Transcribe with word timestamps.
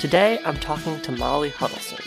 Today, 0.00 0.38
I'm 0.44 0.58
talking 0.58 1.00
to 1.00 1.12
Molly 1.12 1.48
Huddleston, 1.48 2.04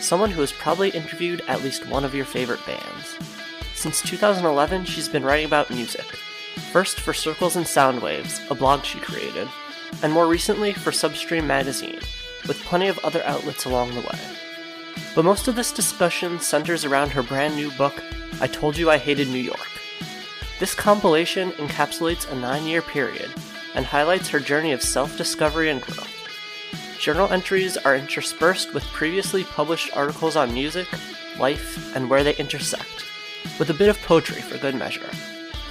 someone 0.00 0.30
who 0.30 0.40
has 0.40 0.52
probably 0.52 0.88
interviewed 0.90 1.42
at 1.46 1.62
least 1.62 1.86
one 1.86 2.04
of 2.04 2.14
your 2.14 2.24
favorite 2.24 2.64
bands. 2.66 3.18
Since 3.74 4.00
2011, 4.02 4.86
she's 4.86 5.08
been 5.08 5.24
writing 5.24 5.44
about 5.44 5.68
music, 5.68 6.06
first 6.72 7.00
for 7.00 7.12
Circles 7.12 7.56
and 7.56 7.66
Soundwaves, 7.66 8.48
a 8.50 8.54
blog 8.54 8.84
she 8.84 8.98
created, 8.98 9.48
and 10.02 10.12
more 10.12 10.26
recently 10.26 10.72
for 10.72 10.90
Substream 10.90 11.44
Magazine, 11.44 12.00
with 12.48 12.62
plenty 12.64 12.88
of 12.88 12.98
other 13.00 13.22
outlets 13.24 13.66
along 13.66 13.90
the 13.90 14.00
way. 14.00 14.18
But 15.14 15.26
most 15.26 15.46
of 15.46 15.54
this 15.56 15.72
discussion 15.72 16.40
centers 16.40 16.86
around 16.86 17.10
her 17.10 17.22
brand 17.22 17.56
new 17.56 17.70
book, 17.72 18.02
I 18.40 18.46
Told 18.46 18.78
You 18.78 18.90
I 18.90 18.96
Hated 18.96 19.28
New 19.28 19.38
York. 19.38 19.68
This 20.60 20.74
compilation 20.74 21.50
encapsulates 21.52 22.30
a 22.30 22.36
nine 22.36 22.64
year 22.64 22.80
period 22.80 23.30
and 23.74 23.84
highlights 23.84 24.28
her 24.28 24.40
journey 24.40 24.72
of 24.72 24.82
self 24.82 25.18
discovery 25.18 25.68
and 25.68 25.82
growth. 25.82 26.13
Journal 26.98 27.30
entries 27.32 27.76
are 27.76 27.96
interspersed 27.96 28.72
with 28.72 28.84
previously 28.84 29.44
published 29.44 29.94
articles 29.96 30.36
on 30.36 30.54
music, 30.54 30.88
life, 31.38 31.94
and 31.94 32.08
where 32.08 32.24
they 32.24 32.34
intersect, 32.36 33.04
with 33.58 33.70
a 33.70 33.74
bit 33.74 33.88
of 33.88 34.00
poetry 34.02 34.40
for 34.40 34.58
good 34.58 34.74
measure. 34.74 35.08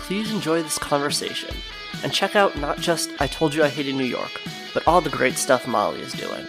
Please 0.01 0.31
enjoy 0.31 0.61
this 0.61 0.77
conversation 0.77 1.55
and 2.03 2.13
check 2.13 2.35
out 2.35 2.57
not 2.57 2.79
just 2.79 3.09
I 3.19 3.27
Told 3.27 3.55
You 3.55 3.63
I 3.63 3.69
Hated 3.69 3.95
New 3.95 4.03
York, 4.03 4.41
but 4.73 4.87
all 4.87 5.01
the 5.01 5.09
great 5.09 5.35
stuff 5.35 5.67
Molly 5.67 6.01
is 6.01 6.13
doing. 6.13 6.45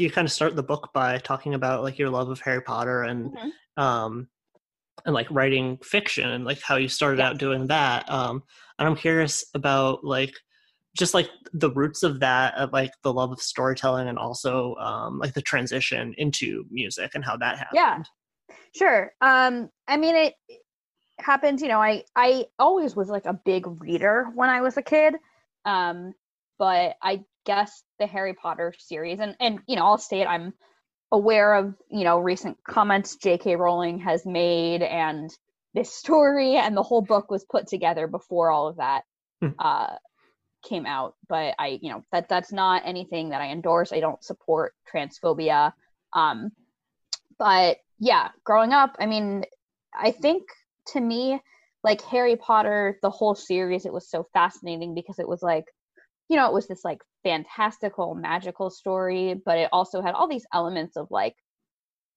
Like 0.00 0.04
you 0.08 0.14
kind 0.14 0.26
of 0.26 0.32
start 0.32 0.56
the 0.56 0.62
book 0.62 0.90
by 0.94 1.18
talking 1.18 1.54
about 1.54 1.82
like 1.82 1.98
your 1.98 2.08
love 2.10 2.30
of 2.30 2.40
Harry 2.40 2.62
Potter 2.62 3.02
and 3.02 3.30
Mhm. 3.32 3.52
um 3.76 4.28
and 5.04 5.14
like 5.14 5.30
writing 5.30 5.78
fiction 5.82 6.28
and 6.28 6.44
like 6.44 6.60
how 6.62 6.76
you 6.76 6.88
started 6.88 7.18
Yes. 7.18 7.30
out 7.30 7.38
doing 7.38 7.66
that 7.68 8.10
um 8.10 8.42
and 8.78 8.88
I'm 8.88 8.96
curious 8.96 9.44
about 9.54 10.04
like 10.04 10.34
just 10.96 11.14
like 11.14 11.30
the 11.52 11.70
roots 11.70 12.02
of 12.02 12.20
that 12.20 12.54
of 12.54 12.72
like 12.72 12.92
the 13.02 13.12
love 13.12 13.30
of 13.30 13.40
storytelling 13.40 14.08
and 14.08 14.18
also 14.18 14.74
um 14.76 15.18
like 15.18 15.34
the 15.34 15.42
transition 15.42 16.14
into 16.18 16.64
music 16.70 17.12
and 17.14 17.24
how 17.24 17.36
that 17.36 17.58
happened 17.58 17.74
Yeah. 17.74 18.02
Sure. 18.74 19.12
Um, 19.20 19.68
I 19.86 19.96
mean, 19.96 20.14
it 20.16 20.34
it 20.48 20.60
happened. 21.18 21.60
You 21.60 21.68
know, 21.68 21.80
I 21.82 22.04
I 22.16 22.46
always 22.58 22.96
was 22.96 23.08
like 23.08 23.26
a 23.26 23.32
big 23.32 23.64
reader 23.82 24.28
when 24.34 24.48
I 24.48 24.60
was 24.60 24.76
a 24.76 24.82
kid. 24.82 25.14
Um, 25.64 26.14
but 26.58 26.96
I 27.02 27.24
guess 27.50 27.82
the 27.98 28.06
Harry 28.06 28.34
Potter 28.34 28.72
series, 28.78 29.18
and 29.18 29.34
and 29.40 29.58
you 29.66 29.76
know, 29.76 29.84
I'll 29.84 29.98
state 29.98 30.26
I'm 30.26 30.54
aware 31.10 31.54
of 31.54 31.74
you 31.90 32.04
know 32.04 32.18
recent 32.18 32.56
comments 32.62 33.16
J.K. 33.16 33.56
Rowling 33.56 33.98
has 34.00 34.24
made, 34.24 34.82
and 34.82 35.28
this 35.74 35.92
story 35.92 36.56
and 36.56 36.76
the 36.76 36.82
whole 36.82 37.02
book 37.02 37.30
was 37.30 37.44
put 37.44 37.66
together 37.66 38.06
before 38.06 38.50
all 38.50 38.68
of 38.68 38.76
that 38.76 39.02
Hmm. 39.40 39.48
uh, 39.58 39.96
came 40.62 40.86
out. 40.86 41.14
But 41.28 41.54
I, 41.58 41.78
you 41.80 41.90
know, 41.90 42.02
that 42.12 42.28
that's 42.28 42.52
not 42.52 42.82
anything 42.84 43.30
that 43.30 43.40
I 43.40 43.48
endorse. 43.50 43.92
I 43.92 44.00
don't 44.00 44.22
support 44.22 44.74
transphobia. 44.92 45.72
Um, 46.12 46.50
but 47.38 47.78
yeah, 47.98 48.28
growing 48.44 48.72
up, 48.72 48.96
I 49.00 49.06
mean, 49.06 49.44
I 49.98 50.10
think 50.10 50.44
to 50.88 51.00
me, 51.00 51.40
like 51.82 52.02
Harry 52.02 52.36
Potter, 52.36 52.98
the 53.02 53.10
whole 53.10 53.34
series, 53.34 53.86
it 53.86 53.92
was 53.92 54.10
so 54.10 54.26
fascinating 54.34 54.94
because 54.94 55.18
it 55.18 55.28
was 55.28 55.42
like, 55.42 55.64
you 56.30 56.36
know, 56.36 56.46
it 56.46 56.54
was 56.54 56.68
this 56.68 56.84
like 56.84 57.02
fantastical, 57.24 58.14
magical 58.14 58.70
story, 58.70 59.34
but 59.44 59.58
it 59.58 59.68
also 59.72 60.00
had 60.00 60.14
all 60.14 60.28
these 60.28 60.46
elements 60.54 60.96
of 60.96 61.08
like 61.10 61.34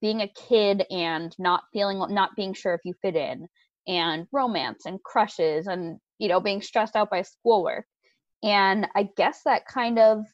being 0.02 0.22
a 0.22 0.32
kid 0.48 0.86
and 0.92 1.36
not 1.40 1.64
feeling, 1.74 1.98
not 2.14 2.36
being 2.36 2.54
sure 2.54 2.76
if 2.76 2.82
you 2.86 2.94
fit 3.02 3.16
in, 3.16 3.48
and 3.88 4.28
romance 4.32 4.86
and 4.86 5.02
crushes 5.02 5.66
and, 5.66 6.00
you 6.20 6.28
know, 6.28 6.40
being 6.40 6.62
stressed 6.62 6.96
out 6.96 7.10
by 7.10 7.24
schoolwork. 7.24 7.86
And 8.44 8.88
I 8.96 9.10
guess 9.18 9.42
that 9.46 9.66
kind 9.66 9.98
of 9.98 10.26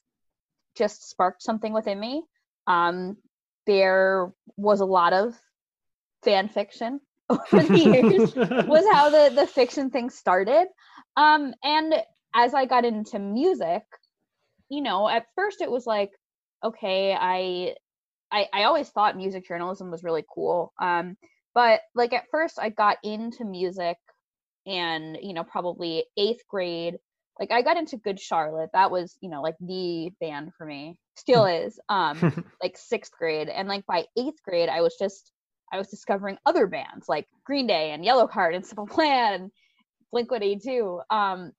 just 0.75 1.09
sparked 1.09 1.41
something 1.41 1.71
within 1.71 2.01
me. 2.01 2.23
Um, 2.67 3.15
there 3.65 4.33
was 4.57 4.81
a 4.81 4.85
lot 4.85 5.13
of 5.13 5.39
fan 6.25 6.49
fiction 6.49 6.99
over 7.29 7.63
the 7.63 7.79
years 7.79 8.35
was 8.67 8.85
how 8.91 9.09
the 9.09 9.33
the 9.33 9.47
fiction 9.47 9.89
thing 9.91 10.09
started 10.09 10.67
um 11.15 11.53
and 11.63 11.93
as 12.35 12.53
i 12.53 12.65
got 12.65 12.85
into 12.85 13.19
music 13.19 13.83
you 14.69 14.81
know 14.81 15.07
at 15.07 15.25
first 15.35 15.61
it 15.61 15.71
was 15.71 15.85
like 15.85 16.11
okay 16.63 17.13
i 17.13 17.73
i, 18.31 18.47
I 18.53 18.63
always 18.63 18.89
thought 18.89 19.17
music 19.17 19.47
journalism 19.47 19.91
was 19.91 20.03
really 20.03 20.25
cool 20.33 20.73
um 20.81 21.17
but 21.53 21.81
like 21.95 22.13
at 22.13 22.25
first 22.31 22.59
i 22.59 22.69
got 22.69 22.97
into 23.03 23.45
music 23.45 23.97
and 24.65 25.17
you 25.21 25.33
know 25.33 25.43
probably 25.43 26.05
eighth 26.17 26.41
grade 26.47 26.95
like 27.39 27.51
i 27.51 27.61
got 27.61 27.77
into 27.77 27.97
good 27.97 28.19
charlotte. 28.19 28.69
That 28.73 28.91
was 28.91 29.17
you 29.21 29.29
know 29.29 29.41
like 29.41 29.55
the 29.61 30.11
band 30.19 30.51
for 30.57 30.65
me. 30.65 30.97
Still 31.15 31.45
is 31.45 31.79
um 31.89 32.43
like 32.63 32.77
sixth 32.77 33.13
grade. 33.17 33.49
And 33.49 33.67
like 33.67 33.85
by 33.85 34.05
eighth 34.17 34.43
grade 34.43 34.69
i 34.69 34.81
was 34.81 34.95
just 34.99 35.31
i 35.71 35.77
was 35.77 35.87
discovering 35.87 36.37
other 36.45 36.67
bands 36.67 37.07
like 37.07 37.27
green 37.45 37.67
day 37.67 37.91
and 37.91 38.03
yellowcard 38.03 38.55
and 38.55 38.65
simple 38.65 38.87
plan 38.87 39.33
and 39.33 39.51
blink 40.11 40.29
182 40.31 41.01
um 41.09 41.51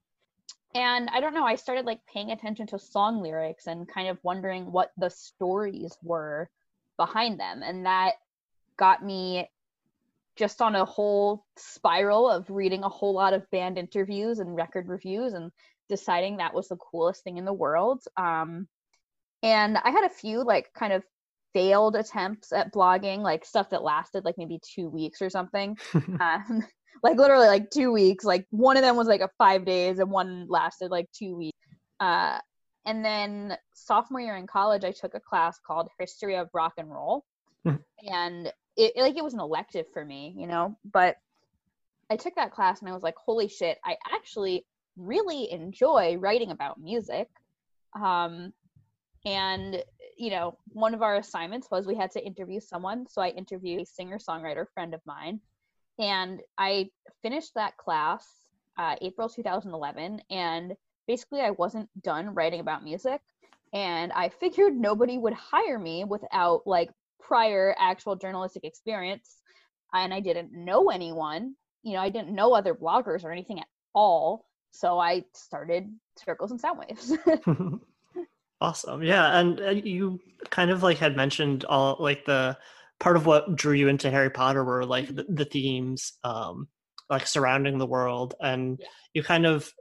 and 0.75 1.09
i 1.13 1.21
don't 1.21 1.35
know 1.35 1.45
i 1.45 1.55
started 1.55 1.85
like 1.85 2.01
paying 2.07 2.31
attention 2.31 2.67
to 2.67 2.79
song 2.79 3.23
lyrics 3.23 3.67
and 3.67 3.89
kind 3.89 4.09
of 4.09 4.19
wondering 4.23 4.71
what 4.71 4.93
the 4.97 5.11
stories 5.11 5.97
were 6.03 6.49
behind 7.01 7.41
them. 7.41 7.63
And 7.65 7.87
that 7.87 8.17
got 8.77 9.03
me 9.03 9.49
just 10.37 10.61
on 10.61 10.77
a 10.77 10.85
whole 10.85 11.47
spiral 11.57 12.29
of 12.29 12.51
reading 12.51 12.85
a 12.85 12.91
whole 12.91 13.15
lot 13.15 13.33
of 13.33 13.51
band 13.51 13.79
interviews 13.79 14.39
and 14.39 14.55
record 14.55 14.87
reviews 14.87 15.33
and 15.33 15.51
deciding 15.89 16.37
that 16.37 16.53
was 16.53 16.69
the 16.69 16.77
coolest 16.77 17.25
thing 17.25 17.39
in 17.39 17.47
the 17.47 17.53
world. 17.55 18.03
Um 18.19 18.69
and 19.43 19.79
i 19.79 19.91
had 19.91 20.05
a 20.05 20.11
few 20.11 20.45
like 20.45 20.71
kind 20.75 20.93
of 20.93 21.03
failed 21.55 21.97
attempts 21.97 22.53
at 22.53 22.73
blogging 22.73 23.21
like 23.21 23.47
stuff 23.47 23.71
that 23.71 23.83
lasted 23.83 24.27
like 24.27 24.37
maybe 24.37 24.61
two 24.63 24.91
weeks 24.91 25.23
or 25.23 25.31
something. 25.31 25.79
Um, 26.21 26.63
like 27.03 27.17
literally 27.17 27.47
like 27.47 27.71
two 27.71 27.93
weeks 27.93 28.25
like 28.25 28.47
one 28.51 28.77
of 28.77 28.83
them 28.83 28.97
was 28.97 29.09
like 29.09 29.21
a 29.21 29.31
five 29.39 29.65
days 29.65 29.99
and 29.99 30.11
one 30.11 30.47
lasted 30.49 30.91
like 30.91 31.07
two 31.13 31.37
weeks. 31.37 31.57
Uh, 31.99 32.39
and 32.87 33.05
then 33.05 33.57
sophomore 33.75 34.21
year 34.21 34.37
in 34.37 34.47
college 34.47 34.85
i 34.85 34.91
took 34.91 35.15
a 35.15 35.21
class 35.21 35.59
called 35.67 35.89
history 35.99 36.37
of 36.37 36.49
rock 36.55 36.73
and 36.79 36.91
roll. 36.91 37.25
Mhm. 37.67 37.83
and 38.09 38.53
it 38.77 38.93
like 38.97 39.17
it 39.17 39.25
was 39.25 39.35
an 39.35 39.41
elective 39.41 39.87
for 39.93 40.03
me 40.05 40.35
you 40.37 40.47
know 40.47 40.77
but 40.91 41.17
i 42.09 42.17
took 42.17 42.35
that 42.37 42.53
class 42.53 42.81
and 42.81 42.89
i 42.89 42.93
was 42.93 43.03
like 43.03 43.17
holy 43.17 43.49
shit 43.49 43.79
i 43.85 43.97
actually 44.11 44.65
really 44.97 45.51
enjoy 45.51 46.17
writing 46.19 46.51
about 46.51 46.81
music. 46.81 47.29
Um 48.01 48.53
and 49.27 49.83
you 50.17 50.31
know 50.31 50.57
one 50.69 50.95
of 50.95 51.03
our 51.03 51.17
assignments 51.17 51.69
was 51.71 51.87
we 51.87 51.95
had 51.95 52.11
to 52.13 52.25
interview 52.25 52.61
someone. 52.61 53.07
So 53.09 53.21
i 53.23 53.29
interviewed 53.29 53.83
a 53.83 53.87
singer 53.87 54.19
songwriter 54.19 54.67
friend 54.75 54.95
of 54.95 55.01
mine 55.07 55.41
and 56.01 56.41
i 56.59 56.89
finished 57.23 57.53
that 57.55 57.77
class 57.77 58.27
uh, 58.79 58.97
april 59.03 59.29
2011 59.29 60.21
and 60.31 60.75
basically 61.07 61.41
i 61.41 61.51
wasn't 61.51 61.89
done 62.03 62.35
writing 62.35 62.61
about 62.61 62.83
music 62.83 63.21
and 63.73 64.13
i 64.13 64.29
figured 64.29 64.75
nobody 64.75 65.19
would 65.19 65.35
hire 65.35 65.79
me 65.79 66.05
without 66.05 66.63
like 66.67 66.91
prior 67.21 67.75
actual 67.79 68.17
journalistic 68.17 68.65
experience 68.65 69.41
and 69.93 70.13
I 70.15 70.21
didn't 70.21 70.53
know 70.53 70.91
anyone. 70.91 71.55
You 71.83 71.95
know, 71.95 72.01
I 72.01 72.11
didn't 72.11 72.35
know 72.35 72.55
other 72.55 72.75
bloggers 72.75 73.25
or 73.25 73.33
anything 73.33 73.59
at 73.61 73.67
all. 73.95 74.47
So 74.73 74.99
I 74.99 75.25
started 75.35 75.89
Circles 76.17 76.51
and 76.51 76.61
Sound 76.61 76.79
Waves. 76.79 77.17
awesome. 78.61 79.03
Yeah. 79.03 79.39
And 79.39 79.85
you 79.85 80.21
kind 80.51 80.71
of 80.71 80.83
like 80.83 80.99
had 80.99 81.17
mentioned 81.17 81.65
all 81.65 81.97
like 81.99 82.25
the 82.25 82.57
part 83.01 83.17
of 83.17 83.27
what 83.27 83.57
drew 83.57 83.73
you 83.73 83.89
into 83.89 84.11
Harry 84.11 84.31
Potter 84.31 84.63
were 84.63 84.85
like 84.85 85.09
the, 85.09 85.25
the 85.29 85.45
themes 85.45 86.13
um 86.23 86.69
like 87.09 87.27
surrounding 87.27 87.79
the 87.79 87.87
world 87.87 88.35
and 88.41 88.79
yeah. 88.79 88.87
you 89.15 89.23
kind 89.23 89.47
of 89.47 89.73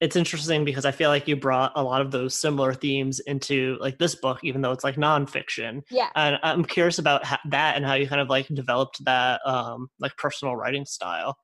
it's 0.00 0.16
interesting 0.16 0.64
because 0.64 0.84
I 0.84 0.90
feel 0.90 1.08
like 1.08 1.26
you 1.26 1.36
brought 1.36 1.72
a 1.76 1.82
lot 1.82 2.02
of 2.02 2.10
those 2.10 2.38
similar 2.38 2.74
themes 2.74 3.20
into 3.20 3.78
like 3.80 3.96
this 3.96 4.16
book, 4.16 4.40
even 4.42 4.60
though 4.60 4.72
it's 4.72 4.84
like 4.84 4.96
nonfiction. 4.96 5.82
Yeah. 5.90 6.10
And 6.14 6.38
I'm 6.42 6.64
curious 6.64 6.98
about 6.98 7.24
ha- 7.24 7.40
that 7.48 7.76
and 7.76 7.86
how 7.86 7.94
you 7.94 8.06
kind 8.06 8.20
of 8.20 8.28
like 8.28 8.46
developed 8.48 9.02
that 9.04 9.40
um 9.46 9.88
like 9.98 10.16
personal 10.16 10.56
writing 10.56 10.84
style. 10.84 11.38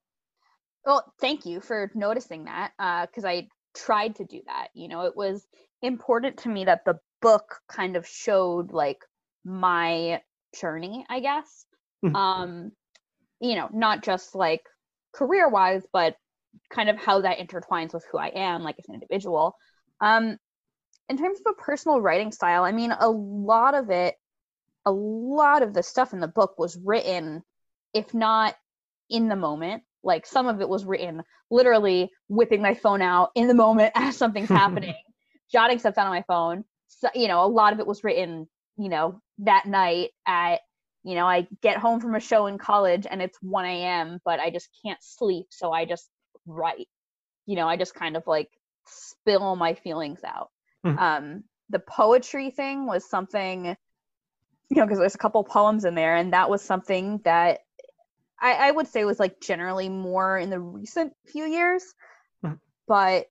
Well, 0.85 1.11
thank 1.20 1.46
you 1.46 1.61
for 1.61 1.91
noticing 1.94 2.44
that 2.44 2.73
because 3.08 3.25
uh, 3.25 3.29
I 3.29 3.49
tried 3.75 4.17
to 4.17 4.25
do 4.25 4.41
that. 4.46 4.69
You 4.75 4.88
know, 4.88 5.03
it 5.03 5.17
was 5.17 5.46
important 5.82 6.38
to 6.38 6.49
me 6.49 6.64
that 6.64 6.85
the 6.85 6.99
book 7.23 7.61
kind 7.69 7.96
of 7.96 8.06
showed 8.06 8.73
like 8.73 8.99
my 9.44 10.20
journey, 10.58 11.05
I 11.08 11.20
guess. 11.20 11.67
Mm-hmm. 12.05 12.17
Um, 12.17 12.73
you 13.41 13.55
know, 13.55 13.69
not 13.73 14.02
just 14.02 14.35
like 14.35 14.62
career 15.12 15.49
wise, 15.49 15.82
but 15.93 16.17
kind 16.70 16.88
of 16.88 16.97
how 16.97 17.20
that 17.23 17.38
intertwines 17.38 17.93
with 17.93 18.05
who 18.11 18.19
I 18.19 18.29
am, 18.29 18.62
like 18.62 18.76
as 18.79 18.88
an 18.88 18.94
individual. 18.94 19.55
Um, 20.00 20.37
in 21.08 21.19
terms 21.19 21.41
of 21.41 21.52
a 21.52 21.62
personal 21.62 22.00
writing 22.00 22.32
style, 22.32 22.64
I 22.64 22.73
mean, 22.73 22.93
a 22.93 23.11
lot 23.11 23.75
of 23.75 23.91
it, 23.91 24.14
a 24.87 24.93
lot 24.93 25.62
of 25.62 25.75
the 25.75 25.82
stuff 25.82 26.12
in 26.12 26.20
the 26.20 26.29
book 26.29 26.58
was 26.58 26.79
written, 26.82 27.43
if 27.93 28.14
not 28.14 28.55
in 29.08 29.29
the 29.29 29.37
moment, 29.37 29.82
like 30.03 30.26
some 30.26 30.46
of 30.46 30.61
it 30.61 30.69
was 30.69 30.85
written 30.85 31.23
literally 31.50 32.11
whipping 32.29 32.62
my 32.62 32.75
phone 32.75 33.03
out 33.03 33.31
in 33.35 33.49
the 33.49 33.55
moment 33.55 33.93
as 33.96 34.17
something's 34.17 34.49
happening, 34.49 34.94
jotting 35.53 35.79
stuff 35.79 35.94
down 35.94 36.06
on 36.06 36.12
my 36.12 36.25
phone. 36.26 36.64
So, 36.88 37.08
you 37.14 37.29
know, 37.29 37.44
a 37.44 37.46
lot 37.46 37.73
of 37.73 37.81
it 37.81 37.87
was 37.87 38.05
written, 38.05 38.49
you 38.81 38.88
know, 38.88 39.21
that 39.38 39.67
night 39.67 40.11
at 40.27 40.61
you 41.03 41.15
know, 41.15 41.27
I 41.27 41.49
get 41.62 41.79
home 41.79 42.00
from 42.00 42.15
a 42.15 42.21
show 42.21 42.47
in 42.47 42.59
college 42.59 43.06
and 43.11 43.23
it's 43.23 43.38
1 43.41 43.65
a.m., 43.65 44.19
but 44.25 44.38
I 44.38 44.50
just 44.50 44.69
can't 44.85 45.03
sleep. 45.03 45.47
So 45.50 45.73
I 45.73 45.87
just 45.87 46.09
write. 46.47 46.88
You 47.47 47.56
know, 47.56 47.67
I 47.67 47.77
just 47.77 47.94
kind 47.94 48.17
of 48.17 48.27
like 48.27 48.50
spill 48.87 49.56
my 49.56 49.75
feelings 49.75 50.21
out. 50.25 50.50
Mm-hmm. 50.85 50.99
Um, 50.99 51.44
the 51.71 51.79
poetry 51.79 52.50
thing 52.50 52.87
was 52.87 53.09
something, 53.09 53.65
you 53.65 54.77
know, 54.77 54.85
because 54.85 54.99
there's 54.99 55.15
a 55.15 55.19
couple 55.19 55.43
poems 55.43 55.85
in 55.85 55.94
there, 55.94 56.17
and 56.17 56.32
that 56.32 56.50
was 56.50 56.62
something 56.62 57.21
that 57.25 57.61
I, 58.41 58.69
I 58.69 58.71
would 58.71 58.88
say 58.88 59.05
was 59.05 59.19
like 59.19 59.41
generally 59.41 59.88
more 59.88 60.38
in 60.38 60.50
the 60.50 60.61
recent 60.61 61.12
few 61.27 61.47
years. 61.47 61.82
Mm-hmm. 62.44 62.56
But 62.87 63.27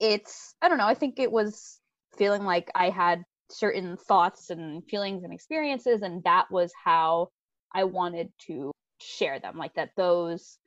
it's, 0.00 0.54
I 0.62 0.68
don't 0.68 0.78
know, 0.78 0.86
I 0.86 0.94
think 0.94 1.18
it 1.18 1.30
was 1.30 1.78
feeling 2.16 2.44
like 2.44 2.70
I 2.74 2.90
had 2.90 3.22
certain 3.50 3.96
thoughts 3.96 4.50
and 4.50 4.84
feelings 4.88 5.24
and 5.24 5.32
experiences 5.32 6.02
and 6.02 6.22
that 6.24 6.50
was 6.50 6.72
how 6.84 7.28
i 7.72 7.84
wanted 7.84 8.30
to 8.38 8.72
share 9.00 9.38
them 9.38 9.56
like 9.56 9.74
that 9.74 9.90
those 9.96 10.58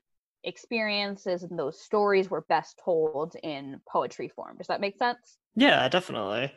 experiences 0.44 1.44
and 1.44 1.58
those 1.58 1.82
stories 1.82 2.30
were 2.30 2.42
best 2.42 2.80
told 2.84 3.36
in 3.44 3.82
poetry 3.88 4.30
form. 4.30 4.58
Does 4.58 4.68
that 4.68 4.82
make 4.82 4.98
sense? 4.98 5.38
Yeah 5.56 5.88
definitely. 5.90 6.54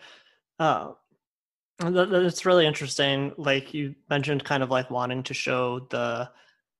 Uh, 0.58 0.92
that's 1.78 2.46
really 2.46 2.66
interesting 2.66 3.32
like 3.38 3.74
you 3.74 3.94
mentioned 4.08 4.44
kind 4.44 4.62
of 4.62 4.70
like 4.70 4.90
wanting 4.90 5.22
to 5.24 5.34
show 5.34 5.80
the 5.90 6.30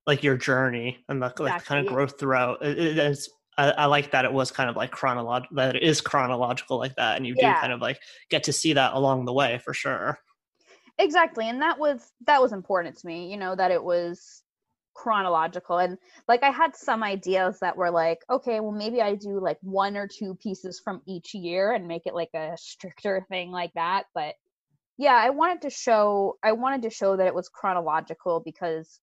like 0.07 0.23
your 0.23 0.37
journey 0.37 0.99
and 1.09 1.21
the 1.21 1.27
like, 1.27 1.41
exactly. 1.41 1.67
kind 1.67 1.87
of 1.87 1.93
growth 1.93 2.19
throughout. 2.19 2.65
It, 2.65 2.99
it's 2.99 3.29
I, 3.59 3.71
I, 3.71 3.87
like 3.87 4.13
that 4.13 4.25
it 4.25 4.33
was 4.33 4.51
kind 4.51 4.71
of 4.71 4.77
like 4.77 4.91
chronological 4.91 5.57
that 5.57 5.77
it 5.77 5.83
is 5.83 6.01
chronological 6.01 6.79
like 6.79 6.97
that 6.97 7.17
and 7.17 7.27
you 7.27 7.35
yeah. 7.37 7.55
do 7.55 7.61
kind 7.61 7.73
of 7.73 7.81
like 7.81 8.01
get 8.31 8.45
to 8.45 8.53
see 8.53 8.73
that 8.73 8.95
along 8.95 9.25
the 9.27 9.33
way 9.33 9.61
for 9.63 9.75
sure 9.75 10.19
exactly 10.99 11.49
and 11.49 11.61
that 11.61 11.79
was 11.79 12.13
that 12.27 12.41
was 12.41 12.53
important 12.53 12.97
to 12.99 13.07
me 13.07 13.31
you 13.31 13.37
know 13.37 13.55
that 13.55 13.71
it 13.71 13.83
was 13.83 14.43
chronological 14.95 15.79
and 15.79 15.97
like 16.29 16.43
i 16.43 16.51
had 16.51 16.77
some 16.77 17.03
ideas 17.03 17.59
that 17.61 17.77
were 17.77 17.91
like 17.91 18.19
okay 18.31 18.61
well 18.61 18.73
maybe 18.73 19.01
i 19.01 19.15
do 19.15 19.41
like 19.41 19.59
one 19.63 19.97
or 19.97 20.07
two 20.07 20.35
pieces 20.35 20.81
from 20.85 21.01
each 21.07 21.35
year 21.35 21.73
and 21.73 21.89
make 21.89 22.03
it 22.07 22.15
like 22.15 22.33
a 22.35 22.53
stricter 22.57 23.25
thing 23.29 23.51
like 23.51 23.73
that 23.75 24.05
but 24.15 24.35
yeah 24.99 25.15
i 25.15 25.31
wanted 25.31 25.63
to 25.63 25.71
show 25.71 26.37
i 26.43 26.53
wanted 26.53 26.83
to 26.83 26.91
show 26.91 27.17
that 27.17 27.27
it 27.27 27.35
was 27.35 27.49
chronological 27.49 28.41
because 28.45 29.01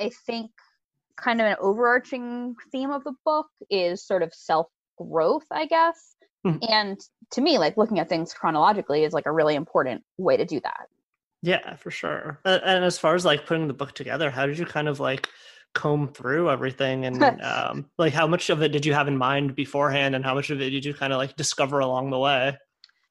i 0.00 0.10
think 0.26 0.50
kind 1.16 1.40
of 1.40 1.46
an 1.46 1.56
overarching 1.60 2.54
theme 2.70 2.90
of 2.90 3.04
the 3.04 3.14
book 3.24 3.46
is 3.70 4.04
sort 4.04 4.22
of 4.22 4.32
self 4.34 4.66
growth, 4.98 5.46
I 5.50 5.66
guess. 5.66 6.14
Mm-hmm. 6.46 6.64
And 6.68 7.00
to 7.32 7.40
me, 7.40 7.58
like 7.58 7.76
looking 7.76 7.98
at 7.98 8.08
things 8.08 8.34
chronologically 8.34 9.04
is 9.04 9.12
like 9.12 9.26
a 9.26 9.32
really 9.32 9.54
important 9.54 10.02
way 10.18 10.36
to 10.36 10.44
do 10.44 10.60
that. 10.60 10.88
Yeah, 11.42 11.76
for 11.76 11.90
sure. 11.90 12.40
And 12.44 12.84
as 12.84 12.98
far 12.98 13.14
as 13.14 13.24
like 13.24 13.46
putting 13.46 13.68
the 13.68 13.74
book 13.74 13.92
together, 13.92 14.30
how 14.30 14.46
did 14.46 14.58
you 14.58 14.64
kind 14.64 14.88
of 14.88 15.00
like 15.00 15.28
comb 15.74 16.08
through 16.08 16.50
everything 16.50 17.06
and 17.06 17.22
um, 17.42 17.86
like 17.98 18.12
how 18.12 18.26
much 18.26 18.50
of 18.50 18.62
it 18.62 18.68
did 18.68 18.86
you 18.86 18.94
have 18.94 19.08
in 19.08 19.16
mind 19.16 19.54
beforehand 19.54 20.14
and 20.14 20.24
how 20.24 20.34
much 20.34 20.50
of 20.50 20.60
it 20.60 20.70
did 20.70 20.84
you 20.84 20.94
kind 20.94 21.12
of 21.12 21.18
like 21.18 21.36
discover 21.36 21.80
along 21.80 22.10
the 22.10 22.18
way? 22.18 22.56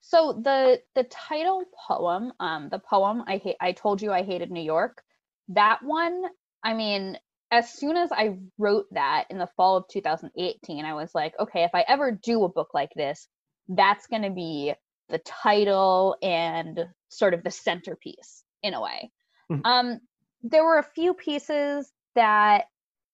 So 0.01 0.41
the 0.43 0.81
the 0.95 1.03
title 1.05 1.63
poem, 1.87 2.33
um, 2.39 2.69
the 2.69 2.79
poem 2.79 3.23
I 3.27 3.37
hate 3.37 3.55
I 3.61 3.71
told 3.71 4.01
you 4.01 4.11
I 4.11 4.23
hated 4.23 4.49
New 4.49 4.63
York, 4.63 5.03
that 5.49 5.79
one, 5.83 6.23
I 6.63 6.73
mean, 6.73 7.17
as 7.51 7.71
soon 7.73 7.97
as 7.97 8.11
I 8.11 8.37
wrote 8.57 8.85
that 8.91 9.25
in 9.29 9.37
the 9.37 9.49
fall 9.57 9.77
of 9.77 9.87
2018, 9.89 10.85
I 10.85 10.93
was 10.93 11.13
like, 11.13 11.33
okay, 11.37 11.63
if 11.63 11.71
I 11.73 11.83
ever 11.87 12.11
do 12.11 12.45
a 12.45 12.49
book 12.49 12.69
like 12.73 12.91
this, 12.95 13.27
that's 13.67 14.07
going 14.07 14.21
to 14.23 14.29
be 14.29 14.73
the 15.09 15.19
title 15.19 16.15
and 16.21 16.87
sort 17.09 17.33
of 17.33 17.43
the 17.43 17.51
centerpiece 17.51 18.43
in 18.63 18.73
a 18.73 18.81
way. 18.81 19.11
Mm-hmm. 19.51 19.65
Um, 19.65 19.99
there 20.43 20.63
were 20.63 20.77
a 20.77 20.83
few 20.95 21.13
pieces 21.13 21.91
that, 22.15 22.65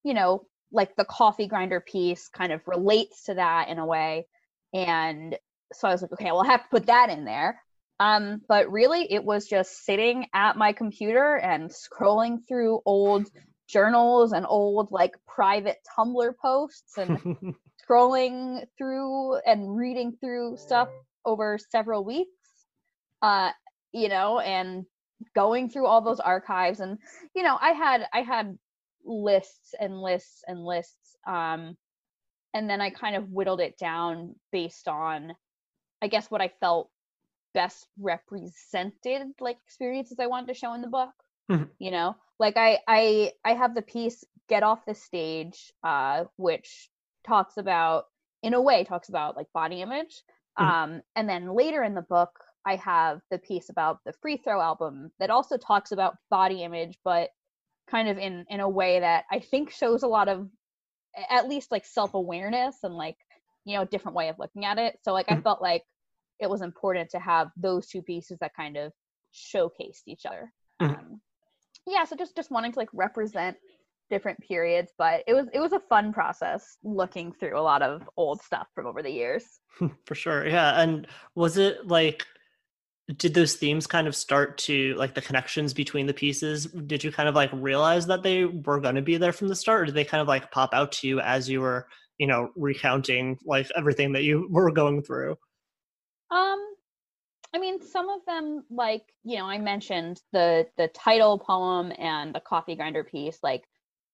you 0.03 0.13
know, 0.13 0.43
like 0.71 0.95
the 0.95 1.05
coffee 1.05 1.47
grinder 1.47 1.81
piece 1.81 2.29
kind 2.29 2.51
of 2.51 2.61
relates 2.67 3.23
to 3.23 3.33
that 3.33 3.69
in 3.69 3.79
a 3.79 3.85
way. 3.85 4.27
And 4.71 5.35
so 5.73 5.87
I 5.87 5.91
was 5.91 6.03
like, 6.03 6.13
okay, 6.13 6.25
well, 6.25 6.43
I 6.43 6.47
have 6.47 6.63
to 6.63 6.69
put 6.69 6.85
that 6.85 7.09
in 7.09 7.25
there. 7.25 7.61
Um, 7.99 8.41
but 8.47 8.71
really, 8.71 9.11
it 9.11 9.23
was 9.23 9.47
just 9.47 9.83
sitting 9.83 10.27
at 10.33 10.55
my 10.55 10.73
computer 10.73 11.35
and 11.35 11.71
scrolling 11.71 12.47
through 12.47 12.81
old 12.85 13.27
journals 13.67 14.31
and 14.31 14.45
old 14.47 14.91
like 14.91 15.15
private 15.27 15.77
Tumblr 15.97 16.37
posts 16.41 16.97
and 16.97 17.19
scrolling 17.89 18.65
through 18.77 19.35
and 19.45 19.75
reading 19.75 20.15
through 20.19 20.57
stuff 20.57 20.89
over 21.25 21.57
several 21.57 22.03
weeks. 22.03 22.31
Uh, 23.21 23.51
you 23.93 24.09
know, 24.09 24.39
and 24.39 24.85
going 25.35 25.69
through 25.69 25.87
all 25.87 26.01
those 26.01 26.19
archives 26.19 26.79
and 26.79 26.97
you 27.35 27.43
know, 27.43 27.57
I 27.59 27.71
had 27.71 28.07
I 28.13 28.21
had 28.21 28.57
lists 29.05 29.73
and 29.79 30.01
lists 30.01 30.43
and 30.47 30.63
lists 30.65 31.15
um 31.25 31.77
and 32.53 32.69
then 32.69 32.81
I 32.81 32.89
kind 32.89 33.15
of 33.15 33.31
whittled 33.31 33.61
it 33.61 33.77
down 33.77 34.35
based 34.51 34.87
on 34.87 35.33
I 36.01 36.07
guess 36.07 36.29
what 36.29 36.41
I 36.41 36.51
felt 36.59 36.89
best 37.53 37.87
represented 37.99 39.23
like 39.39 39.57
experiences 39.65 40.17
I 40.19 40.27
wanted 40.27 40.47
to 40.47 40.53
show 40.53 40.73
in 40.73 40.81
the 40.81 40.87
book. 40.87 41.13
Mm-hmm. 41.49 41.63
You 41.79 41.91
know, 41.91 42.15
like 42.39 42.57
i 42.57 42.79
i 42.87 43.31
i 43.43 43.53
have 43.53 43.75
the 43.75 43.81
piece 43.81 44.23
get 44.49 44.63
off 44.63 44.85
the 44.85 44.95
stage 44.95 45.71
uh 45.83 46.23
which 46.37 46.89
talks 47.25 47.57
about 47.57 48.05
in 48.43 48.53
a 48.53 48.61
way 48.61 48.83
talks 48.83 49.09
about 49.09 49.35
like 49.35 49.47
body 49.53 49.81
image 49.81 50.21
mm-hmm. 50.57 50.65
um 50.65 51.01
and 51.15 51.27
then 51.27 51.53
later 51.53 51.83
in 51.83 51.95
the 51.95 52.01
book 52.01 52.31
i 52.65 52.75
have 52.75 53.21
the 53.31 53.39
piece 53.39 53.69
about 53.69 53.99
the 54.05 54.13
free 54.21 54.37
throw 54.37 54.61
album 54.61 55.11
that 55.19 55.29
also 55.29 55.57
talks 55.57 55.91
about 55.91 56.15
body 56.29 56.63
image 56.63 56.97
but 57.03 57.29
kind 57.89 58.09
of 58.09 58.17
in 58.17 58.45
in 58.49 58.59
a 58.59 58.69
way 58.69 58.99
that 58.99 59.25
i 59.31 59.39
think 59.39 59.71
shows 59.71 60.03
a 60.03 60.07
lot 60.07 60.27
of 60.27 60.47
at 61.29 61.49
least 61.49 61.71
like 61.71 61.85
self-awareness 61.85 62.77
and 62.83 62.93
like 62.93 63.17
you 63.65 63.75
know 63.75 63.81
a 63.81 63.87
different 63.87 64.15
way 64.15 64.29
of 64.29 64.39
looking 64.39 64.65
at 64.65 64.77
it 64.77 64.97
so 65.03 65.13
like 65.13 65.27
mm-hmm. 65.27 65.39
i 65.39 65.41
felt 65.41 65.61
like 65.61 65.83
it 66.39 66.49
was 66.49 66.61
important 66.61 67.09
to 67.09 67.19
have 67.19 67.49
those 67.57 67.87
two 67.87 68.01
pieces 68.03 68.37
that 68.39 68.55
kind 68.55 68.77
of 68.77 68.91
showcased 69.33 70.03
each 70.05 70.25
other 70.25 70.51
mm-hmm. 70.81 70.93
um, 70.93 71.21
yeah 71.87 72.03
so 72.03 72.15
just 72.15 72.35
just 72.35 72.51
wanting 72.51 72.71
to 72.71 72.79
like 72.79 72.89
represent 72.93 73.57
different 74.09 74.39
periods 74.39 74.93
but 74.97 75.23
it 75.27 75.33
was 75.33 75.47
it 75.53 75.59
was 75.59 75.73
a 75.73 75.79
fun 75.79 76.13
process 76.13 76.77
looking 76.83 77.33
through 77.33 77.57
a 77.57 77.61
lot 77.61 77.81
of 77.81 78.07
old 78.15 78.41
stuff 78.41 78.67
from 78.73 78.85
over 78.85 79.01
the 79.01 79.09
years. 79.09 79.59
For 80.05 80.15
sure 80.15 80.47
yeah 80.47 80.81
and 80.81 81.07
was 81.35 81.57
it 81.57 81.87
like 81.87 82.25
did 83.15 83.33
those 83.33 83.55
themes 83.55 83.87
kind 83.87 84.07
of 84.07 84.15
start 84.15 84.57
to 84.57 84.93
like 84.95 85.13
the 85.13 85.21
connections 85.21 85.73
between 85.73 86.07
the 86.07 86.13
pieces? 86.13 86.65
Did 86.65 87.05
you 87.05 87.11
kind 87.11 87.29
of 87.29 87.35
like 87.35 87.49
realize 87.53 88.07
that 88.07 88.21
they 88.21 88.43
were 88.43 88.81
going 88.81 88.95
to 88.95 89.01
be 89.01 89.15
there 89.15 89.31
from 89.31 89.47
the 89.47 89.55
start 89.55 89.81
or 89.81 89.85
did 89.85 89.95
they 89.95 90.03
kind 90.03 90.19
of 90.19 90.27
like 90.27 90.51
pop 90.51 90.73
out 90.73 90.91
to 90.93 91.07
you 91.07 91.21
as 91.21 91.47
you 91.49 91.61
were 91.61 91.87
you 92.17 92.27
know 92.27 92.49
recounting 92.55 93.37
like 93.45 93.69
everything 93.77 94.13
that 94.13 94.23
you 94.23 94.47
were 94.51 94.71
going 94.71 95.01
through? 95.01 95.37
Um 96.31 96.59
I 97.57 97.59
mean, 97.59 97.81
some 97.81 98.07
of 98.07 98.19
them, 98.27 98.63
like 98.69 99.01
you 99.23 99.39
know, 99.39 99.47
I 99.47 99.57
mentioned 99.57 100.21
the 100.31 100.67
the 100.77 100.89
title 100.89 101.39
poem 101.39 101.91
and 101.97 102.35
the 102.35 102.39
coffee 102.39 102.75
grinder 102.75 103.03
piece. 103.03 103.39
Like 103.41 103.63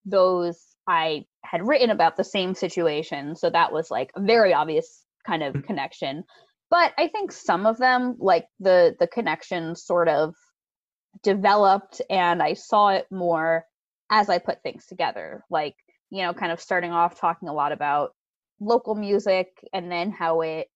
those 0.05 0.63
I 0.88 1.25
had 1.43 1.67
written 1.67 1.89
about 1.89 2.15
the 2.15 2.23
same 2.23 2.55
situation. 2.55 3.35
So 3.35 3.50
that 3.50 3.73
was 3.73 3.91
like 3.91 4.12
a 4.15 4.21
very 4.21 4.53
obvious 4.53 5.03
kind 5.27 5.43
of 5.43 5.55
mm. 5.55 5.65
connection. 5.65 6.23
But 6.69 6.93
I 6.97 7.09
think 7.09 7.33
some 7.33 7.65
of 7.65 7.77
them, 7.77 8.15
like 8.17 8.45
the 8.62 8.95
the 8.97 9.07
connection 9.07 9.75
sort 9.75 10.07
of 10.07 10.35
developed 11.21 12.01
and 12.09 12.41
I 12.41 12.53
saw 12.53 12.91
it 12.91 13.07
more 13.12 13.65
as 14.09 14.29
I 14.29 14.38
put 14.38 14.63
things 14.63 14.85
together. 14.85 15.43
Like, 15.50 15.75
you 16.12 16.21
know, 16.21 16.33
kind 16.33 16.53
of 16.53 16.62
starting 16.62 16.93
off 16.93 17.19
talking 17.19 17.50
a 17.50 17.53
lot 17.53 17.73
about 17.73 18.12
local 18.62 18.95
music 18.95 19.50
and 19.73 19.91
then 19.91 20.12
how 20.12 20.39
it 20.39 20.67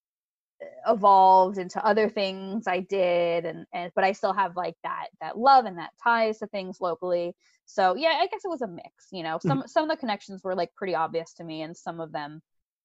evolved 0.88 1.58
into 1.58 1.84
other 1.86 2.10
things 2.10 2.68
I 2.68 2.80
did 2.80 3.46
and 3.46 3.66
and 3.74 3.92
but 3.96 4.04
I 4.04 4.14
still 4.14 4.34
have 4.34 4.56
like 4.56 4.76
that 4.84 5.08
that 5.22 5.38
love 5.38 5.66
and 5.66 5.78
that 5.78 5.92
ties 6.04 6.40
to 6.40 6.48
things 6.48 6.78
locally. 6.82 7.36
So 7.66 7.96
yeah, 7.96 8.18
I 8.20 8.28
guess 8.28 8.46
it 8.46 8.50
was 8.50 8.62
a 8.62 8.68
mix, 8.68 9.08
you 9.12 9.24
know. 9.24 9.40
Some 9.42 9.60
mm-hmm. 9.60 9.68
some 9.68 9.84
of 9.84 9.90
the 9.90 10.00
connections 10.00 10.44
were 10.44 10.56
like 10.56 10.74
pretty 10.76 10.96
obvious 10.96 11.34
to 11.36 11.44
me 11.44 11.62
and 11.62 11.76
some 11.76 12.00
of 12.00 12.12
them 12.12 12.42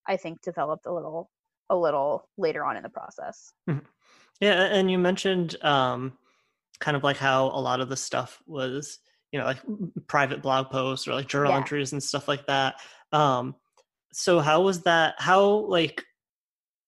I 0.07 0.17
think 0.17 0.43
developed 0.43 0.87
a 0.87 0.93
little 0.93 1.31
a 1.71 1.77
little 1.77 2.29
later 2.37 2.65
on 2.65 2.77
in 2.77 2.83
the 2.83 2.89
process. 2.89 3.53
Mm-hmm. 3.69 3.87
Yeah, 4.41 4.65
and 4.65 4.91
you 4.91 4.99
mentioned 4.99 5.57
um 5.63 6.13
kind 6.79 6.97
of 6.97 7.05
like 7.05 7.17
how 7.17 7.47
a 7.47 7.61
lot 7.61 7.81
of 7.81 7.89
the 7.89 7.97
stuff 7.97 8.43
was, 8.47 8.99
you 9.31 9.39
know, 9.39 9.47
like 9.47 9.61
private 10.09 10.43
blog 10.43 10.69
posts 10.69 11.07
or 11.09 11.15
like 11.15 11.29
journal 11.29 11.53
yeah. 11.53 11.59
entries 11.59 11.93
and 11.93 12.03
stuff 12.03 12.29
like 12.29 12.47
that. 12.47 12.75
Um 13.13 13.55
so 14.13 14.41
how 14.41 14.61
was 14.61 14.83
that 14.83 15.15
how 15.19 15.45
like 15.69 16.05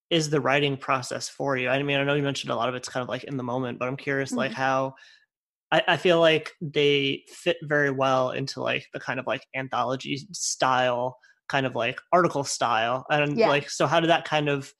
is 0.09 0.29
the 0.29 0.41
writing 0.41 0.77
process 0.77 1.27
for 1.27 1.57
you? 1.57 1.69
I 1.69 1.81
mean, 1.83 1.97
I 1.97 2.03
know 2.03 2.13
you 2.13 2.23
mentioned 2.23 2.51
a 2.51 2.55
lot 2.55 2.69
of 2.69 2.75
it's 2.75 2.89
kind 2.89 3.01
of 3.01 3.09
like 3.09 3.23
in 3.23 3.37
the 3.37 3.43
moment, 3.43 3.79
but 3.79 3.87
I'm 3.87 3.97
curious, 3.97 4.29
mm-hmm. 4.29 4.39
like 4.39 4.51
how 4.51 4.95
I, 5.71 5.81
I, 5.87 5.97
feel 5.97 6.19
like 6.19 6.51
they 6.61 7.23
fit 7.27 7.57
very 7.63 7.89
well 7.89 8.31
into 8.31 8.61
like 8.61 8.85
the 8.93 8.99
kind 8.99 9.19
of 9.19 9.25
like 9.25 9.41
anthology 9.55 10.17
style, 10.31 11.17
kind 11.49 11.65
of 11.65 11.75
like 11.75 11.99
article 12.13 12.43
style, 12.43 13.05
and 13.09 13.37
yeah. 13.37 13.49
like 13.49 13.69
so. 13.69 13.87
How 13.87 13.99
did 13.99 14.09
that 14.09 14.25
kind 14.25 14.47
of 14.47 14.71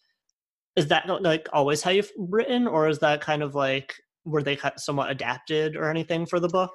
is 0.75 0.87
that 0.87 1.07
like 1.21 1.47
always 1.53 1.81
how 1.81 1.91
you've 1.91 2.11
written, 2.17 2.67
or 2.67 2.87
is 2.87 2.99
that 2.99 3.21
kind 3.21 3.41
of 3.41 3.55
like 3.55 3.93
were 4.25 4.43
they 4.43 4.57
somewhat 4.77 5.09
adapted 5.09 5.75
or 5.75 5.89
anything 5.89 6.25
for 6.25 6.39
the 6.39 6.49
book? 6.49 6.71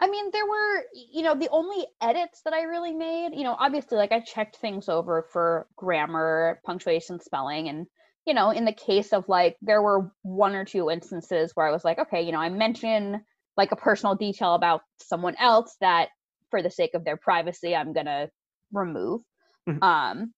I 0.00 0.08
mean, 0.08 0.30
there 0.32 0.46
were, 0.46 0.84
you 0.94 1.22
know, 1.22 1.34
the 1.34 1.50
only 1.50 1.86
edits 2.00 2.40
that 2.44 2.54
I 2.54 2.62
really 2.62 2.92
made, 2.92 3.34
you 3.34 3.44
know, 3.44 3.54
obviously, 3.58 3.98
like 3.98 4.12
I 4.12 4.20
checked 4.20 4.56
things 4.56 4.88
over 4.88 5.26
for 5.30 5.66
grammar, 5.76 6.60
punctuation, 6.64 7.20
spelling. 7.20 7.68
And, 7.68 7.86
you 8.26 8.32
know, 8.32 8.50
in 8.50 8.64
the 8.64 8.72
case 8.72 9.12
of 9.12 9.28
like, 9.28 9.56
there 9.60 9.82
were 9.82 10.10
one 10.22 10.54
or 10.54 10.64
two 10.64 10.90
instances 10.90 11.52
where 11.54 11.66
I 11.66 11.70
was 11.70 11.84
like, 11.84 11.98
okay, 11.98 12.22
you 12.22 12.32
know, 12.32 12.38
I 12.38 12.48
mention 12.48 13.20
like 13.58 13.72
a 13.72 13.76
personal 13.76 14.14
detail 14.14 14.54
about 14.54 14.80
someone 15.02 15.36
else 15.38 15.76
that 15.82 16.08
for 16.50 16.62
the 16.62 16.70
sake 16.70 16.94
of 16.94 17.04
their 17.04 17.18
privacy, 17.18 17.76
I'm 17.76 17.92
going 17.92 18.06
to 18.06 18.30
remove. 18.72 19.20
Mm-hmm. 19.68 19.82
Um, 19.82 20.32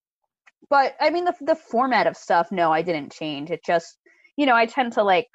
but 0.68 0.96
I 1.00 1.10
mean, 1.10 1.24
the, 1.24 1.34
the 1.40 1.54
format 1.54 2.08
of 2.08 2.16
stuff, 2.16 2.50
no, 2.50 2.72
I 2.72 2.82
didn't 2.82 3.12
change. 3.12 3.50
It 3.50 3.64
just, 3.64 3.96
you 4.36 4.46
know, 4.46 4.56
I 4.56 4.66
tend 4.66 4.94
to 4.94 5.04
like 5.04 5.28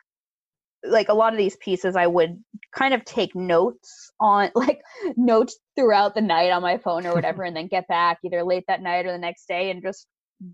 like 0.83 1.09
a 1.09 1.13
lot 1.13 1.33
of 1.33 1.37
these 1.37 1.57
pieces 1.57 1.95
i 1.95 2.05
would 2.05 2.41
kind 2.73 2.93
of 2.93 3.03
take 3.03 3.35
notes 3.35 4.11
on 4.19 4.49
like 4.55 4.81
notes 5.15 5.57
throughout 5.75 6.13
the 6.15 6.21
night 6.21 6.51
on 6.51 6.61
my 6.61 6.77
phone 6.77 7.05
or 7.05 7.13
whatever 7.13 7.43
and 7.45 7.55
then 7.55 7.67
get 7.67 7.87
back 7.87 8.19
either 8.23 8.43
late 8.43 8.63
that 8.67 8.81
night 8.81 9.05
or 9.05 9.11
the 9.11 9.17
next 9.17 9.47
day 9.47 9.71
and 9.71 9.81
just 9.81 10.07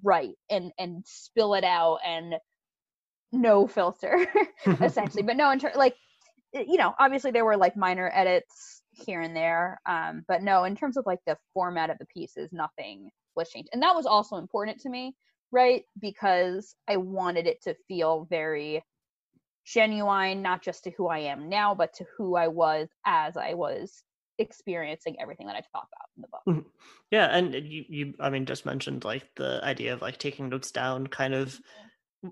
write 0.03 0.36
and 0.50 0.72
and 0.77 1.03
spill 1.06 1.53
it 1.53 1.63
out 1.63 2.00
and 2.06 2.36
no 3.34 3.68
filter 3.68 4.25
essentially. 4.82 5.24
But 5.24 5.36
no 5.36 5.51
in 5.51 5.60
ter- 5.60 5.74
like 5.75 5.96
you 6.53 6.77
know 6.77 6.94
obviously 7.00 7.32
there 7.32 7.46
were 7.46 7.58
like 7.58 7.75
minor 7.75 8.12
edits 8.13 8.84
here 8.92 9.22
and 9.22 9.36
there 9.36 9.82
um 9.88 10.24
but 10.27 10.44
no 10.44 10.65
in 10.65 10.75
terms 10.75 10.98
of 10.98 11.06
like 11.08 11.20
the 11.25 11.36
format 11.53 11.89
of 11.89 11.98
the 11.98 12.06
pieces 12.06 12.50
nothing 12.53 13.10
was 13.36 13.50
changed. 13.50 13.70
And 13.74 13.82
that 13.82 13.96
was 13.96 14.06
also 14.06 14.38
important 14.38 14.80
to 14.82 14.89
me 14.89 15.15
right 15.51 15.84
because 16.00 16.75
i 16.88 16.96
wanted 16.96 17.48
it 17.48 17.62
to 17.63 17.75
feel 17.88 18.27
very 18.30 18.84
genuine, 19.65 20.41
not 20.41 20.62
just 20.62 20.84
to 20.84 20.91
who 20.91 21.08
I 21.08 21.20
am 21.20 21.50
now, 21.50 21.74
but 21.75 21.93
to 21.96 22.05
who 22.17 22.36
I 22.36 22.48
was 22.48 22.89
as 23.05 23.38
I 23.38 23.53
was 23.53 24.03
experiencing 24.39 25.15
everything 25.22 25.48
that 25.48 25.55
I 25.55 25.62
talk 25.62 25.88
about 25.91 26.10
in 26.15 26.22
the 26.22 26.27
book. 26.27 26.41
Mm-hmm. 26.48 26.70
Yeah, 27.12 27.25
and 27.27 27.53
you, 27.53 27.86
you, 27.88 28.13
I 28.20 28.29
mean, 28.29 28.46
just 28.46 28.65
mentioned 28.65 29.05
like 29.05 29.24
the 29.36 29.62
idea 29.63 29.93
of 29.93 30.01
like 30.01 30.17
taking 30.17 30.50
notes 30.50 30.72
down, 30.72 31.08
kind 31.08 31.34
of, 31.34 31.60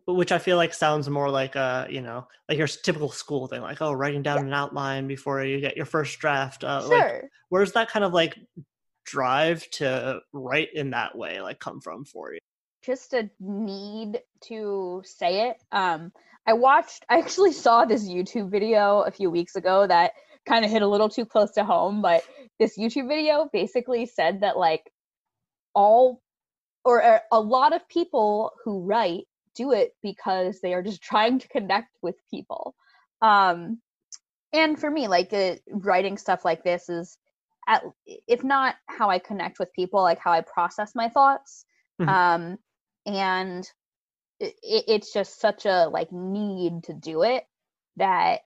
which 0.08 0.32
I 0.32 0.40
feel 0.40 0.58
like 0.58 0.74
sounds 0.74 1.10
more 1.10 1.30
like 1.30 1.56
a, 1.56 1.88
you 1.90 2.02
know, 2.02 2.28
like 2.50 2.58
your 2.58 2.68
typical 2.68 3.12
school 3.12 3.48
thing, 3.48 3.62
like 3.62 3.82
oh, 3.82 3.94
writing 3.94 4.24
down 4.24 4.40
yeah. 4.40 4.46
an 4.46 4.54
outline 4.54 5.08
before 5.08 5.44
you 5.44 5.62
get 5.62 5.78
your 5.78 5.86
first 5.86 6.20
draft. 6.20 6.64
Uh, 6.64 6.82
sure. 6.82 6.98
Like, 6.98 7.24
where's 7.50 7.74
that 7.74 7.90
kind 7.90 8.06
of 8.06 8.14
like 8.14 8.38
drive 9.06 9.70
to 9.72 10.20
write 10.34 10.70
in 10.74 10.92
that 10.92 11.18
way 11.18 11.42
like 11.42 11.60
come 11.60 11.82
from 11.82 12.06
for 12.06 12.34
you? 12.34 12.40
Just 12.84 13.14
a 13.14 13.30
need 13.40 14.22
to 14.46 15.04
say 15.06 15.50
it. 15.50 15.58
Um, 15.72 16.12
I 16.48 16.54
watched, 16.54 17.06
I 17.10 17.20
actually 17.20 17.54
saw 17.54 17.86
this 17.86 18.08
YouTube 18.08 18.50
video 18.50 19.02
a 19.02 19.12
few 19.12 19.30
weeks 19.30 19.56
ago 19.56 19.86
that 19.88 20.14
kind 20.46 20.66
of 20.66 20.72
hit 20.72 20.82
a 20.82 20.88
little 20.88 21.10
too 21.10 21.26
close 21.26 21.52
to 21.52 21.64
home, 21.64 22.02
but 22.02 22.24
this 22.60 22.78
YouTube 22.78 23.08
video 23.08 23.50
basically 23.52 24.06
said 24.06 24.42
that 24.42 24.58
like 24.58 24.92
all 25.74 26.22
or 26.84 27.04
uh, 27.04 27.20
a 27.32 27.40
lot 27.40 27.74
of 27.74 27.88
people 27.88 28.52
who 28.64 28.82
write 28.82 29.26
do 29.56 29.72
it 29.72 29.92
because 30.02 30.60
they 30.62 30.74
are 30.74 30.82
just 30.82 31.02
trying 31.02 31.40
to 31.40 31.48
connect 31.48 31.96
with 32.02 32.16
people. 32.30 32.74
Um, 33.22 33.80
and 34.54 34.80
for 34.80 34.90
me, 34.90 35.08
like 35.08 35.32
uh, 35.34 35.56
writing 35.70 36.18
stuff 36.18 36.44
like 36.44 36.64
this 36.64 36.90
is, 36.90 37.18
at, 37.68 37.84
if 38.06 38.44
not 38.44 38.76
how 38.88 39.10
I 39.10 39.20
connect 39.20 39.60
with 39.60 39.72
people, 39.74 40.02
like 40.02 40.20
how 40.20 40.32
I 40.32 40.42
process 40.42 40.94
my 40.96 41.10
thoughts. 41.10 41.66
Mm-hmm. 42.02 42.10
Um, 42.10 42.58
and 43.06 43.70
it, 44.42 44.56
it's 44.88 45.14
just 45.14 45.40
such 45.40 45.66
a 45.66 45.88
like 45.88 46.12
need 46.12 46.84
to 46.86 46.94
do 46.94 47.24
it 47.24 47.44
that 47.98 48.42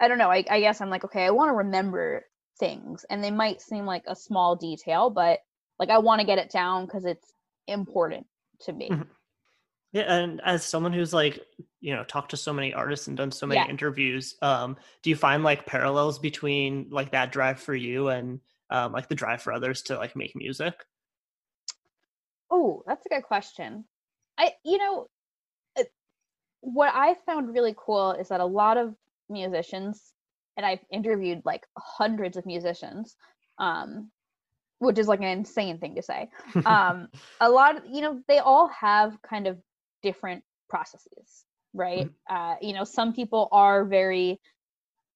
I 0.00 0.08
don't 0.08 0.18
know. 0.18 0.30
I, 0.30 0.44
I 0.48 0.60
guess 0.60 0.80
I'm 0.80 0.90
like, 0.90 1.04
okay, 1.04 1.24
I 1.24 1.30
want 1.30 1.50
to 1.50 1.54
remember 1.54 2.24
things, 2.58 3.04
and 3.08 3.22
they 3.22 3.30
might 3.30 3.60
seem 3.60 3.86
like 3.86 4.04
a 4.06 4.16
small 4.16 4.56
detail, 4.56 5.10
but 5.10 5.40
like 5.78 5.90
I 5.90 5.98
want 5.98 6.20
to 6.20 6.26
get 6.26 6.38
it 6.38 6.50
down 6.50 6.86
because 6.86 7.04
it's 7.04 7.32
important 7.66 8.26
to 8.60 8.72
me. 8.72 8.90
Mm-hmm. 8.90 9.02
Yeah, 9.92 10.02
and 10.02 10.40
as 10.44 10.64
someone 10.64 10.92
who's 10.92 11.14
like, 11.14 11.40
you 11.80 11.94
know, 11.94 12.04
talked 12.04 12.32
to 12.32 12.36
so 12.36 12.52
many 12.52 12.74
artists 12.74 13.06
and 13.06 13.16
done 13.16 13.32
so 13.32 13.46
many 13.46 13.60
yeah. 13.60 13.68
interviews, 13.68 14.34
um, 14.42 14.76
do 15.02 15.08
you 15.08 15.16
find 15.16 15.42
like 15.42 15.64
parallels 15.64 16.18
between 16.18 16.88
like 16.90 17.12
that 17.12 17.32
drive 17.32 17.58
for 17.58 17.74
you 17.74 18.08
and 18.08 18.40
um, 18.70 18.92
like 18.92 19.08
the 19.08 19.14
drive 19.14 19.40
for 19.40 19.52
others 19.52 19.82
to 19.82 19.96
like 19.96 20.14
make 20.14 20.36
music? 20.36 20.74
Oh, 22.50 22.82
that's 22.86 23.04
a 23.06 23.08
good 23.08 23.22
question. 23.22 23.84
I, 24.36 24.52
you 24.64 24.78
know, 24.78 25.08
what 26.60 26.92
I 26.94 27.14
found 27.26 27.54
really 27.54 27.74
cool 27.76 28.12
is 28.12 28.28
that 28.28 28.40
a 28.40 28.46
lot 28.46 28.76
of 28.76 28.94
musicians, 29.28 30.12
and 30.56 30.64
I've 30.64 30.84
interviewed 30.90 31.42
like 31.44 31.66
hundreds 31.76 32.36
of 32.36 32.46
musicians, 32.46 33.16
um, 33.58 34.10
which 34.78 34.98
is 34.98 35.08
like 35.08 35.20
an 35.20 35.26
insane 35.26 35.78
thing 35.78 35.94
to 35.96 36.02
say. 36.02 36.28
Um, 36.66 37.08
a 37.40 37.48
lot 37.48 37.76
of, 37.76 37.82
you 37.90 38.00
know, 38.00 38.20
they 38.28 38.38
all 38.38 38.68
have 38.68 39.20
kind 39.22 39.46
of 39.46 39.58
different 40.02 40.44
processes, 40.68 41.44
right? 41.74 42.06
Mm-hmm. 42.06 42.36
Uh, 42.36 42.54
you 42.60 42.72
know, 42.72 42.84
some 42.84 43.12
people 43.12 43.48
are 43.52 43.84
very 43.84 44.40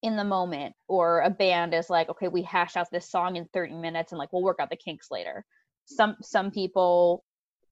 in 0.01 0.17
the 0.17 0.23
moment, 0.23 0.75
or 0.89 1.21
a 1.21 1.29
band 1.29 1.73
is 1.73 1.89
like, 1.89 2.09
okay, 2.09 2.27
we 2.27 2.41
hash 2.41 2.75
out 2.75 2.91
this 2.91 3.09
song 3.09 3.37
in 3.37 3.45
30 3.53 3.75
minutes 3.75 4.11
and 4.11 4.19
like 4.19 4.33
we'll 4.33 4.43
work 4.43 4.57
out 4.59 4.69
the 4.69 4.75
kinks 4.75 5.09
later. 5.09 5.45
Some 5.85 6.17
some 6.21 6.51
people 6.51 7.23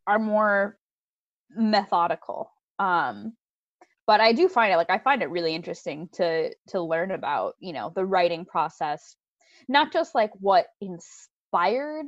are 0.07 0.17
more 0.19 0.77
methodical. 1.49 2.51
Um, 2.79 3.33
but 4.07 4.21
i 4.21 4.31
do 4.33 4.47
find 4.47 4.71
it 4.73 4.77
like 4.77 4.89
i 4.89 4.97
find 4.97 5.21
it 5.21 5.29
really 5.29 5.55
interesting 5.55 6.09
to 6.13 6.51
to 6.67 6.81
learn 6.81 7.11
about 7.11 7.53
you 7.59 7.73
know 7.73 7.91
the 7.95 8.05
writing 8.05 8.45
process 8.45 9.15
not 9.67 9.91
just 9.91 10.15
like 10.15 10.31
what 10.39 10.67
inspired 10.81 12.07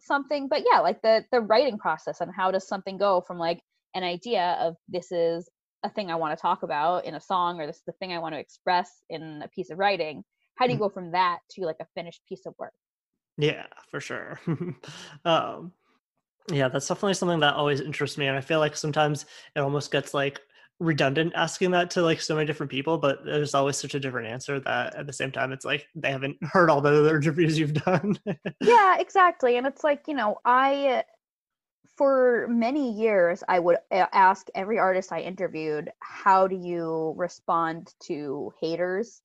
something 0.00 0.48
but 0.48 0.62
yeah 0.70 0.80
like 0.80 1.00
the 1.02 1.24
the 1.32 1.40
writing 1.40 1.78
process 1.78 2.20
and 2.20 2.30
how 2.34 2.50
does 2.50 2.66
something 2.66 2.96
go 2.96 3.20
from 3.20 3.38
like 3.38 3.60
an 3.94 4.02
idea 4.02 4.56
of 4.60 4.76
this 4.88 5.12
is 5.12 5.48
a 5.82 5.90
thing 5.90 6.10
i 6.10 6.14
want 6.14 6.36
to 6.36 6.40
talk 6.40 6.62
about 6.62 7.04
in 7.04 7.14
a 7.14 7.20
song 7.20 7.60
or 7.60 7.66
this 7.66 7.76
is 7.76 7.82
the 7.86 7.92
thing 7.92 8.12
i 8.12 8.18
want 8.18 8.34
to 8.34 8.38
express 8.38 9.02
in 9.08 9.42
a 9.42 9.48
piece 9.48 9.70
of 9.70 9.78
writing. 9.78 10.22
How 10.56 10.66
do 10.66 10.72
you 10.72 10.78
mm. 10.78 10.82
go 10.82 10.88
from 10.90 11.12
that 11.12 11.38
to 11.52 11.62
like 11.62 11.78
a 11.80 11.86
finished 11.94 12.20
piece 12.28 12.44
of 12.44 12.54
work? 12.58 12.74
Yeah 13.38 13.66
for 13.90 14.00
sure. 14.00 14.38
Um 15.24 15.72
yeah 16.50 16.68
that's 16.68 16.88
definitely 16.88 17.14
something 17.14 17.40
that 17.40 17.54
always 17.54 17.80
interests 17.80 18.16
me 18.16 18.26
and 18.26 18.36
i 18.36 18.40
feel 18.40 18.58
like 18.58 18.74
sometimes 18.74 19.26
it 19.54 19.60
almost 19.60 19.92
gets 19.92 20.14
like 20.14 20.40
redundant 20.80 21.32
asking 21.36 21.72
that 21.72 21.90
to 21.92 22.02
like 22.02 22.20
so 22.20 22.34
many 22.34 22.46
different 22.46 22.72
people, 22.72 22.98
but 22.98 23.24
there's 23.24 23.54
always 23.54 23.76
such 23.76 23.94
a 23.94 24.00
different 24.00 24.28
answer 24.28 24.60
that 24.60 24.96
at 24.96 25.06
the 25.06 25.12
same 25.12 25.32
time 25.32 25.52
it's 25.52 25.64
like 25.64 25.86
they 25.94 26.10
haven't 26.10 26.38
heard 26.42 26.70
all 26.70 26.80
the 26.80 26.90
other 26.90 27.16
interviews 27.16 27.58
you've 27.58 27.74
done. 27.74 28.18
yeah, 28.60 28.98
exactly. 28.98 29.56
And 29.56 29.66
it's 29.66 29.84
like, 29.84 30.04
you 30.06 30.14
know, 30.14 30.38
I 30.44 31.04
for 31.96 32.46
many 32.48 32.92
years 32.92 33.42
I 33.48 33.58
would 33.58 33.78
ask 33.90 34.48
every 34.54 34.78
artist 34.78 35.12
I 35.12 35.20
interviewed, 35.20 35.90
how 36.00 36.46
do 36.48 36.56
you 36.56 37.14
respond 37.16 37.94
to 38.04 38.52
haters? 38.60 39.22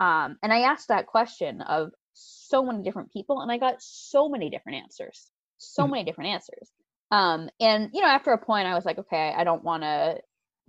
Um, 0.00 0.38
and 0.42 0.52
I 0.52 0.60
asked 0.60 0.88
that 0.88 1.06
question 1.06 1.62
of 1.62 1.92
so 2.14 2.64
many 2.64 2.82
different 2.82 3.12
people 3.12 3.42
and 3.42 3.52
I 3.52 3.58
got 3.58 3.76
so 3.80 4.28
many 4.28 4.50
different 4.50 4.78
answers. 4.82 5.30
So 5.58 5.86
Mhm. 5.86 5.88
many 5.88 6.04
different 6.04 6.30
answers. 6.30 6.70
Um, 7.10 7.50
and 7.60 7.90
you 7.94 8.02
know, 8.02 8.08
after 8.08 8.32
a 8.32 8.38
point 8.38 8.68
I 8.68 8.74
was 8.74 8.84
like, 8.86 8.98
okay, 8.98 9.34
I 9.36 9.44
don't 9.44 9.64
want 9.64 9.82
to 9.84 10.20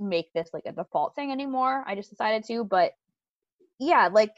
make 0.01 0.31
this 0.33 0.49
like 0.53 0.65
a 0.65 0.71
default 0.71 1.15
thing 1.15 1.31
anymore. 1.31 1.83
I 1.85 1.95
just 1.95 2.09
decided 2.09 2.43
to, 2.45 2.63
but 2.63 2.93
yeah, 3.79 4.09
like 4.11 4.35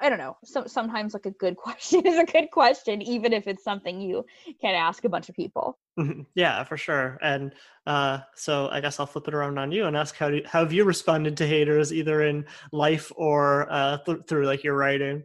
I 0.00 0.08
don't 0.08 0.18
know. 0.18 0.36
So 0.44 0.66
sometimes 0.66 1.12
like 1.14 1.26
a 1.26 1.30
good 1.30 1.56
question 1.56 2.06
is 2.06 2.18
a 2.18 2.24
good 2.24 2.50
question, 2.50 3.02
even 3.02 3.32
if 3.32 3.46
it's 3.46 3.62
something 3.62 4.00
you 4.00 4.24
can 4.60 4.74
ask 4.74 5.04
a 5.04 5.08
bunch 5.08 5.28
of 5.28 5.34
people. 5.34 5.78
Mhm. 5.98 6.26
Yeah, 6.34 6.64
for 6.64 6.76
sure. 6.76 7.18
And 7.20 7.52
uh, 7.86 8.20
so 8.34 8.68
I 8.68 8.80
guess 8.80 8.98
I'll 8.98 9.06
flip 9.06 9.28
it 9.28 9.34
around 9.34 9.58
on 9.58 9.72
you 9.72 9.86
and 9.86 9.96
ask 9.96 10.16
how 10.16 10.30
do, 10.30 10.40
how 10.46 10.60
have 10.60 10.72
you 10.72 10.84
responded 10.84 11.36
to 11.38 11.46
haters 11.46 11.92
either 11.92 12.22
in 12.22 12.46
life 12.72 13.12
or 13.16 13.70
uh, 13.70 13.98
th- 13.98 14.20
through 14.26 14.46
like 14.46 14.64
your 14.64 14.76
writing? 14.76 15.24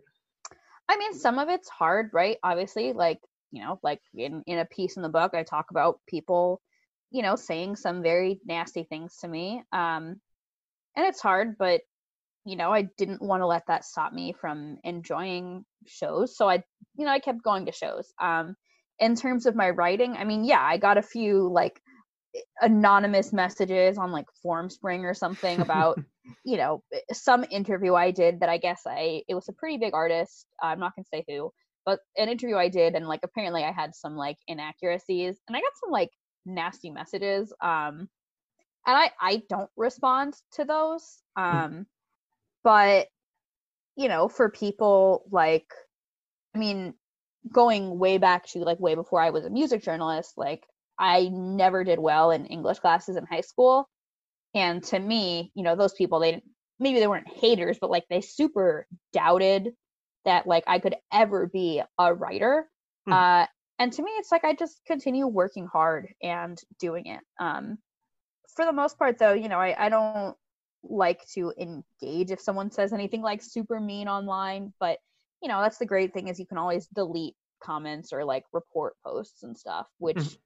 I 0.90 0.98
mean, 0.98 1.14
some 1.14 1.40
of 1.40 1.50
it's 1.50 1.70
hard, 1.70 2.10
right? 2.14 2.38
Obviously, 2.44 2.94
like 2.94 3.20
you 3.52 3.62
know, 3.62 3.80
like 3.84 4.02
in 4.14 4.44
in 4.48 4.60
a 4.60 4.66
piece 4.66 4.98
in 4.98 5.04
the 5.04 5.10
book, 5.10 5.34
I 5.34 5.44
talk 5.44 5.72
about 5.72 6.00
people, 6.08 6.62
you 7.12 7.22
know, 7.22 7.36
saying 7.36 7.76
some 7.76 8.04
very 8.04 8.40
nasty 8.46 8.84
things 8.84 9.18
to 9.22 9.28
me. 9.28 9.64
Um, 9.72 10.20
and 10.96 11.06
it's 11.06 11.22
hard, 11.22 11.58
but 11.58 11.82
you 12.46 12.56
know, 12.56 12.72
I 12.72 12.84
didn't 12.98 13.22
want 13.22 13.42
to 13.42 13.48
let 13.48 13.64
that 13.68 13.86
stop 13.86 14.14
me 14.14 14.34
from 14.40 14.78
enjoying 14.84 15.66
shows. 15.88 16.38
So 16.38 16.48
I, 16.48 16.64
you 16.96 17.06
know, 17.06 17.12
I 17.12 17.20
kept 17.20 17.44
going 17.44 17.66
to 17.66 17.72
shows. 17.72 18.14
Um, 18.22 18.56
in 19.00 19.16
terms 19.16 19.48
of 19.48 19.56
my 19.56 19.72
writing, 19.72 20.14
I 20.14 20.24
mean, 20.26 20.44
yeah, 20.44 20.62
I 20.62 20.78
got 20.78 20.98
a 20.98 21.02
few 21.02 21.50
like 21.52 21.82
anonymous 22.62 23.34
messages 23.34 23.98
on 23.98 24.12
like 24.12 24.26
Formspring 24.46 25.04
or 25.04 25.14
something 25.14 25.60
about, 25.60 26.00
you 26.46 26.58
know, 26.58 26.84
eh, 26.94 27.00
some 27.12 27.46
interview 27.50 27.96
I 27.96 28.12
did 28.12 28.40
that 28.40 28.50
I 28.50 28.58
guess 28.58 28.84
I 28.88 29.24
it 29.28 29.34
was 29.34 29.50
a 29.50 29.54
pretty 29.54 29.78
big 29.78 29.94
artist. 29.94 30.46
I'm 30.62 30.80
not 30.80 30.94
gonna 30.96 31.06
say 31.12 31.26
who, 31.28 31.52
but 31.86 32.00
an 32.18 32.30
interview 32.30 32.58
I 32.58 32.70
did 32.70 32.94
and 32.96 33.08
like 33.08 33.22
apparently 33.24 33.64
I 33.64 33.72
had 33.72 33.96
some 33.96 34.16
like 34.16 34.38
inaccuracies 34.48 35.40
and 35.48 35.58
I 35.58 35.60
got 35.60 35.72
some 35.84 35.92
like 35.92 36.12
nasty 36.46 36.90
messages. 36.90 37.54
Um, 37.62 38.10
and 38.88 38.96
I 38.96 39.12
I 39.20 39.44
don't 39.50 39.70
respond 39.76 40.36
to 40.54 40.66
those. 40.66 41.18
Um, 41.36 41.86
but 42.64 43.08
you 43.96 44.08
know, 44.10 44.28
for 44.28 44.50
people 44.50 45.24
like, 45.32 45.68
I 46.54 46.60
mean, 46.60 46.94
going 47.52 47.98
way 47.98 48.18
back 48.18 48.46
to 48.48 48.60
like 48.60 48.80
way 48.80 48.96
before 48.96 49.22
I 49.22 49.30
was 49.30 49.46
a 49.46 49.50
music 49.50 49.84
journalist, 49.84 50.34
like 50.38 50.66
I 50.98 51.30
never 51.32 51.84
did 51.84 52.00
well 52.00 52.32
in 52.32 52.46
English 52.46 52.80
classes 52.80 53.16
in 53.16 53.26
high 53.26 53.42
school. 53.42 53.90
And 54.54 54.84
to 54.86 55.00
me, 55.00 55.52
you 55.54 55.64
know, 55.64 55.76
those 55.76 55.94
people, 55.94 56.20
they 56.20 56.42
maybe 56.80 57.00
they 57.00 57.08
weren't 57.08 57.28
haters, 57.28 57.78
but 57.80 57.90
like 57.90 58.06
they 58.10 58.22
super 58.22 58.88
doubted 59.14 59.74
that 60.26 60.48
like 60.48 60.64
I 60.68 60.80
could 60.80 60.96
ever 61.12 61.48
be 61.48 61.82
a 61.98 62.14
writer. 62.14 62.68
Hmm. 63.06 63.14
Uh, 63.14 63.46
and 63.80 63.92
to 63.94 64.02
me, 64.04 64.12
it's 64.18 64.32
like 64.32 64.44
I 64.44 64.54
just 64.54 64.82
continue 64.86 65.28
working 65.28 65.68
hard 65.68 66.14
and 66.22 66.60
doing 66.80 67.08
it. 67.08 67.22
Um, 67.40 67.78
for 68.56 68.66
the 68.66 68.74
most 68.74 68.98
part, 68.98 69.18
though, 69.18 69.34
you 69.34 69.50
know, 69.50 69.60
I, 69.60 69.86
I 69.86 69.90
don't 69.90 70.36
like 70.84 71.26
to 71.34 71.52
engage 71.58 72.32
if 72.32 72.40
someone 72.40 72.72
says 72.72 72.94
anything 72.94 73.22
like 73.22 73.42
super 73.42 73.80
mean 73.80 74.08
online, 74.08 74.74
but 74.80 75.00
you 75.42 75.50
know, 75.50 75.62
that's 75.62 75.78
the 75.78 75.86
great 75.86 76.14
thing 76.14 76.28
is 76.28 76.40
you 76.40 76.46
can 76.46 76.58
always 76.58 76.88
delete 76.88 77.36
comments 77.62 78.14
or 78.14 78.24
like 78.24 78.46
report 78.54 78.94
posts 79.06 79.44
and 79.44 79.58
stuff, 79.58 79.88
which 79.98 80.18
Mhm. 80.18 80.38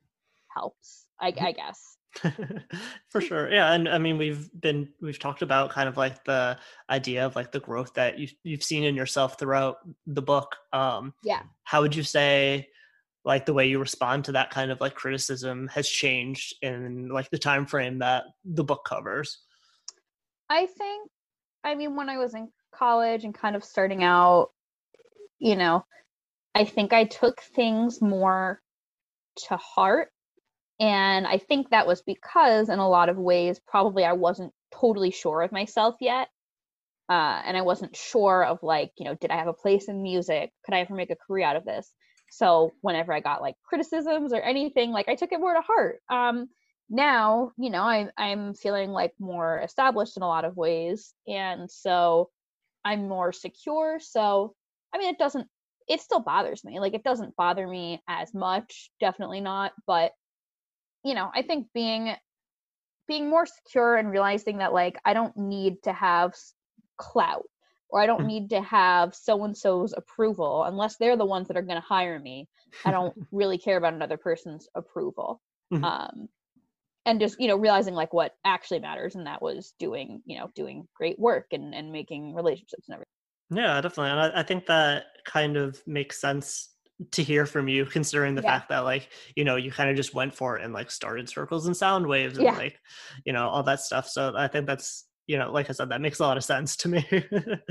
helps, 0.56 1.08
I, 1.20 1.28
I 1.28 1.52
guess. 1.52 1.98
for 3.10 3.22
sure 3.22 3.52
yeah 3.52 3.72
and 3.74 3.88
i 3.88 4.00
mean 4.00 4.18
we've 4.18 4.50
been 4.60 4.90
we've 5.00 5.20
talked 5.20 5.44
about 5.44 5.70
kind 5.70 5.88
of 5.88 5.96
like 5.96 6.24
the 6.24 6.58
idea 6.90 7.24
of 7.24 7.36
like 7.36 7.52
the 7.52 7.60
growth 7.60 7.94
that 7.94 8.18
you, 8.18 8.28
you've 8.44 8.64
seen 8.64 8.84
in 8.84 8.96
yourself 8.96 9.38
throughout 9.38 9.78
the 10.08 10.22
book 10.22 10.56
um 10.74 11.14
Yeah. 11.24 11.44
how 11.64 11.82
would 11.82 11.96
you 11.96 12.02
say 12.02 12.68
like 13.26 13.46
the 13.46 13.54
way 13.54 13.68
you 13.68 13.80
respond 13.80 14.26
to 14.26 14.32
that 14.32 14.50
kind 14.50 14.72
of 14.72 14.80
like 14.82 14.96
criticism 14.96 15.68
has 15.68 15.88
changed 15.88 16.56
in 16.62 17.10
like 17.10 17.30
the 17.30 17.38
time 17.38 17.66
frame 17.66 18.00
that 18.00 18.24
the 18.46 18.64
book 18.64 18.86
covers 18.86 19.40
I 20.50 20.66
think, 20.66 21.10
I 21.64 21.76
mean, 21.76 21.96
when 21.96 22.10
I 22.10 22.18
was 22.18 22.34
in 22.34 22.50
college 22.74 23.24
and 23.24 23.34
kind 23.34 23.56
of 23.56 23.64
starting 23.64 24.04
out, 24.04 24.50
you 25.38 25.56
know, 25.56 25.86
I 26.56 26.66
think 26.66 26.92
I 26.92 27.06
took 27.06 27.42
things 27.42 28.02
more 28.02 28.62
to 29.48 29.58
heart. 29.58 30.10
And 30.80 31.28
I 31.28 31.38
think 31.38 31.70
that 31.70 31.88
was 31.88 32.02
because, 32.02 32.70
in 32.70 32.80
a 32.80 32.90
lot 32.90 33.10
of 33.10 33.18
ways, 33.18 33.60
probably 33.68 34.06
I 34.06 34.14
wasn't 34.14 34.54
totally 34.74 35.12
sure 35.12 35.42
of 35.42 35.52
myself 35.52 35.96
yet. 36.00 36.30
Uh, 37.10 37.42
and 37.46 37.58
I 37.58 37.62
wasn't 37.62 37.96
sure 37.96 38.44
of, 38.44 38.60
like, 38.64 38.92
you 38.98 39.06
know, 39.06 39.16
did 39.16 39.30
I 39.32 39.38
have 39.38 39.48
a 39.48 39.54
place 39.54 39.88
in 39.88 40.02
music? 40.02 40.52
Could 40.64 40.74
I 40.74 40.80
ever 40.80 40.96
make 40.96 41.12
a 41.12 41.16
career 41.16 41.46
out 41.46 41.58
of 41.58 41.66
this? 41.66 41.92
So 42.32 42.74
whenever 42.82 43.14
I 43.14 43.20
got 43.20 43.42
like 43.42 43.56
criticisms 43.64 44.34
or 44.34 44.42
anything, 44.42 44.92
like 44.92 45.10
I 45.10 45.16
took 45.16 45.32
it 45.32 45.40
more 45.40 45.54
to 45.54 45.62
heart. 45.62 46.00
Um, 46.10 46.50
now 46.90 47.52
you 47.58 47.70
know 47.70 47.84
I, 47.84 48.10
i'm 48.18 48.54
feeling 48.54 48.90
like 48.90 49.14
more 49.20 49.60
established 49.60 50.18
in 50.18 50.24
a 50.24 50.28
lot 50.28 50.46
of 50.46 50.58
ways 50.58 51.14
and 51.28 51.70
so 51.70 52.30
i'm 52.84 53.08
more 53.08 53.32
secure 53.32 54.00
so 54.00 54.56
i 54.94 54.98
mean 54.98 55.10
it 55.10 55.20
doesn't 55.20 55.48
it 55.88 56.02
still 56.02 56.20
bothers 56.20 56.64
me 56.64 56.80
like 56.80 56.96
it 56.96 57.04
doesn't 57.04 57.36
bother 57.36 57.68
me 57.68 58.02
as 58.08 58.34
much 58.34 58.90
definitely 59.00 59.40
not 59.40 59.72
but 59.86 60.14
you 61.04 61.14
know 61.14 61.30
i 61.34 61.44
think 61.44 61.68
being 61.74 62.16
being 63.08 63.30
more 63.30 63.46
secure 63.46 63.96
and 63.96 64.10
realizing 64.10 64.58
that 64.58 64.74
like 64.74 65.00
i 65.06 65.14
don't 65.14 65.38
need 65.38 65.76
to 65.84 65.94
have 65.94 66.34
clout 66.98 67.46
or 67.90 68.02
i 68.02 68.06
don't 68.06 68.24
Mhm. 68.24 68.28
need 68.28 68.50
to 68.50 68.62
have 68.62 69.16
so 69.16 69.44
and 69.44 69.58
so's 69.58 69.94
approval 69.94 70.64
unless 70.66 70.98
they're 70.98 71.18
the 71.18 71.26
ones 71.26 71.48
that 71.48 71.58
are 71.58 71.62
going 71.62 71.80
to 71.82 71.88
hire 71.88 72.20
me 72.20 72.48
i 72.86 72.92
don't 72.92 73.16
really 73.32 73.58
care 73.58 73.78
about 73.78 73.94
another 73.94 74.18
person's 74.18 74.68
approval 74.76 75.42
Mhm. 75.72 75.84
um 75.84 76.30
and 77.06 77.20
just 77.20 77.40
you 77.40 77.48
know 77.48 77.58
realizing 77.58 77.94
like 77.96 78.14
what 78.14 78.36
actually 78.46 78.80
matters 78.80 79.16
and 79.16 79.28
that 79.28 79.42
was 79.42 79.74
doing 79.80 80.22
you 80.26 80.38
know 80.40 80.50
doing 80.56 80.88
great 80.96 81.20
work 81.20 81.48
and 81.52 81.74
and 81.76 81.92
making 81.92 82.34
relationships 82.36 82.88
and 82.88 82.96
everything 82.96 83.08
yeah 83.52 83.80
definitely 83.82 84.12
and 84.12 84.20
I, 84.20 84.40
I 84.42 84.44
think 84.44 84.66
that 84.68 85.06
kind 85.26 85.58
of 85.58 85.86
makes 85.88 86.20
sense 86.20 86.76
to 87.12 87.24
hear 87.24 87.46
from 87.46 87.68
you 87.70 87.86
considering 87.86 88.36
the 88.36 88.42
Yeah. 88.42 88.44
fact 88.44 88.70
that 88.70 88.80
like 88.80 89.12
you 89.36 89.44
know 89.46 89.56
you 89.56 89.72
kind 89.72 89.90
of 89.90 89.96
just 89.96 90.14
went 90.14 90.34
for 90.34 90.58
it 90.58 90.64
and 90.64 90.74
like 90.74 90.92
started 90.92 91.30
circles 91.30 91.66
and 91.66 91.76
sound 91.76 92.08
waves 92.08 92.38
and 92.38 92.50
Yeah. 92.50 92.56
like 92.56 92.80
you 93.26 93.34
know 93.34 93.48
all 93.48 93.64
that 93.64 93.80
stuff 93.80 94.08
so 94.08 94.34
i 94.36 94.48
think 94.48 94.68
that's 94.68 95.09
you 95.30 95.38
know 95.38 95.52
like 95.52 95.70
i 95.70 95.74
said 95.74 95.90
that 95.90 96.02
makes 96.02 96.20
a 96.20 96.24
lot 96.24 96.38
of 96.38 96.44
sense 96.44 96.76
to 96.78 96.90
me 96.90 97.06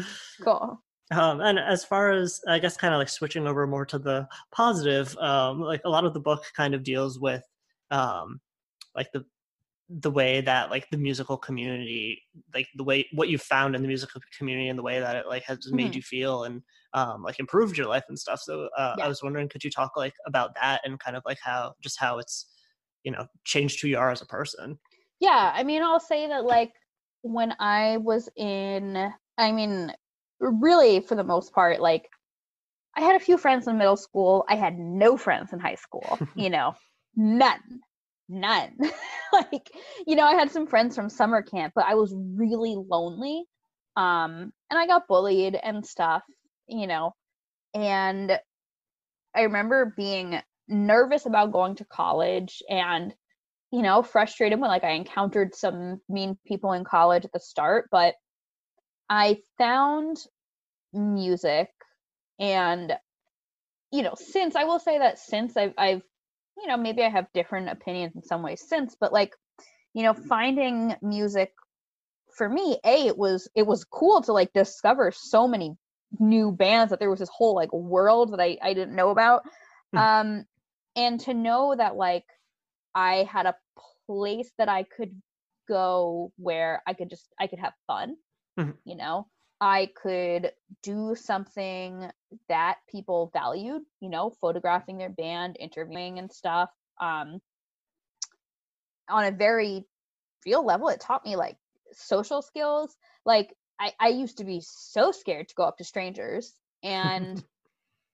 cool 0.41 0.83
um 1.11 1.41
and 1.41 1.59
as 1.59 1.85
far 1.85 2.11
as 2.11 2.41
i 2.49 2.59
guess 2.59 2.77
kind 2.77 2.93
of 2.93 2.99
like 2.99 3.09
switching 3.09 3.47
over 3.47 3.67
more 3.67 3.87
to 3.87 3.99
the 3.99 4.29
positive 4.53 5.17
um 5.19 5.61
like 5.61 5.81
a 5.85 5.89
lot 5.89 6.05
of 6.05 6.13
the 6.15 6.21
book 6.21 6.45
kind 6.55 6.75
of 6.75 6.83
deals 6.83 7.19
with 7.19 7.43
um 7.91 8.41
like 8.97 9.13
the 9.13 9.25
the 9.91 10.11
way 10.11 10.41
that 10.41 10.71
like 10.71 10.89
the 10.91 10.99
musical 10.99 11.39
community 11.39 12.23
like 12.55 12.69
the 12.77 12.85
way 12.85 13.07
what 13.13 13.29
you 13.29 13.39
found 13.39 13.77
in 13.77 13.83
the 13.83 13.89
musical 13.89 14.21
community 14.37 14.69
and 14.69 14.79
the 14.79 14.83
way 14.85 15.01
that 15.01 15.17
it 15.17 15.27
like 15.29 15.45
has 15.45 15.73
made 15.73 15.95
Mhm. 15.95 15.97
you 15.97 16.03
feel 16.03 16.45
and 16.45 16.63
um 16.95 17.23
like 17.23 17.41
improved 17.41 17.79
your 17.79 17.89
life 17.89 18.05
and 18.09 18.19
stuff 18.19 18.41
so 18.41 18.69
uh, 18.79 18.97
Yeah. 18.97 19.05
i 19.05 19.09
was 19.09 19.23
wondering 19.23 19.49
could 19.49 19.65
you 19.65 19.71
talk 19.71 19.93
like 19.97 20.15
about 20.27 20.55
that 20.57 20.81
and 20.85 21.01
kind 21.01 21.17
of 21.17 21.23
like 21.27 21.39
how 21.43 21.75
just 21.83 22.01
how 22.01 22.19
it's 22.19 22.47
you 23.05 23.13
know 23.13 23.27
changed 23.45 23.81
who 23.83 23.89
you 23.89 23.99
are 23.99 24.11
as 24.11 24.23
a 24.23 24.27
person 24.27 24.79
yeah 25.21 25.53
i 25.55 25.63
mean 25.63 25.83
i'll 25.83 26.01
say 26.01 26.27
that 26.27 26.45
like 26.45 26.73
when 27.23 27.55
i 27.59 27.97
was 27.99 28.29
in 28.37 29.13
i 29.37 29.53
mean 29.53 29.93
really 30.41 31.01
for 31.01 31.15
the 31.15 31.25
most 31.25 31.53
part 31.53 31.81
like 31.81 32.09
i 32.97 33.01
had 33.01 33.17
a 33.17 33.25
few 33.25 33.37
friends 33.37 33.67
in 33.67 33.79
middle 33.79 33.97
school 33.97 34.45
i 34.49 34.55
had 34.55 34.79
no 34.79 35.17
friends 35.17 35.53
in 35.53 35.59
high 35.59 35.75
school 35.75 36.19
you 36.37 36.51
know 36.51 36.75
none 37.17 37.81
none. 38.29 38.77
Like 39.31 39.71
you 40.07 40.17
know 40.17 40.25
i 40.25 40.33
had 40.33 40.51
some 40.51 40.67
friends 40.67 40.97
from 40.97 41.11
summer 41.11 41.43
camp 41.43 41.75
but 41.77 41.85
i 41.87 41.95
was 41.95 42.15
really 42.17 42.75
lonely 42.77 43.45
um 43.95 44.53
and 44.71 44.79
i 44.79 44.87
got 44.87 45.07
bullied 45.07 45.55
and 45.55 45.85
stuff 45.85 46.23
you 46.67 46.87
know 46.87 47.15
and 47.75 48.41
i 49.37 49.43
remember 49.43 49.93
being 49.97 50.41
nervous 50.67 51.27
about 51.27 51.53
going 51.53 51.75
to 51.75 51.85
college 51.85 52.63
and 52.71 53.15
you 53.71 53.83
know 53.83 54.03
frustrated 54.03 54.61
when 54.61 54.71
like 54.71 54.85
i 54.85 54.91
encountered 54.91 55.55
some 55.55 56.01
mean 56.09 56.39
people 56.47 56.73
in 56.73 56.85
college 56.85 57.25
at 57.25 57.33
the 57.33 57.41
start 57.41 57.89
but 57.91 58.15
i 59.09 59.39
found 59.57 60.17
music 60.93 61.69
and 62.39 62.97
you 63.93 64.03
know 64.03 64.15
since 64.17 64.57
i 64.57 64.65
will 64.65 64.79
say 64.79 64.99
that 64.99 65.19
since 65.19 65.57
i've 65.57 65.75
i've 65.77 66.03
you 66.57 66.67
know 66.67 66.77
maybe 66.77 67.03
i 67.03 67.09
have 67.09 67.27
different 67.35 67.69
opinions 67.69 68.15
in 68.17 68.23
some 68.23 68.43
ways 68.43 68.63
since 68.67 68.97
but 68.99 69.13
like 69.13 69.35
you 69.95 70.03
know 70.03 70.15
finding 70.15 70.95
music 71.03 71.53
for 72.37 72.49
me 72.49 72.79
a 72.85 73.07
it 73.07 73.19
was 73.19 73.49
it 73.55 73.67
was 73.67 73.85
cool 73.85 74.23
to 74.23 74.33
like 74.33 74.53
discover 74.53 75.13
so 75.13 75.47
many 75.47 75.77
new 76.19 76.51
bands 76.53 76.91
that 76.91 77.01
there 77.01 77.11
was 77.11 77.19
this 77.19 77.29
whole 77.31 77.55
like 77.55 77.73
world 77.73 78.33
that 78.33 78.41
i 78.41 78.57
i 78.63 78.73
didn't 78.73 78.97
know 78.97 79.11
about 79.11 79.43
Hmm. 79.93 79.99
um 79.99 80.45
and 80.97 81.21
to 81.21 81.33
know 81.33 81.75
that 81.75 81.97
like 81.97 82.25
i 82.99 83.29
had 83.33 83.47
a 83.47 83.57
place 84.07 84.53
that 84.59 84.69
i 84.69 84.83
could 84.83 85.23
go 85.69 86.33
where 86.37 86.83
i 86.87 86.95
could 86.95 87.11
just 87.11 87.35
i 87.41 87.47
could 87.47 87.59
have 87.61 87.75
fun 87.87 88.17
Mhm. 88.57 88.79
you 88.85 88.97
know 88.97 89.27
I 89.61 89.91
could 90.03 90.53
do 90.83 91.17
something 91.17 92.11
that 92.49 92.79
people 92.89 93.31
valued, 93.33 93.83
you 94.01 94.09
know, 94.09 94.31
photographing 94.41 94.99
their 94.99 95.11
band, 95.11 95.57
interviewing 95.59 96.19
and 96.19 96.31
stuff. 96.33 96.71
Um, 97.01 97.41
on 99.09 99.25
a 99.25 99.31
very 99.33 99.85
real 100.47 100.65
level, 100.65 100.89
it 100.89 101.01
taught 101.01 101.25
me 101.25 101.37
like 101.37 101.57
social 101.93 102.43
skills. 102.43 102.97
Like 103.25 103.55
I, 103.81 103.93
I 104.01 104.09
used 104.09 104.39
to 104.39 104.45
be 104.45 104.63
so 104.65 105.13
scared 105.13 105.49
to 105.49 105.55
go 105.55 105.65
up 105.65 105.79
to 105.79 105.85
strangers 105.85 106.55
and 106.83 107.43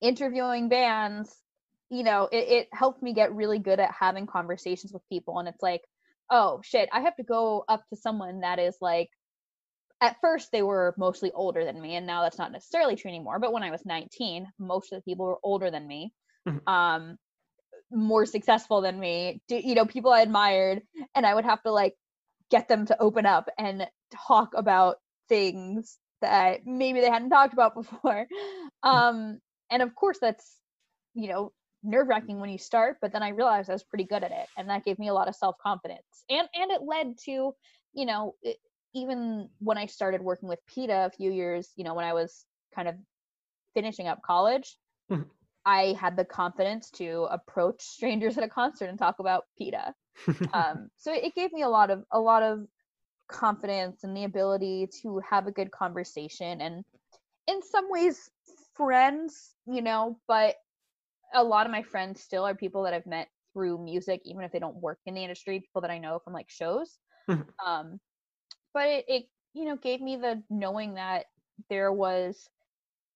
interviewing 0.01 0.69
bands, 0.69 1.44
you 1.95 2.03
know, 2.03 2.29
it, 2.33 2.49
it 2.49 2.69
helped 2.73 3.03
me 3.03 3.13
get 3.13 3.35
really 3.35 3.59
good 3.59 3.81
at 3.81 3.91
having 3.99 4.27
conversations 4.27 4.93
with 4.93 5.09
people. 5.09 5.39
And 5.39 5.49
it's 5.49 5.63
like, 5.63 5.83
oh 6.31 6.61
shit, 6.65 6.89
I 6.93 7.01
have 7.01 7.17
to 7.17 7.23
go 7.23 7.65
up 7.69 7.83
to 7.91 7.97
someone 7.97 8.41
that 8.41 8.59
is 8.59 8.77
like 8.81 9.11
at 10.01 10.17
first 10.21 10.53
they 10.53 10.63
were 10.63 10.95
mostly 10.99 11.33
older 11.33 11.65
than 11.65 11.81
me 11.81 11.97
and 11.97 12.07
now 12.07 12.23
that's 12.23 12.39
not 12.39 12.53
necessarily 12.53 12.97
true 12.97 13.09
anymore 13.09 13.39
but 13.39 13.53
when 13.53 13.63
i 13.63 13.71
was 13.71 13.87
19 13.87 14.47
most 14.59 14.93
of 14.93 14.99
the 14.99 15.03
people 15.03 15.25
were 15.25 15.39
older 15.43 15.71
than 15.71 15.87
me 15.87 16.13
mm-hmm. 16.47 16.69
um 16.69 17.17
more 17.91 18.27
successful 18.27 18.81
than 18.81 18.99
me 18.99 19.41
you 19.49 19.75
know 19.75 19.87
people 19.87 20.13
i 20.13 20.21
admired 20.21 20.83
and 21.15 21.25
i 21.25 21.35
would 21.35 21.45
have 21.45 21.63
to 21.63 21.71
like 21.71 21.95
get 22.51 22.69
them 22.69 22.85
to 22.85 23.01
open 23.01 23.25
up 23.25 23.49
and 23.57 23.87
talk 24.29 24.51
about 24.55 24.97
things 25.29 25.97
that 26.21 26.67
maybe 26.67 27.01
they 27.01 27.11
hadn't 27.11 27.31
talked 27.31 27.55
about 27.55 27.75
before 27.75 28.27
mm-hmm. 28.85 28.89
um 28.89 29.39
and 29.71 29.83
of 29.83 29.95
course 29.95 30.19
that's 30.21 30.57
you 31.15 31.29
know 31.29 31.53
nerve 31.85 32.09
wracking 32.09 32.41
when 32.41 32.51
you 32.51 32.59
start 32.59 32.97
but 33.01 33.13
then 33.13 33.23
i 33.23 33.29
realized 33.29 33.69
i 33.69 33.73
was 33.73 33.85
pretty 33.85 34.05
good 34.05 34.25
at 34.25 34.33
it 34.33 34.47
and 34.57 34.69
that 34.69 34.85
gave 34.85 34.99
me 34.99 35.09
a 35.09 35.15
lot 35.15 35.29
of 35.29 35.35
self 35.35 35.57
confidence 35.63 36.25
and 36.31 36.49
and 36.55 36.71
it 36.71 36.83
led 36.83 37.15
to 37.19 37.53
you 37.93 38.07
know 38.07 38.35
it, 38.43 38.57
even 38.95 39.49
when 39.59 39.77
I 39.77 39.87
started 39.87 40.23
working 40.23 40.49
with 40.49 40.61
PETA 40.67 41.07
a 41.07 41.11
few 41.11 41.33
years, 41.33 41.71
you 41.77 41.85
know, 41.85 41.95
when 41.95 42.05
I 42.05 42.13
was 42.13 42.47
kind 42.75 42.89
of 42.89 42.95
finishing 43.75 44.07
up 44.07 44.23
college, 44.25 44.77
mm-hmm. 45.11 45.23
I 45.67 45.97
had 46.01 46.17
the 46.17 46.25
confidence 46.25 46.91
to 46.93 47.27
approach 47.31 47.83
strangers 47.83 48.39
at 48.39 48.45
a 48.45 48.49
concert 48.49 48.87
and 48.87 48.99
talk 48.99 49.19
about 49.19 49.45
PETA. 49.59 49.93
um, 50.53 50.89
so 50.97 51.13
it 51.13 51.35
gave 51.35 51.53
me 51.53 51.63
a 51.63 51.69
lot 51.69 51.91
of 51.91 52.05
a 52.13 52.21
lot 52.21 52.43
of 52.43 52.67
confidence 53.29 54.05
and 54.05 54.17
the 54.17 54.25
ability 54.25 54.89
to 55.03 55.21
have 55.29 55.47
a 55.47 55.53
good 55.53 55.71
conversation 55.71 56.61
and 56.61 56.85
in 57.49 57.63
some 57.63 57.87
ways 57.91 58.31
friends, 58.77 59.55
you 59.67 59.81
know, 59.83 60.19
but 60.29 60.57
a 61.35 61.43
lot 61.43 61.67
of 61.67 61.73
my 61.73 61.83
friends 61.83 62.23
still 62.23 62.45
are 62.45 62.55
people 62.55 62.85
that 62.85 62.95
I've 62.95 63.07
met 63.07 63.29
through 63.53 63.83
music, 63.83 64.23
even 64.25 64.43
if 64.43 64.53
they 64.53 64.59
don't 64.59 64.77
work 64.77 64.99
in 65.07 65.15
the 65.15 65.23
industry, 65.23 65.61
people 65.61 65.83
that 65.83 65.91
I 65.91 65.99
know 65.99 66.19
from 66.23 66.33
like 66.33 66.51
shows. 66.51 66.99
Mm-hmm. 67.29 67.43
Um, 67.67 68.01
but 68.73 68.89
it, 68.89 69.05
it 69.09 69.25
you 69.55 69.65
know 69.65 69.77
gave 69.77 70.01
me 70.01 70.17
the 70.17 70.43
knowing 70.51 70.95
that 70.95 71.27
there 71.71 71.93
was 71.93 72.49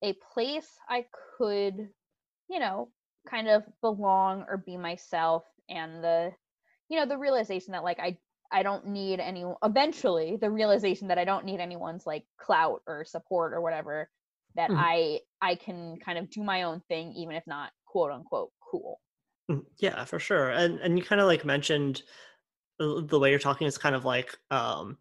a 0.02 0.14
place 0.32 0.68
I 0.88 1.06
could, 1.36 1.88
you 2.48 2.58
know, 2.58 2.90
kind 3.28 3.48
of 3.48 3.64
belong 3.82 4.44
or 4.48 4.56
be 4.56 4.76
myself 4.76 5.44
and 5.68 6.02
the 6.02 6.32
you 6.88 6.98
know, 6.98 7.06
the 7.06 7.18
realization 7.18 7.72
that 7.72 7.84
like 7.84 7.98
I 8.00 8.16
I 8.50 8.62
don't 8.62 8.86
need 8.86 9.20
any 9.20 9.44
eventually 9.62 10.36
the 10.40 10.50
realization 10.50 11.08
that 11.08 11.18
I 11.18 11.24
don't 11.24 11.44
need 11.44 11.60
anyone's 11.60 12.06
like 12.06 12.24
clout 12.38 12.82
or 12.86 13.04
support 13.04 13.52
or 13.52 13.60
whatever 13.60 14.08
that 14.54 14.70
mm-hmm. 14.70 14.80
I 14.80 15.20
I 15.42 15.54
can 15.56 15.98
kind 16.02 16.18
of 16.18 16.30
do 16.30 16.42
my 16.42 16.62
own 16.62 16.80
thing 16.88 17.12
even 17.12 17.34
if 17.34 17.46
not 17.46 17.70
quote 17.90 18.12
unquote 18.12 18.50
cool. 18.70 19.00
Mm, 19.50 19.64
yeah, 19.78 20.04
for 20.04 20.18
sure. 20.18 20.50
And 20.50 20.78
and 20.80 20.98
you 20.98 21.04
kind 21.04 21.20
of 21.20 21.26
like 21.26 21.44
mentioned 21.44 22.02
the 22.78 23.18
way 23.18 23.30
you're 23.30 23.40
talking 23.40 23.66
is 23.66 23.76
kind 23.76 23.96
of 23.96 24.04
like 24.04 24.36
um 24.50 24.98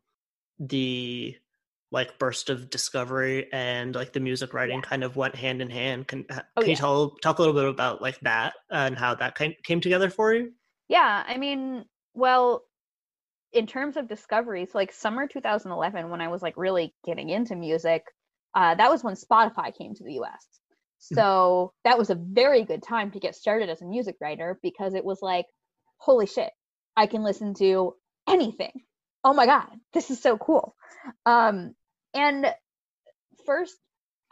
the 0.59 1.35
like 1.91 2.19
burst 2.19 2.49
of 2.49 2.69
discovery 2.69 3.47
and 3.53 3.95
like 3.95 4.11
the 4.11 4.19
music 4.19 4.53
writing 4.53 4.79
yeah. 4.83 4.89
kind 4.89 5.03
of 5.03 5.15
went 5.15 5.35
hand 5.35 5.61
in 5.61 5.69
hand. 5.69 6.07
Can, 6.07 6.23
can 6.25 6.43
oh, 6.57 6.63
you 6.63 6.69
yeah. 6.69 6.75
tell 6.75 7.11
talk 7.21 7.39
a 7.39 7.41
little 7.41 7.53
bit 7.53 7.69
about 7.69 8.01
like 8.01 8.19
that 8.21 8.53
and 8.69 8.97
how 8.97 9.15
that 9.15 9.37
came 9.37 9.53
came 9.63 9.79
together 9.79 10.09
for 10.09 10.33
you? 10.33 10.51
Yeah, 10.89 11.23
I 11.25 11.37
mean, 11.37 11.85
well, 12.13 12.63
in 13.53 13.67
terms 13.67 13.97
of 13.97 14.07
discoveries, 14.07 14.75
like 14.75 14.91
summer 14.91 15.27
2011, 15.27 16.09
when 16.09 16.21
I 16.21 16.27
was 16.27 16.41
like 16.41 16.55
really 16.57 16.93
getting 17.05 17.29
into 17.29 17.55
music, 17.55 18.03
uh, 18.53 18.75
that 18.75 18.89
was 18.89 19.03
when 19.03 19.15
Spotify 19.15 19.75
came 19.75 19.93
to 19.95 20.03
the 20.03 20.13
U.S. 20.13 20.45
So 20.99 21.73
that 21.83 21.97
was 21.97 22.09
a 22.09 22.15
very 22.15 22.63
good 22.63 22.83
time 22.83 23.11
to 23.11 23.19
get 23.19 23.35
started 23.35 23.69
as 23.69 23.81
a 23.81 23.85
music 23.85 24.15
writer 24.19 24.59
because 24.61 24.93
it 24.93 25.05
was 25.05 25.19
like, 25.21 25.45
holy 25.97 26.25
shit, 26.25 26.51
I 26.95 27.07
can 27.07 27.23
listen 27.23 27.53
to 27.55 27.95
anything. 28.27 28.71
Oh 29.23 29.33
my 29.33 29.45
god 29.45 29.67
this 29.93 30.11
is 30.11 30.21
so 30.21 30.37
cool. 30.37 30.75
Um 31.25 31.73
and 32.13 32.45
first 33.45 33.75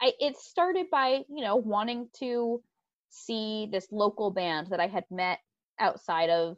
i 0.00 0.12
it 0.20 0.36
started 0.36 0.86
by 0.90 1.24
you 1.28 1.44
know 1.44 1.56
wanting 1.56 2.08
to 2.18 2.62
see 3.10 3.68
this 3.70 3.86
local 3.90 4.30
band 4.30 4.68
that 4.68 4.80
i 4.80 4.86
had 4.86 5.04
met 5.10 5.38
outside 5.78 6.28
of 6.30 6.56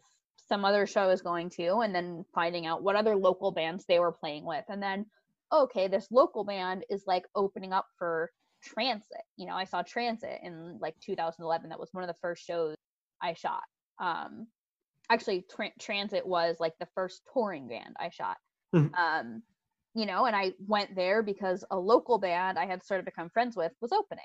some 0.48 0.64
other 0.64 0.86
show 0.86 1.02
i 1.02 1.06
was 1.06 1.22
going 1.22 1.50
to 1.50 1.78
and 1.78 1.94
then 1.94 2.24
finding 2.34 2.66
out 2.66 2.82
what 2.82 2.96
other 2.96 3.16
local 3.16 3.52
bands 3.52 3.84
they 3.86 3.98
were 3.98 4.12
playing 4.12 4.44
with. 4.44 4.64
And 4.68 4.82
then 4.82 5.06
okay 5.52 5.88
this 5.88 6.08
local 6.10 6.44
band 6.44 6.84
is 6.90 7.04
like 7.06 7.24
opening 7.34 7.72
up 7.72 7.86
for 7.98 8.30
transit 8.62 9.22
you 9.36 9.46
know 9.46 9.54
i 9.54 9.64
saw 9.64 9.82
transit 9.82 10.40
in 10.42 10.78
like 10.80 10.94
2011 11.00 11.68
that 11.68 11.78
was 11.78 11.88
one 11.92 12.02
of 12.02 12.08
the 12.08 12.20
first 12.20 12.44
shows 12.44 12.74
i 13.22 13.32
shot 13.34 13.62
um 14.00 14.46
actually 15.10 15.44
tra- 15.50 15.70
transit 15.80 16.26
was 16.26 16.56
like 16.60 16.74
the 16.78 16.88
first 16.94 17.22
touring 17.32 17.68
band 17.68 17.94
i 17.98 18.08
shot 18.10 18.36
mm-hmm. 18.74 18.94
um 18.94 19.42
you 19.94 20.06
know 20.06 20.26
and 20.26 20.36
i 20.36 20.52
went 20.66 20.94
there 20.94 21.22
because 21.22 21.64
a 21.70 21.78
local 21.78 22.18
band 22.18 22.58
i 22.58 22.66
had 22.66 22.84
sort 22.84 23.00
of 23.00 23.06
become 23.06 23.30
friends 23.30 23.56
with 23.56 23.72
was 23.80 23.92
opening 23.92 24.24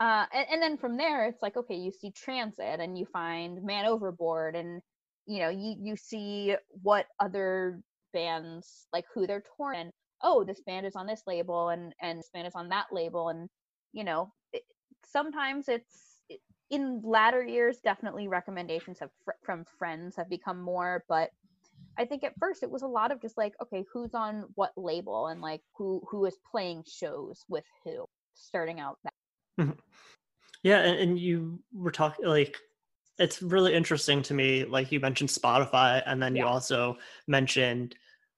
uh 0.00 0.26
and, 0.32 0.46
and 0.52 0.62
then 0.62 0.76
from 0.76 0.96
there 0.96 1.26
it's 1.26 1.42
like 1.42 1.56
okay 1.56 1.76
you 1.76 1.90
see 1.90 2.10
transit 2.10 2.80
and 2.80 2.98
you 2.98 3.06
find 3.06 3.62
man 3.62 3.86
overboard 3.86 4.54
and 4.54 4.80
you 5.26 5.40
know 5.40 5.48
you 5.48 5.76
you 5.80 5.96
see 5.96 6.54
what 6.82 7.06
other 7.20 7.80
bands 8.12 8.86
like 8.92 9.04
who 9.14 9.26
they're 9.26 9.42
touring 9.56 9.90
oh 10.22 10.44
this 10.44 10.60
band 10.66 10.86
is 10.86 10.96
on 10.96 11.06
this 11.06 11.22
label 11.26 11.70
and 11.70 11.94
and 12.00 12.18
this 12.18 12.30
band 12.32 12.46
is 12.46 12.54
on 12.54 12.68
that 12.68 12.86
label 12.92 13.28
and 13.28 13.48
you 13.92 14.04
know 14.04 14.32
it, 14.52 14.62
sometimes 15.04 15.68
it's 15.68 16.20
in 16.70 17.02
latter 17.04 17.44
years 17.44 17.78
definitely 17.84 18.28
recommendations 18.28 18.98
have 18.98 19.10
fr- 19.24 19.32
from 19.42 19.64
friends 19.78 20.16
have 20.16 20.28
become 20.28 20.60
more 20.60 21.04
but 21.08 21.30
i 21.98 22.04
think 22.04 22.24
at 22.24 22.32
first 22.38 22.62
it 22.62 22.70
was 22.70 22.82
a 22.82 22.86
lot 22.86 23.12
of 23.12 23.20
just 23.20 23.36
like 23.36 23.54
okay 23.60 23.84
who's 23.92 24.14
on 24.14 24.44
what 24.54 24.72
label 24.76 25.28
and 25.28 25.40
like 25.40 25.60
who 25.76 26.02
who 26.10 26.24
is 26.24 26.36
playing 26.50 26.82
shows 26.88 27.44
with 27.48 27.64
who 27.84 28.06
starting 28.34 28.80
out 28.80 28.98
that 29.04 29.12
mm-hmm. 29.60 29.72
yeah 30.62 30.78
and, 30.78 30.98
and 30.98 31.18
you 31.18 31.60
were 31.74 31.92
talking 31.92 32.26
like 32.26 32.56
it's 33.18 33.42
really 33.42 33.74
interesting 33.74 34.22
to 34.22 34.32
me 34.32 34.64
like 34.64 34.90
you 34.90 34.98
mentioned 34.98 35.28
spotify 35.28 36.02
and 36.06 36.22
then 36.22 36.34
yeah. 36.34 36.42
you 36.42 36.48
also 36.48 36.96
mentioned 37.28 37.94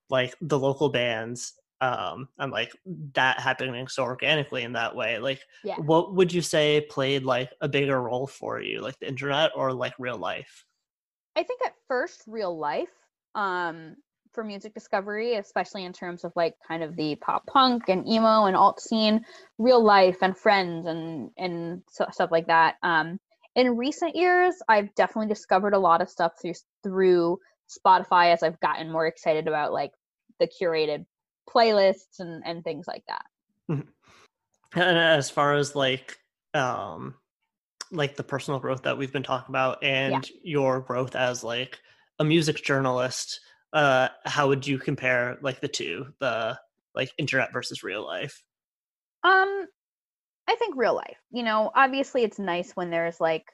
like 0.09 0.35
the 0.41 0.59
local 0.59 0.89
bands 0.89 1.53
um 1.81 2.29
and 2.39 2.51
like 2.51 2.71
that 3.13 3.39
happening 3.39 3.87
so 3.87 4.03
organically 4.03 4.63
in 4.63 4.73
that 4.73 4.95
way 4.95 5.19
like 5.19 5.41
yeah. 5.63 5.75
what 5.77 6.15
would 6.15 6.31
you 6.33 6.41
say 6.41 6.85
played 6.89 7.23
like 7.23 7.51
a 7.61 7.67
bigger 7.67 8.01
role 8.01 8.27
for 8.27 8.61
you 8.61 8.81
like 8.81 8.97
the 8.99 9.07
internet 9.07 9.51
or 9.55 9.73
like 9.73 9.93
real 9.99 10.17
life 10.17 10.63
i 11.35 11.43
think 11.43 11.59
at 11.65 11.73
first 11.87 12.23
real 12.27 12.57
life 12.57 12.93
um 13.35 13.95
for 14.31 14.43
music 14.43 14.73
discovery 14.73 15.35
especially 15.35 15.83
in 15.83 15.91
terms 15.91 16.23
of 16.23 16.31
like 16.35 16.53
kind 16.65 16.81
of 16.81 16.95
the 16.95 17.15
pop 17.15 17.45
punk 17.45 17.83
and 17.89 18.07
emo 18.07 18.45
and 18.45 18.55
alt 18.55 18.79
scene 18.79 19.23
real 19.57 19.83
life 19.83 20.17
and 20.21 20.37
friends 20.37 20.85
and 20.85 21.29
and 21.37 21.81
stuff 21.89 22.31
like 22.31 22.47
that 22.47 22.75
um 22.83 23.19
in 23.55 23.75
recent 23.75 24.15
years 24.15 24.55
i've 24.69 24.93
definitely 24.95 25.27
discovered 25.27 25.73
a 25.73 25.79
lot 25.79 26.01
of 26.01 26.09
stuff 26.09 26.33
through 26.41 26.53
through 26.83 27.37
spotify 27.69 28.31
as 28.31 28.43
i've 28.43 28.59
gotten 28.61 28.89
more 28.91 29.07
excited 29.07 29.47
about 29.47 29.73
like 29.73 29.91
the 30.39 30.47
curated 30.47 31.05
playlists 31.49 32.19
and 32.19 32.43
and 32.45 32.63
things 32.63 32.87
like 32.87 33.03
that 33.07 33.25
mm-hmm. 33.69 34.79
and 34.79 34.97
as 34.97 35.29
far 35.29 35.53
as 35.53 35.75
like 35.75 36.17
um 36.53 37.15
like 37.91 38.15
the 38.15 38.23
personal 38.23 38.59
growth 38.59 38.83
that 38.83 38.97
we've 38.97 39.13
been 39.13 39.23
talking 39.23 39.51
about 39.53 39.83
and 39.83 40.13
yeah. 40.13 40.19
your 40.43 40.79
growth 40.81 41.15
as 41.15 41.43
like 41.43 41.79
a 42.19 42.23
music 42.23 42.63
journalist 42.63 43.39
uh 43.73 44.07
how 44.25 44.47
would 44.47 44.65
you 44.65 44.77
compare 44.77 45.37
like 45.41 45.61
the 45.61 45.67
two 45.67 46.07
the 46.19 46.57
like 46.93 47.11
internet 47.17 47.53
versus 47.53 47.83
real 47.83 48.03
life 48.03 48.41
um 49.23 49.65
i 50.47 50.55
think 50.55 50.75
real 50.75 50.95
life 50.95 51.17
you 51.31 51.43
know 51.43 51.71
obviously 51.75 52.23
it's 52.23 52.39
nice 52.39 52.71
when 52.73 52.89
there's 52.89 53.19
like 53.19 53.45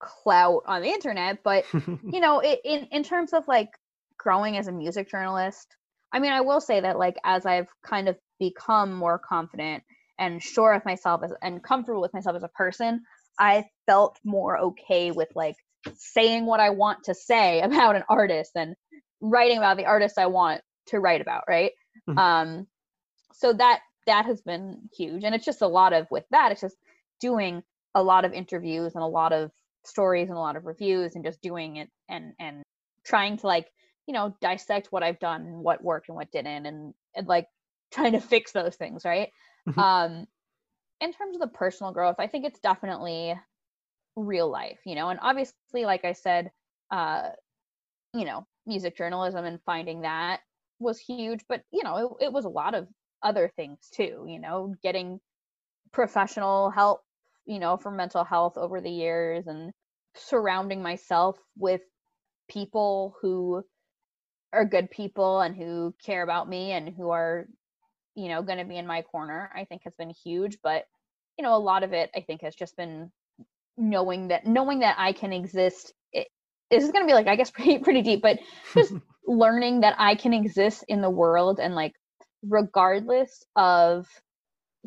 clout 0.00 0.62
on 0.66 0.82
the 0.82 0.88
internet 0.88 1.38
but 1.44 1.64
you 1.72 2.20
know 2.20 2.40
it, 2.40 2.60
in 2.64 2.86
in 2.90 3.02
terms 3.02 3.32
of 3.32 3.46
like 3.46 3.70
growing 4.18 4.56
as 4.56 4.68
a 4.68 4.72
music 4.72 5.08
journalist 5.10 5.76
I 6.12 6.18
mean, 6.18 6.32
I 6.32 6.42
will 6.42 6.60
say 6.60 6.80
that 6.80 6.98
like 6.98 7.16
as 7.24 7.46
I've 7.46 7.68
kind 7.84 8.08
of 8.08 8.16
become 8.38 8.92
more 8.94 9.18
confident 9.18 9.82
and 10.18 10.42
sure 10.42 10.72
of 10.72 10.84
myself 10.84 11.22
as, 11.24 11.32
and 11.42 11.62
comfortable 11.62 12.00
with 12.00 12.14
myself 12.14 12.36
as 12.36 12.42
a 12.42 12.48
person, 12.48 13.02
I 13.38 13.64
felt 13.86 14.18
more 14.24 14.58
okay 14.58 15.10
with 15.10 15.28
like 15.34 15.56
saying 15.96 16.46
what 16.46 16.60
I 16.60 16.70
want 16.70 17.04
to 17.04 17.14
say 17.14 17.60
about 17.62 17.96
an 17.96 18.04
artist 18.08 18.52
and 18.54 18.74
writing 19.20 19.58
about 19.58 19.76
the 19.76 19.86
artist 19.86 20.18
I 20.18 20.26
want 20.26 20.60
to 20.88 21.00
write 21.00 21.20
about, 21.20 21.44
right? 21.48 21.72
Mm-hmm. 22.08 22.18
Um 22.18 22.66
so 23.34 23.52
that 23.52 23.80
that 24.06 24.26
has 24.26 24.40
been 24.42 24.88
huge 24.96 25.24
and 25.24 25.34
it's 25.34 25.44
just 25.44 25.62
a 25.62 25.66
lot 25.66 25.92
of 25.92 26.06
with 26.10 26.24
that 26.30 26.50
it's 26.52 26.60
just 26.60 26.76
doing 27.20 27.62
a 27.94 28.02
lot 28.02 28.24
of 28.24 28.32
interviews 28.32 28.94
and 28.94 29.02
a 29.02 29.06
lot 29.06 29.32
of 29.32 29.50
stories 29.84 30.28
and 30.28 30.36
a 30.36 30.40
lot 30.40 30.56
of 30.56 30.66
reviews 30.66 31.14
and 31.14 31.24
just 31.24 31.40
doing 31.40 31.76
it 31.76 31.88
and 32.08 32.32
and 32.38 32.62
trying 33.04 33.36
to 33.36 33.46
like 33.46 33.68
you 34.06 34.14
know 34.14 34.36
dissect 34.40 34.88
what 34.92 35.02
i've 35.02 35.18
done 35.18 35.42
and 35.42 35.58
what 35.60 35.82
worked 35.82 36.08
and 36.08 36.16
what 36.16 36.30
didn't 36.32 36.66
and, 36.66 36.94
and 37.14 37.28
like 37.28 37.48
trying 37.92 38.12
to 38.12 38.20
fix 38.20 38.52
those 38.52 38.76
things 38.76 39.04
right 39.04 39.30
Mhm. 39.66 39.82
um 39.82 40.26
in 41.00 41.12
terms 41.12 41.36
of 41.36 41.40
the 41.42 41.48
personal 41.48 41.92
growth 41.92 42.16
i 42.18 42.26
think 42.26 42.44
it's 42.46 42.60
definitely 42.60 43.34
real 44.16 44.50
life 44.50 44.80
you 44.86 44.94
know 44.96 45.10
and 45.10 45.20
obviously 45.22 45.84
like 45.84 46.04
i 46.04 46.12
said 46.12 46.50
uh 46.90 47.30
you 48.14 48.24
know 48.24 48.46
music 48.66 48.96
journalism 48.96 49.44
and 49.44 49.60
finding 49.64 50.02
that 50.02 50.40
was 50.78 51.00
huge 51.00 51.44
but 51.48 51.62
you 51.72 51.82
know 51.82 52.16
it, 52.20 52.26
it 52.26 52.32
was 52.32 52.44
a 52.44 52.48
lot 52.50 52.74
of 52.74 52.88
other 53.22 53.48
things 53.56 53.90
too 53.94 54.24
you 54.28 54.38
know 54.38 54.74
getting 54.82 55.20
professional 55.92 56.70
help 56.70 57.02
you 57.46 57.58
know 57.58 57.76
for 57.76 57.90
mental 57.90 58.24
health 58.24 58.56
over 58.58 58.80
the 58.80 58.90
years 58.90 59.46
and 59.46 59.72
surrounding 60.14 60.82
myself 60.82 61.38
with 61.58 61.82
people 62.48 63.16
who 63.20 63.64
are 64.52 64.64
good 64.64 64.90
people 64.90 65.40
and 65.40 65.56
who 65.56 65.94
care 66.04 66.22
about 66.22 66.48
me 66.48 66.72
and 66.72 66.88
who 66.94 67.10
are 67.10 67.46
you 68.14 68.28
know 68.28 68.42
going 68.42 68.58
to 68.58 68.64
be 68.64 68.76
in 68.76 68.86
my 68.86 69.02
corner 69.02 69.50
i 69.54 69.64
think 69.64 69.82
has 69.84 69.94
been 69.94 70.10
huge 70.10 70.58
but 70.62 70.84
you 71.38 71.42
know 71.42 71.56
a 71.56 71.58
lot 71.58 71.82
of 71.82 71.92
it 71.92 72.10
i 72.14 72.20
think 72.20 72.42
has 72.42 72.54
just 72.54 72.76
been 72.76 73.10
knowing 73.76 74.28
that 74.28 74.46
knowing 74.46 74.80
that 74.80 74.96
i 74.98 75.12
can 75.12 75.32
exist 75.32 75.92
it, 76.12 76.28
this 76.70 76.84
is 76.84 76.92
going 76.92 77.02
to 77.02 77.06
be 77.06 77.14
like 77.14 77.26
i 77.26 77.36
guess 77.36 77.50
pretty 77.52 77.78
pretty 77.78 78.02
deep 78.02 78.22
but 78.22 78.38
just 78.74 78.92
learning 79.26 79.80
that 79.80 79.94
i 79.98 80.14
can 80.14 80.34
exist 80.34 80.84
in 80.88 81.00
the 81.00 81.10
world 81.10 81.58
and 81.60 81.74
like 81.74 81.94
regardless 82.42 83.44
of 83.56 84.06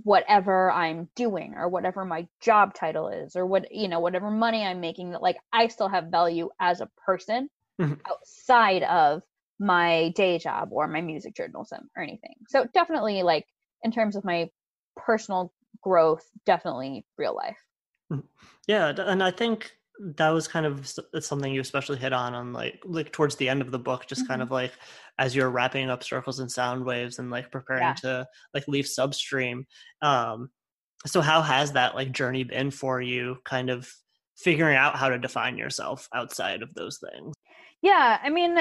whatever 0.04 0.70
i'm 0.72 1.08
doing 1.16 1.54
or 1.56 1.70
whatever 1.70 2.04
my 2.04 2.28
job 2.42 2.74
title 2.74 3.08
is 3.08 3.38
or 3.38 3.46
what 3.46 3.74
you 3.74 3.88
know 3.88 4.02
whatever 4.02 4.30
money 4.30 4.64
i'm 4.64 4.82
making 4.82 5.12
that 5.12 5.22
like 5.22 5.38
i 5.54 5.68
still 5.68 5.88
have 5.88 6.12
value 6.12 6.50
as 6.60 6.82
a 6.82 6.90
person 7.06 7.50
outside 8.10 8.84
of 8.84 9.22
my 9.60 10.10
day 10.16 10.38
job 10.38 10.70
or 10.72 10.88
my 10.88 11.02
music 11.02 11.36
journalism 11.36 11.90
or 11.96 12.04
anything 12.04 12.36
so 12.48 12.66
definitely 12.74 13.24
like 13.24 13.46
in 13.84 13.92
terms 13.92 14.16
of 14.16 14.26
my 14.26 14.50
personal 14.98 15.54
growth 15.82 16.26
definitely 16.46 17.06
real 17.18 17.36
life 17.36 17.58
Yeah, 18.68 18.90
and 18.98 19.24
I 19.24 19.32
think 19.32 19.72
that 20.00 20.30
was 20.30 20.48
kind 20.48 20.66
of 20.66 20.92
something 21.20 21.54
you 21.54 21.62
especially 21.62 21.98
hit 21.98 22.14
on 22.14 22.34
on 22.34 22.52
like 22.54 22.82
like 22.84 23.12
towards 23.12 23.38
the 23.38 23.48
end 23.50 23.62
of 23.62 23.72
the 23.72 23.80
book, 23.80 24.06
just 24.08 24.28
kind 24.28 24.42
Mhm. 24.42 24.44
of 24.44 24.52
like 24.52 24.74
as 25.18 25.36
you're 25.36 25.50
wrapping 25.50 25.90
up 25.90 26.04
circles 26.04 26.40
and 26.40 26.52
sound 26.52 26.86
waves 26.86 27.18
and 27.20 27.32
like 27.32 27.52
preparing 27.52 27.82
Yeah. 27.82 27.96
to 27.96 28.28
like 28.54 28.68
leave 28.68 28.86
substream. 28.86 29.64
Um, 30.02 30.50
so 31.08 31.22
how 31.22 31.42
has 31.42 31.74
that 31.74 31.96
like 31.96 32.12
journey 32.12 32.44
been 32.44 32.72
for 32.72 33.02
you? 33.02 33.38
Kind 33.46 33.70
of 33.70 33.92
figuring 34.38 34.78
out 34.78 34.98
how 34.98 35.10
to 35.10 35.20
define 35.20 35.58
yourself 35.58 36.10
outside 36.14 36.64
of 36.64 36.74
those 36.76 37.00
things. 37.00 37.34
yeah 37.82 38.20
i 38.24 38.30
mean 38.30 38.58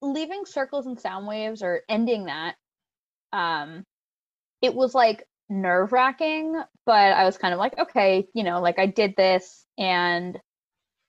leaving 0.00 0.44
circles 0.46 0.86
and 0.86 1.00
sound 1.00 1.26
waves 1.26 1.62
or 1.62 1.82
ending 1.88 2.26
that 2.26 2.54
um 3.32 3.84
it 4.62 4.74
was 4.74 4.94
like 4.94 5.24
nerve 5.48 5.92
wracking 5.92 6.60
but 6.86 7.12
i 7.12 7.24
was 7.24 7.38
kind 7.38 7.54
of 7.54 7.58
like 7.58 7.78
okay 7.78 8.26
you 8.34 8.44
know 8.44 8.60
like 8.60 8.78
i 8.78 8.86
did 8.86 9.14
this 9.16 9.64
and 9.78 10.38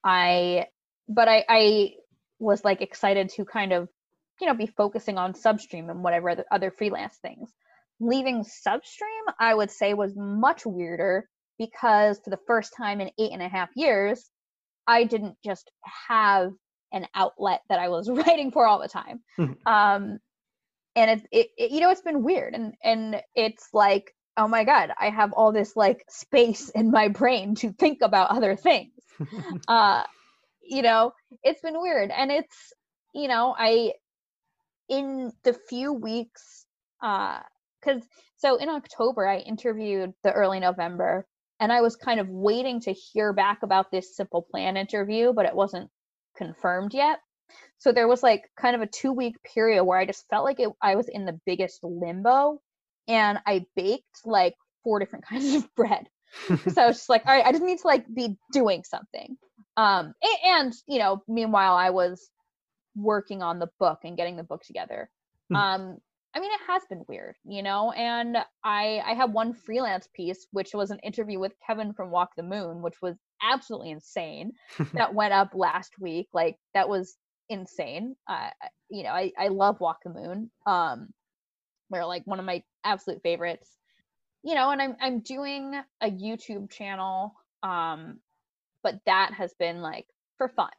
i 0.03 0.65
but 1.07 1.27
i 1.27 1.43
i 1.49 1.91
was 2.39 2.63
like 2.63 2.81
excited 2.81 3.29
to 3.29 3.45
kind 3.45 3.73
of 3.73 3.89
you 4.39 4.47
know 4.47 4.53
be 4.53 4.65
focusing 4.65 5.17
on 5.17 5.33
substream 5.33 5.89
and 5.89 6.03
whatever 6.03 6.29
other, 6.29 6.45
other 6.51 6.71
freelance 6.71 7.17
things. 7.21 7.51
Leaving 7.99 8.45
substream 8.45 9.33
i 9.39 9.53
would 9.53 9.69
say 9.69 9.93
was 9.93 10.13
much 10.15 10.65
weirder 10.65 11.27
because 11.57 12.19
for 12.23 12.29
the 12.29 12.39
first 12.47 12.73
time 12.77 13.01
in 13.01 13.11
eight 13.19 13.33
and 13.33 13.41
a 13.41 13.49
half 13.49 13.69
years 13.75 14.29
i 14.87 15.03
didn't 15.03 15.35
just 15.43 15.69
have 16.07 16.51
an 16.91 17.05
outlet 17.15 17.61
that 17.69 17.79
i 17.79 17.89
was 17.89 18.09
writing 18.19 18.51
for 18.51 18.65
all 18.67 18.79
the 18.79 18.87
time 18.87 19.21
Mhm. 19.37 19.57
um 19.65 20.19
and 20.95 21.11
it, 21.11 21.27
it, 21.31 21.47
it 21.57 21.71
you 21.71 21.79
know 21.81 21.89
it's 21.89 22.01
been 22.01 22.23
weird 22.23 22.53
and 22.53 22.73
and 22.83 23.21
it's 23.35 23.69
like 23.73 24.13
oh 24.37 24.47
my 24.47 24.63
god 24.63 24.91
i 24.99 25.09
have 25.09 25.33
all 25.33 25.51
this 25.51 25.75
like 25.75 26.03
space 26.09 26.69
in 26.69 26.91
my 26.91 27.07
brain 27.07 27.55
to 27.55 27.71
think 27.73 27.99
about 28.01 28.31
other 28.31 28.55
things 28.55 28.91
uh 29.67 30.03
you 30.61 30.81
know 30.81 31.11
it's 31.43 31.61
been 31.61 31.79
weird 31.81 32.11
and 32.11 32.31
it's 32.31 32.73
you 33.13 33.27
know 33.27 33.55
i 33.57 33.93
in 34.87 35.31
the 35.43 35.53
few 35.53 35.93
weeks 35.93 36.65
uh 37.01 37.39
because 37.79 38.01
so 38.37 38.55
in 38.57 38.69
october 38.69 39.27
i 39.27 39.37
interviewed 39.37 40.13
the 40.23 40.31
early 40.31 40.59
november 40.59 41.25
and 41.59 41.71
i 41.71 41.81
was 41.81 41.95
kind 41.95 42.19
of 42.19 42.27
waiting 42.29 42.79
to 42.81 42.91
hear 42.91 43.31
back 43.33 43.59
about 43.63 43.91
this 43.91 44.15
simple 44.15 44.41
plan 44.41 44.77
interview 44.77 45.31
but 45.33 45.45
it 45.45 45.55
wasn't 45.55 45.89
confirmed 46.39 46.93
yet 46.93 47.19
so 47.77 47.91
there 47.91 48.07
was 48.07 48.23
like 48.23 48.49
kind 48.59 48.75
of 48.75 48.81
a 48.81 48.87
two 48.87 49.11
week 49.13 49.35
period 49.43 49.83
where 49.83 49.99
i 49.99 50.05
just 50.05 50.27
felt 50.29 50.45
like 50.45 50.59
it, 50.59 50.69
i 50.81 50.95
was 50.95 51.07
in 51.07 51.25
the 51.25 51.39
biggest 51.45 51.83
limbo 51.83 52.59
and 53.07 53.37
i 53.45 53.63
baked 53.75 54.21
like 54.25 54.55
four 54.83 54.99
different 54.99 55.25
kinds 55.29 55.53
of 55.53 55.75
bread 55.75 56.07
so 56.47 56.81
I 56.81 56.87
was 56.87 56.97
just 56.97 57.09
like, 57.09 57.25
all 57.25 57.33
right, 57.33 57.45
I 57.45 57.51
just 57.51 57.63
need 57.63 57.79
to 57.79 57.87
like 57.87 58.05
be 58.13 58.37
doing 58.51 58.83
something. 58.83 59.37
Um, 59.77 60.13
a- 60.23 60.47
and, 60.47 60.73
you 60.87 60.99
know, 60.99 61.23
meanwhile, 61.27 61.75
I 61.75 61.89
was 61.89 62.29
working 62.95 63.41
on 63.41 63.59
the 63.59 63.69
book 63.79 63.99
and 64.03 64.17
getting 64.17 64.35
the 64.37 64.43
book 64.43 64.63
together. 64.63 65.09
Hmm. 65.49 65.55
Um, 65.55 65.97
I 66.35 66.39
mean, 66.39 66.51
it 66.51 66.59
has 66.67 66.83
been 66.89 67.03
weird, 67.07 67.35
you 67.43 67.63
know. 67.63 67.91
And 67.91 68.37
I 68.63 69.01
I 69.03 69.13
had 69.15 69.33
one 69.33 69.53
freelance 69.53 70.07
piece, 70.13 70.45
which 70.51 70.73
was 70.75 70.91
an 70.91 70.99
interview 70.99 71.39
with 71.39 71.53
Kevin 71.65 71.93
from 71.93 72.11
Walk 72.11 72.31
the 72.37 72.43
Moon, 72.43 72.81
which 72.83 73.01
was 73.01 73.15
absolutely 73.41 73.91
insane. 73.91 74.51
that 74.93 75.13
went 75.13 75.33
up 75.33 75.51
last 75.53 75.93
week. 75.99 76.27
Like 76.33 76.57
that 76.73 76.89
was 76.89 77.15
insane. 77.49 78.15
Uh, 78.27 78.49
you 78.89 79.03
know, 79.03 79.11
I 79.11 79.31
I 79.37 79.47
love 79.49 79.79
Walk 79.79 79.99
the 80.03 80.09
Moon. 80.11 80.51
Um, 80.65 81.09
they're 81.89 82.05
like 82.05 82.23
one 82.25 82.39
of 82.39 82.45
my 82.45 82.63
absolute 82.83 83.21
favorites 83.23 83.69
you 84.43 84.55
know 84.55 84.69
and 84.71 84.81
i'm 84.81 84.95
i'm 85.01 85.19
doing 85.19 85.73
a 86.01 86.09
youtube 86.09 86.69
channel 86.71 87.33
um 87.63 88.19
but 88.83 88.95
that 89.05 89.33
has 89.33 89.53
been 89.59 89.81
like 89.81 90.05
for 90.37 90.47
fun 90.49 90.69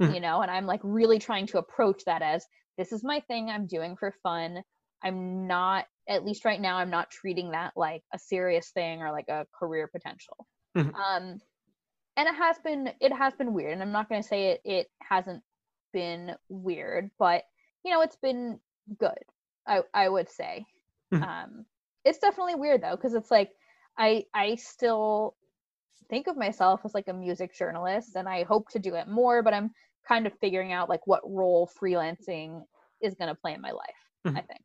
Mhm. 0.00 0.14
you 0.14 0.20
know 0.20 0.42
and 0.42 0.50
i'm 0.50 0.66
like 0.66 0.80
really 0.82 1.18
trying 1.18 1.46
to 1.46 1.58
approach 1.58 2.04
that 2.06 2.22
as 2.22 2.46
this 2.76 2.92
is 2.92 3.02
my 3.04 3.20
thing 3.20 3.48
i'm 3.50 3.66
doing 3.66 3.96
for 3.96 4.14
fun 4.22 4.62
i'm 5.02 5.46
not 5.46 5.86
at 6.08 6.24
least 6.24 6.44
right 6.44 6.60
now 6.60 6.76
i'm 6.76 6.90
not 6.90 7.10
treating 7.10 7.50
that 7.52 7.72
like 7.76 8.02
a 8.12 8.18
serious 8.18 8.70
thing 8.70 9.02
or 9.02 9.10
like 9.12 9.28
a 9.28 9.46
career 9.58 9.88
potential 9.88 10.46
Mhm. 10.76 10.94
um 10.94 11.40
and 12.18 12.28
it 12.28 12.34
has 12.34 12.58
been 12.58 12.90
it 13.00 13.12
has 13.12 13.34
been 13.34 13.54
weird 13.54 13.72
and 13.72 13.82
i'm 13.82 13.92
not 13.92 14.08
going 14.10 14.22
to 14.22 14.28
say 14.28 14.50
it 14.52 14.62
it 14.64 14.88
hasn't 15.00 15.42
been 15.92 16.34
weird 16.50 17.10
but 17.18 17.44
you 17.84 17.92
know 17.92 18.02
it's 18.02 18.16
been 18.16 18.60
good 18.98 19.18
i 19.66 19.80
i 19.94 20.08
would 20.08 20.28
say 20.28 20.66
Mhm. 21.12 21.22
um 21.22 21.64
it's 22.04 22.18
definitely 22.18 22.56
weird 22.56 22.82
though 22.82 22.96
because 22.96 23.14
it's 23.14 23.30
like 23.30 23.50
i 23.98 24.24
i 24.34 24.54
still 24.56 25.36
think 26.10 26.26
of 26.26 26.36
myself 26.36 26.80
as 26.84 26.94
like 26.94 27.08
a 27.08 27.12
music 27.12 27.54
journalist 27.56 28.16
and 28.16 28.28
i 28.28 28.42
hope 28.44 28.68
to 28.70 28.78
do 28.78 28.94
it 28.94 29.08
more 29.08 29.42
but 29.42 29.54
i'm 29.54 29.70
kind 30.06 30.26
of 30.26 30.32
figuring 30.40 30.72
out 30.72 30.88
like 30.88 31.06
what 31.06 31.22
role 31.24 31.70
freelancing 31.80 32.62
is 33.00 33.14
going 33.14 33.28
to 33.28 33.34
play 33.40 33.54
in 33.54 33.60
my 33.60 33.70
life 33.72 34.34
i 34.34 34.40
Mhm. 34.40 34.46
think 34.46 34.60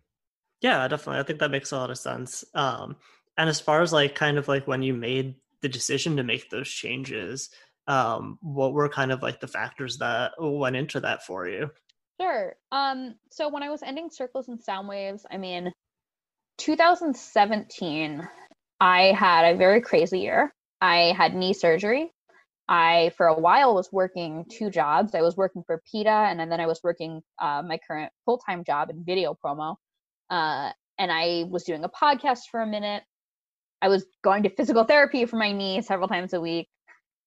Yeah, 0.62 0.88
definitely. 0.88 1.20
I 1.20 1.24
think 1.24 1.40
that 1.40 1.52
makes 1.52 1.72
a 1.72 1.78
lot 1.78 1.92
of 1.92 1.98
sense. 1.98 2.46
Um, 2.54 2.96
and 3.38 3.50
as 3.50 3.60
far 3.60 3.82
as 3.82 3.92
like 3.94 4.16
kind 4.16 4.38
of 4.38 4.48
like 4.48 4.68
when 4.68 4.84
you 4.84 4.94
made 4.94 5.36
the 5.64 5.70
decision 5.70 6.18
to 6.18 6.24
make 6.24 6.52
those 6.52 6.70
changes, 6.70 7.50
um, 7.88 8.38
what 8.42 8.74
were 8.74 8.88
kind 8.88 9.12
of 9.12 9.24
like 9.24 9.40
the 9.40 9.48
factors 9.48 9.98
that 9.98 10.34
went 10.38 10.76
into 10.76 11.00
that 11.00 11.26
for 11.26 11.48
you? 11.48 11.72
Sure. 12.22 12.56
Um, 12.72 13.16
so 13.32 13.50
when 13.50 13.64
I 13.64 13.70
was 13.70 13.82
ending 13.82 14.10
circles 14.12 14.48
and 14.48 14.62
sound 14.62 14.88
waves, 14.88 15.26
I 15.32 15.38
mean, 15.38 15.74
2017, 16.60 18.28
I 18.80 19.02
had 19.14 19.54
a 19.54 19.58
very 19.58 19.82
crazy 19.82 20.20
year. 20.20 20.54
I 20.80 21.14
had 21.18 21.34
knee 21.34 21.54
surgery. 21.54 22.12
I, 22.68 23.12
for 23.18 23.28
a 23.28 23.38
while, 23.40 23.76
was 23.76 23.92
working 23.92 24.46
two 24.50 24.70
jobs. 24.70 25.16
I 25.16 25.22
was 25.22 25.36
working 25.36 25.64
for 25.66 25.82
PETA, 25.92 26.10
and 26.10 26.40
then 26.40 26.60
I 26.60 26.68
was 26.68 26.80
working 26.84 27.22
uh, 27.42 27.62
my 27.66 27.78
current 27.86 28.12
full 28.26 28.38
time 28.38 28.64
job 28.64 28.90
in 28.90 29.04
video 29.04 29.36
promo. 29.44 29.76
Uh, 30.30 30.72
and 30.98 31.12
I 31.12 31.46
was 31.50 31.64
doing 31.64 31.84
a 31.84 31.90
podcast 31.90 32.42
for 32.52 32.62
a 32.62 32.68
minute. 32.68 33.04
I 33.84 33.90
was 33.90 34.06
going 34.24 34.44
to 34.44 34.50
physical 34.50 34.86
therapy 34.86 35.26
for 35.26 35.36
my 35.36 35.52
knee 35.52 35.82
several 35.82 36.08
times 36.08 36.34
a 36.34 36.40
week. 36.40 36.70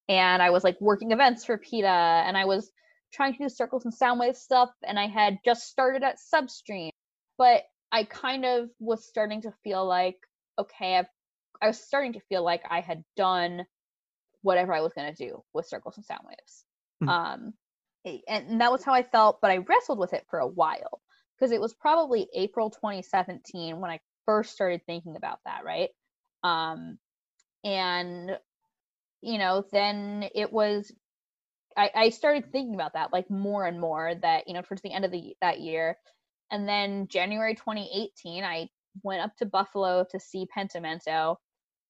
And 0.09 0.43
I 0.43 0.49
was 0.51 0.65
like 0.65 0.81
working 0.81 1.13
events 1.13 1.45
for 1.45 1.59
PETA, 1.59 1.87
and 1.87 2.37
I 2.37 2.47
was 2.47 2.71
trying 3.13 3.35
to 3.35 3.39
do 3.39 3.49
circles 3.51 3.85
and 3.85 3.93
sound 3.93 4.19
wave 4.19 4.37
stuff. 4.37 4.71
And 4.83 4.99
I 4.99 5.07
had 5.07 5.39
just 5.45 5.69
started 5.69 6.03
at 6.03 6.17
Substream, 6.35 6.91
but 7.37 7.65
I 7.93 8.05
kind 8.05 8.47
of 8.47 8.71
was 8.79 9.07
starting 9.07 9.43
to 9.43 9.53
feel 9.65 9.85
like, 9.87 10.17
okay, 10.59 10.97
I've, 10.97 11.07
I 11.61 11.67
was 11.67 11.79
starting 11.79 12.15
to 12.15 12.21
feel 12.21 12.43
like 12.43 12.63
I 12.71 12.81
had 12.81 13.05
done 13.17 13.67
whatever 14.41 14.73
I 14.73 14.81
was 14.81 14.95
going 14.95 15.15
to 15.15 15.27
do 15.27 15.43
with 15.53 15.69
circles 15.69 15.99
and 15.99 16.07
sound 16.07 16.23
waves. 16.27 16.65
Hmm. 17.03 17.09
Um, 17.09 17.55
a- 18.07 18.23
and 18.29 18.61
that 18.63 18.73
was 18.73 18.83
how 18.83 18.95
I 18.95 19.03
felt, 19.03 19.41
but 19.43 19.51
I 19.51 19.59
wrestled 19.59 19.99
with 19.99 20.15
it 20.15 20.25
for 20.31 20.39
a 20.39 20.49
while 20.49 21.03
because 21.37 21.53
it 21.53 21.61
was 21.61 21.75
probably 21.75 22.29
April 22.35 22.71
2017 22.71 23.79
when 23.79 23.91
I 23.91 24.01
first 24.25 24.53
started 24.53 24.81
thinking 24.87 25.17
about 25.17 25.41
that, 25.45 25.63
right? 25.63 25.91
Um, 26.47 26.99
and 27.65 28.39
you 29.23 29.39
know, 29.39 29.65
then 29.73 30.29
it 30.35 30.53
was 30.53 30.93
I, 31.77 31.91
I 31.95 32.09
started 32.11 32.53
thinking 32.53 32.75
about 32.75 32.95
that 32.95 33.13
like 33.13 33.31
more 33.31 33.67
and 33.67 33.81
more 33.81 34.15
that 34.23 34.47
you 34.47 34.55
know 34.55 34.63
towards 34.63 34.83
the 34.83 34.93
end 34.93 35.05
of 35.05 35.11
the 35.11 35.35
that 35.41 35.61
year, 35.61 35.97
and 36.51 36.69
then 36.69 37.09
January 37.09 37.55
2018, 37.55 38.45
I 38.45 38.69
went 39.03 39.23
up 39.23 39.37
to 39.37 39.47
Buffalo 39.47 40.07
to 40.11 40.21
see 40.21 40.47
Pentimento, 40.47 41.39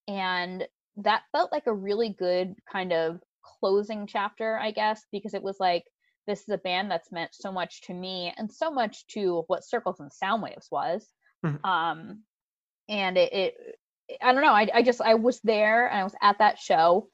and 0.09 0.67
that 0.99 1.23
felt 1.33 1.53
like 1.53 1.67
a 1.67 1.75
really 1.75 2.15
good 2.19 2.55
kind 2.71 2.93
of 2.93 3.21
closing 3.61 4.07
chapter, 4.07 4.59
I 4.59 4.71
guess, 4.71 5.03
because 5.13 5.35
it 5.35 5.43
was 5.43 5.57
like 5.61 5.85
this 6.27 6.41
is 6.41 6.49
a 6.49 6.59
band 6.59 6.91
that's 6.91 7.13
meant 7.13 7.31
so 7.33 7.53
much 7.53 7.83
to 7.83 7.95
me 7.95 8.33
and 8.37 8.51
so 8.51 8.71
much 8.71 9.07
to 9.09 9.45
what 9.47 9.65
Circles 9.65 10.01
and 10.01 10.11
Soundwaves 10.11 10.67
was. 10.73 11.07
Mm-hmm. 11.45 11.65
Um, 11.65 12.23
and 12.89 13.17
it, 13.17 13.33
it, 13.33 13.55
I 14.23 14.33
don't 14.33 14.43
know, 14.43 14.53
I, 14.53 14.69
I 14.75 14.83
just 14.83 15.01
I 15.01 15.15
was 15.15 15.41
there 15.43 15.89
and 15.89 16.01
I 16.01 16.05
was 16.05 16.15
at 16.23 16.39
that 16.39 16.59
show, 16.59 17.09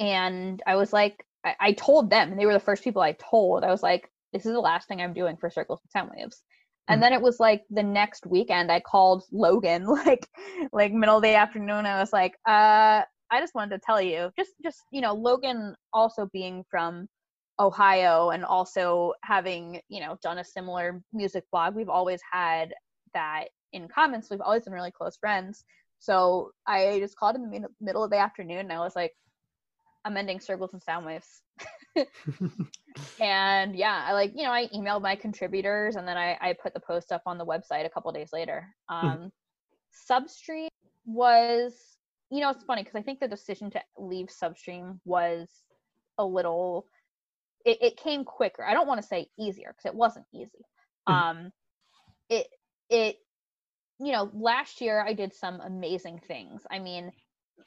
and 0.00 0.62
I 0.66 0.76
was 0.76 0.92
like, 0.92 1.24
I, 1.44 1.54
I 1.60 1.72
told 1.72 2.10
them, 2.10 2.30
and 2.30 2.38
they 2.38 2.46
were 2.46 2.52
the 2.52 2.60
first 2.60 2.84
people 2.84 3.02
I 3.02 3.12
told. 3.12 3.64
I 3.64 3.70
was 3.70 3.82
like, 3.82 4.10
this 4.32 4.46
is 4.46 4.52
the 4.52 4.60
last 4.60 4.88
thing 4.88 5.00
I'm 5.00 5.12
doing 5.12 5.36
for 5.36 5.50
Circles 5.50 5.80
and 5.82 6.10
Soundwaves. 6.10 6.36
And 6.88 6.96
mm-hmm. 6.96 7.00
then 7.00 7.12
it 7.12 7.22
was 7.22 7.38
like 7.38 7.62
the 7.70 7.82
next 7.82 8.26
weekend 8.26 8.72
I 8.72 8.80
called 8.80 9.24
Logan 9.30 9.86
like 9.86 10.26
like 10.72 10.92
middle 10.92 11.16
of 11.16 11.22
the 11.22 11.34
afternoon. 11.34 11.86
I 11.86 12.00
was 12.00 12.12
like, 12.12 12.34
uh, 12.46 13.02
I 13.30 13.40
just 13.40 13.54
wanted 13.54 13.76
to 13.76 13.82
tell 13.84 14.00
you, 14.00 14.30
just 14.38 14.52
just 14.62 14.82
you 14.90 15.00
know, 15.00 15.14
Logan 15.14 15.74
also 15.92 16.28
being 16.32 16.64
from 16.70 17.08
Ohio 17.60 18.30
and 18.30 18.44
also 18.44 19.12
having, 19.22 19.80
you 19.88 20.00
know, 20.00 20.16
done 20.22 20.38
a 20.38 20.44
similar 20.44 21.00
music 21.12 21.44
blog, 21.52 21.74
we've 21.74 21.88
always 21.88 22.20
had 22.30 22.74
that 23.14 23.44
in 23.72 23.88
common. 23.88 24.22
So 24.22 24.28
we've 24.30 24.40
always 24.40 24.64
been 24.64 24.72
really 24.72 24.90
close 24.90 25.16
friends. 25.16 25.64
So 26.02 26.50
I 26.66 26.98
just 26.98 27.16
called 27.16 27.36
in 27.36 27.48
the 27.48 27.68
middle 27.80 28.02
of 28.02 28.10
the 28.10 28.18
afternoon 28.18 28.58
and 28.58 28.72
I 28.72 28.80
was 28.80 28.96
like, 28.96 29.12
I'm 30.04 30.16
ending 30.16 30.40
circles 30.40 30.72
and 30.72 30.82
sound 30.82 31.06
waves. 31.06 31.42
and 33.20 33.76
yeah, 33.76 34.02
I 34.08 34.12
like, 34.12 34.32
you 34.34 34.42
know, 34.42 34.50
I 34.50 34.66
emailed 34.74 35.02
my 35.02 35.14
contributors 35.14 35.94
and 35.94 36.06
then 36.06 36.16
I, 36.16 36.36
I 36.40 36.56
put 36.60 36.74
the 36.74 36.80
post 36.80 37.12
up 37.12 37.22
on 37.24 37.38
the 37.38 37.46
website 37.46 37.86
a 37.86 37.88
couple 37.88 38.10
days 38.10 38.30
later. 38.32 38.66
Hmm. 38.90 39.06
Um, 39.06 39.32
Substream 40.10 40.66
was, 41.06 41.72
you 42.32 42.40
know, 42.40 42.50
it's 42.50 42.64
funny 42.64 42.82
because 42.82 42.98
I 42.98 43.02
think 43.02 43.20
the 43.20 43.28
decision 43.28 43.70
to 43.70 43.80
leave 43.96 44.26
Substream 44.26 44.98
was 45.04 45.48
a 46.18 46.26
little, 46.26 46.86
it, 47.64 47.78
it 47.80 47.96
came 47.96 48.24
quicker. 48.24 48.64
I 48.64 48.74
don't 48.74 48.88
want 48.88 49.00
to 49.00 49.06
say 49.06 49.28
easier 49.38 49.68
because 49.68 49.92
it 49.92 49.96
wasn't 49.96 50.26
easy. 50.34 50.64
Hmm. 51.06 51.14
Um, 51.14 51.52
it, 52.28 52.48
it, 52.90 53.18
you 54.04 54.12
know, 54.12 54.30
last 54.34 54.80
year 54.80 55.04
I 55.06 55.12
did 55.12 55.34
some 55.34 55.60
amazing 55.60 56.20
things. 56.26 56.62
I 56.70 56.78
mean, 56.78 57.12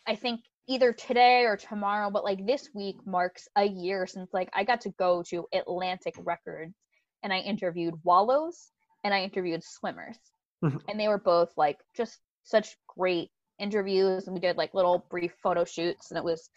I 0.07 0.15
think 0.15 0.41
either 0.67 0.93
today 0.93 1.45
or 1.45 1.57
tomorrow, 1.57 2.09
but 2.09 2.23
like 2.23 2.45
this 2.45 2.69
week 2.73 2.97
marks 3.05 3.47
a 3.55 3.63
year 3.63 4.07
since 4.07 4.33
like 4.33 4.49
I 4.53 4.63
got 4.63 4.81
to 4.81 4.89
go 4.97 5.23
to 5.29 5.47
Atlantic 5.53 6.15
Records 6.17 6.75
and 7.23 7.31
I 7.31 7.39
interviewed 7.39 7.95
Wallows 8.03 8.71
and 9.03 9.13
I 9.13 9.23
interviewed 9.23 9.63
Swimmers. 9.63 10.17
Mm-hmm. 10.63 10.77
And 10.87 10.99
they 10.99 11.07
were 11.07 11.19
both 11.19 11.51
like 11.57 11.77
just 11.95 12.19
such 12.43 12.75
great 12.87 13.29
interviews 13.59 14.27
and 14.27 14.33
we 14.33 14.39
did 14.39 14.57
like 14.57 14.73
little 14.73 15.05
brief 15.09 15.33
photo 15.41 15.63
shoots 15.65 16.11
and 16.11 16.17
it 16.17 16.23
was 16.23 16.49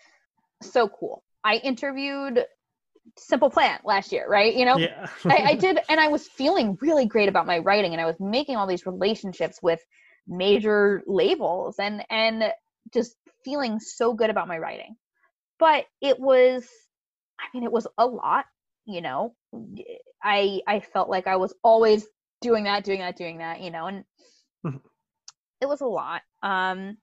so 0.62 0.88
cool. 0.88 1.23
I 1.45 1.57
interviewed 1.57 2.45
Simple 3.16 3.51
Plan 3.51 3.79
last 3.85 4.12
year, 4.12 4.27
right? 4.29 4.55
You 4.55 4.64
know, 4.64 4.77
yeah. 4.77 5.07
I, 5.25 5.37
I 5.37 5.55
did, 5.57 5.79
and 5.88 6.01
I 6.01 6.09
was 6.09 6.27
feeling 6.27 6.77
really 6.81 7.07
great 7.07 7.29
about 7.29 7.47
my 7.47 7.59
writing, 7.59 7.92
and 7.92 8.01
I 8.01 8.07
was 8.07 8.16
making 8.21 8.57
all 8.57 8.66
these 8.66 8.87
relationships 8.87 9.59
with 9.62 9.81
major 10.27 11.03
labels, 11.07 11.77
and 11.79 12.05
and 12.11 12.53
just 12.92 13.16
feeling 13.44 13.81
so 13.81 14.14
good 14.14 14.31
about 14.31 14.49
my 14.49 14.59
writing. 14.59 14.97
But 15.59 15.87
it 16.01 16.21
was, 16.21 16.68
I 17.38 17.44
mean, 17.53 17.64
it 17.64 17.73
was 17.73 17.87
a 17.97 18.07
lot, 18.07 18.44
you 18.87 19.01
know. 19.01 19.35
I 20.23 20.61
I 20.66 20.81
felt 20.81 21.09
like 21.09 21.27
I 21.27 21.37
was 21.37 21.55
always 21.62 22.07
doing 22.40 22.64
that, 22.64 22.85
doing 22.85 23.01
that, 23.01 23.16
doing 23.16 23.38
that, 23.38 23.61
you 23.61 23.71
know, 23.71 23.87
and 23.87 24.05
mm-hmm. 24.64 24.77
it 25.61 25.66
was 25.66 25.81
a 25.81 25.87
lot. 25.87 26.23
Um, 26.42 26.99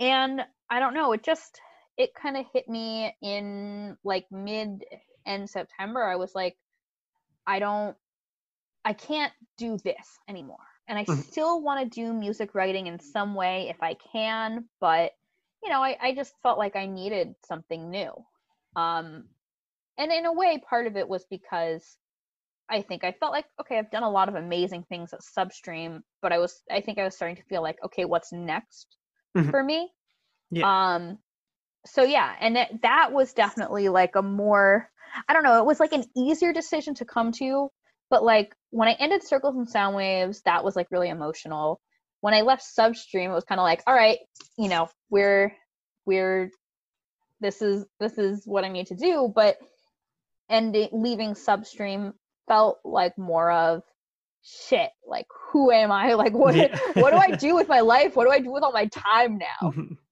and 0.00 0.42
I 0.68 0.80
don't 0.80 0.94
know, 0.94 1.12
it 1.12 1.22
just 1.22 1.60
it 1.96 2.14
kind 2.14 2.36
of 2.36 2.46
hit 2.52 2.68
me 2.68 3.14
in 3.22 3.96
like 4.04 4.26
mid 4.30 4.84
end 5.26 5.50
September. 5.50 6.02
I 6.02 6.16
was 6.16 6.34
like, 6.34 6.56
I 7.46 7.58
don't, 7.58 7.96
I 8.84 8.92
can't 8.92 9.32
do 9.58 9.78
this 9.78 10.18
anymore. 10.28 10.58
And 10.88 10.98
I 10.98 11.04
mm-hmm. 11.04 11.20
still 11.20 11.60
want 11.60 11.82
to 11.82 12.00
do 12.00 12.12
music 12.12 12.54
writing 12.54 12.86
in 12.86 13.00
some 13.00 13.34
way 13.34 13.68
if 13.68 13.82
I 13.82 13.96
can, 14.12 14.66
but 14.80 15.12
you 15.62 15.70
know, 15.70 15.82
I, 15.82 15.96
I 16.00 16.14
just 16.14 16.32
felt 16.42 16.58
like 16.58 16.76
I 16.76 16.86
needed 16.86 17.34
something 17.44 17.90
new. 17.90 18.12
Um, 18.76 19.24
and 19.98 20.12
in 20.12 20.26
a 20.26 20.32
way, 20.32 20.62
part 20.68 20.86
of 20.86 20.96
it 20.96 21.08
was 21.08 21.24
because 21.28 21.96
I 22.68 22.82
think 22.82 23.04
I 23.04 23.12
felt 23.12 23.32
like, 23.32 23.46
okay, 23.60 23.78
I've 23.78 23.90
done 23.90 24.02
a 24.02 24.10
lot 24.10 24.28
of 24.28 24.34
amazing 24.34 24.84
things 24.88 25.12
at 25.12 25.20
Substream, 25.20 26.02
but 26.22 26.32
I 26.32 26.38
was, 26.38 26.60
I 26.70 26.80
think 26.80 26.98
I 26.98 27.04
was 27.04 27.16
starting 27.16 27.36
to 27.36 27.42
feel 27.44 27.62
like, 27.62 27.78
okay, 27.84 28.04
what's 28.04 28.32
next 28.32 28.96
mm-hmm. 29.36 29.50
for 29.50 29.62
me? 29.62 29.90
Yeah. 30.50 30.94
Um, 30.94 31.18
so 31.86 32.02
yeah, 32.02 32.32
and 32.40 32.56
it, 32.56 32.82
that 32.82 33.12
was 33.12 33.32
definitely 33.32 33.88
like 33.88 34.16
a 34.16 34.22
more, 34.22 34.90
I 35.28 35.32
don't 35.32 35.42
know, 35.42 35.58
it 35.58 35.66
was 35.66 35.80
like 35.80 35.92
an 35.92 36.04
easier 36.16 36.52
decision 36.52 36.94
to 36.94 37.04
come 37.04 37.32
to, 37.32 37.70
but 38.10 38.22
like 38.22 38.54
when 38.70 38.88
I 38.88 38.92
ended 38.92 39.22
Circles 39.22 39.56
and 39.56 39.68
Sound 39.68 39.96
Waves, 39.96 40.42
that 40.42 40.64
was 40.64 40.76
like 40.76 40.88
really 40.90 41.08
emotional. 41.08 41.80
When 42.20 42.34
I 42.34 42.42
left 42.42 42.64
Substream, 42.78 43.26
it 43.26 43.34
was 43.34 43.44
kind 43.44 43.60
of 43.60 43.64
like, 43.64 43.82
all 43.86 43.94
right, 43.94 44.18
you 44.58 44.68
know, 44.68 44.88
we're 45.10 45.52
we're 46.04 46.50
this 47.40 47.62
is 47.62 47.84
this 48.00 48.18
is 48.18 48.42
what 48.46 48.64
I 48.64 48.68
need 48.68 48.88
to 48.88 48.96
do, 48.96 49.32
but 49.34 49.56
ending 50.48 50.88
leaving 50.92 51.34
Substream 51.34 52.12
felt 52.48 52.78
like 52.84 53.18
more 53.18 53.50
of 53.50 53.82
shit 54.42 54.90
like 55.04 55.26
who 55.50 55.72
am 55.72 55.90
i? 55.90 56.14
Like 56.14 56.32
what 56.32 56.54
yeah. 56.54 56.78
what 56.94 57.10
do 57.10 57.16
i 57.16 57.36
do 57.36 57.54
with 57.54 57.68
my 57.68 57.80
life? 57.80 58.14
What 58.16 58.24
do 58.24 58.30
i 58.30 58.38
do 58.38 58.52
with 58.52 58.62
all 58.62 58.72
my 58.72 58.86
time 58.86 59.38
now 59.38 59.72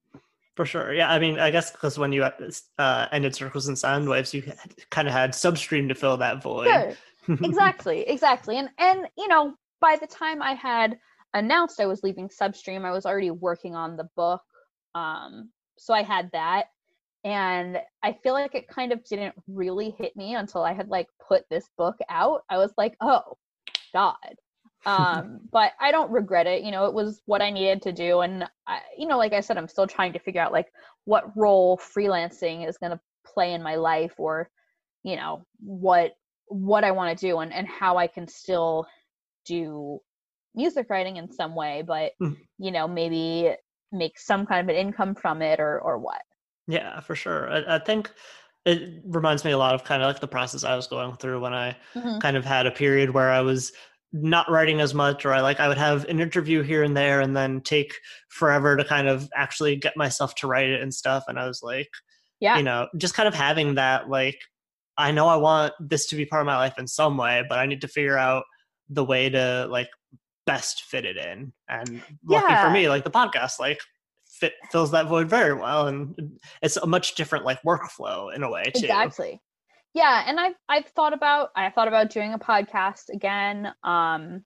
for 0.55 0.65
sure 0.65 0.93
yeah 0.93 1.11
i 1.11 1.19
mean 1.19 1.39
i 1.39 1.51
guess 1.51 1.71
because 1.71 1.99
when 1.99 2.11
you 2.11 2.23
uh, 2.23 3.07
ended 3.11 3.35
circles 3.35 3.67
and 3.67 3.77
sound 3.77 4.07
waves 4.07 4.33
you 4.33 4.41
kind 4.89 5.07
of 5.07 5.13
had 5.13 5.31
substream 5.31 5.87
to 5.87 5.95
fill 5.95 6.17
that 6.17 6.41
void 6.41 6.67
sure. 6.67 7.37
exactly 7.43 8.01
exactly 8.07 8.57
and 8.57 8.69
and 8.77 9.07
you 9.17 9.27
know 9.27 9.53
by 9.81 9.97
the 9.99 10.07
time 10.07 10.41
i 10.41 10.53
had 10.53 10.97
announced 11.35 11.79
I 11.79 11.85
was 11.85 12.01
leaving 12.01 12.29
Substream, 12.29 12.85
I 12.85 12.91
was 12.91 13.05
already 13.05 13.29
working 13.29 13.75
on 13.75 13.97
the 13.97 14.09
book. 14.15 14.41
Um, 14.95 15.51
so 15.77 15.93
I 15.93 16.01
had 16.01 16.31
that. 16.31 16.67
And 17.23 17.79
I 18.03 18.13
feel 18.23 18.33
like 18.33 18.55
it 18.55 18.67
kind 18.67 18.91
of 18.91 19.03
didn't 19.03 19.35
really 19.47 19.91
hit 19.97 20.15
me 20.15 20.35
until 20.35 20.63
I 20.63 20.73
had 20.73 20.89
like 20.89 21.07
put 21.27 21.43
this 21.49 21.67
book 21.77 21.97
out. 22.09 22.43
I 22.49 22.57
was 22.57 22.71
like, 22.77 22.95
oh, 23.01 23.37
God. 23.93 24.15
Um, 24.85 25.39
but 25.51 25.73
I 25.79 25.91
don't 25.91 26.11
regret 26.11 26.47
it. 26.47 26.63
You 26.63 26.71
know, 26.71 26.85
it 26.85 26.93
was 26.93 27.21
what 27.25 27.41
I 27.41 27.49
needed 27.49 27.81
to 27.83 27.91
do. 27.91 28.21
And, 28.21 28.45
I, 28.67 28.79
you 28.97 29.07
know, 29.07 29.17
like 29.17 29.33
I 29.33 29.41
said, 29.41 29.57
I'm 29.57 29.67
still 29.67 29.87
trying 29.87 30.13
to 30.13 30.19
figure 30.19 30.41
out 30.41 30.51
like 30.51 30.67
what 31.05 31.35
role 31.35 31.77
freelancing 31.77 32.67
is 32.67 32.77
going 32.77 32.91
to 32.91 32.99
play 33.25 33.53
in 33.53 33.63
my 33.63 33.75
life 33.75 34.13
or, 34.17 34.49
you 35.03 35.15
know, 35.15 35.45
what 35.59 36.13
what 36.47 36.83
I 36.83 36.91
want 36.91 37.17
to 37.17 37.27
do 37.27 37.39
and, 37.39 37.51
and 37.51 37.67
how 37.67 37.97
I 37.97 38.05
can 38.05 38.27
still 38.27 38.85
do 39.45 39.99
music 40.53 40.87
writing 40.89 41.17
in 41.17 41.31
some 41.31 41.55
way, 41.55 41.83
but 41.85 42.13
mm. 42.21 42.37
you 42.57 42.71
know, 42.71 42.87
maybe 42.87 43.55
make 43.91 44.19
some 44.19 44.45
kind 44.45 44.69
of 44.69 44.73
an 44.73 44.79
income 44.79 45.15
from 45.15 45.41
it 45.41 45.59
or 45.59 45.79
or 45.79 45.97
what. 45.97 46.21
Yeah, 46.67 46.99
for 46.99 47.15
sure. 47.15 47.49
I, 47.49 47.75
I 47.75 47.79
think 47.79 48.11
it 48.65 49.01
reminds 49.05 49.45
me 49.45 49.51
a 49.51 49.57
lot 49.57 49.75
of 49.75 49.83
kind 49.83 50.01
of 50.01 50.07
like 50.07 50.19
the 50.19 50.27
process 50.27 50.63
I 50.63 50.75
was 50.75 50.87
going 50.87 51.15
through 51.17 51.39
when 51.39 51.53
I 51.53 51.77
mm-hmm. 51.93 52.17
kind 52.19 52.35
of 52.35 52.43
had 52.43 52.65
a 52.65 52.71
period 52.71 53.11
where 53.11 53.31
I 53.31 53.41
was 53.41 53.71
not 54.23 54.49
writing 54.49 54.81
as 54.81 54.93
much 54.93 55.25
or 55.25 55.33
I 55.33 55.41
like 55.41 55.59
I 55.59 55.67
would 55.67 55.77
have 55.77 56.05
an 56.05 56.19
interview 56.19 56.61
here 56.61 56.83
and 56.83 56.95
there 56.95 57.21
and 57.21 57.35
then 57.35 57.61
take 57.61 57.93
forever 58.29 58.77
to 58.77 58.83
kind 58.85 59.07
of 59.07 59.29
actually 59.35 59.75
get 59.75 59.97
myself 59.97 60.35
to 60.35 60.47
write 60.47 60.69
it 60.69 60.81
and 60.81 60.93
stuff 60.93 61.25
and 61.27 61.37
I 61.37 61.47
was 61.47 61.61
like 61.61 61.89
yeah 62.39 62.57
you 62.57 62.63
know 62.63 62.87
just 62.97 63.13
kind 63.13 63.27
of 63.27 63.33
having 63.33 63.75
that 63.75 64.09
like 64.09 64.39
I 64.97 65.11
know 65.11 65.27
I 65.27 65.35
want 65.35 65.73
this 65.79 66.05
to 66.07 66.15
be 66.15 66.25
part 66.25 66.41
of 66.41 66.45
my 66.45 66.55
life 66.55 66.79
in 66.79 66.87
some 66.87 67.17
way 67.17 67.43
but 67.47 67.59
I 67.59 67.65
need 67.65 67.81
to 67.81 67.87
figure 67.87 68.17
out 68.17 68.45
the 68.89 69.03
way 69.03 69.29
to 69.29 69.67
like 69.69 69.89
best 70.45 70.83
fit 70.83 71.05
it 71.05 71.17
in. 71.17 71.53
And 71.67 72.01
lucky 72.25 72.45
yeah. 72.53 72.65
for 72.65 72.71
me, 72.71 72.89
like 72.89 73.03
the 73.03 73.11
podcast, 73.11 73.59
like 73.59 73.79
fit 74.27 74.53
fills 74.71 74.91
that 74.91 75.07
void 75.07 75.29
very 75.29 75.53
well, 75.53 75.87
and 75.87 76.39
it's 76.61 76.77
a 76.77 76.85
much 76.85 77.15
different 77.15 77.45
like 77.45 77.61
workflow 77.63 78.33
in 78.33 78.43
a 78.43 78.49
way 78.49 78.63
too. 78.63 78.85
Exactly. 78.85 79.41
Yeah, 79.95 80.23
and 80.27 80.37
I've 80.37 80.55
I've 80.67 80.87
thought 80.87 81.13
about 81.13 81.51
I 81.55 81.69
thought 81.69 81.87
about 81.87 82.09
doing 82.09 82.33
a 82.33 82.39
podcast 82.39 83.09
again. 83.13 83.73
Um, 83.81 84.43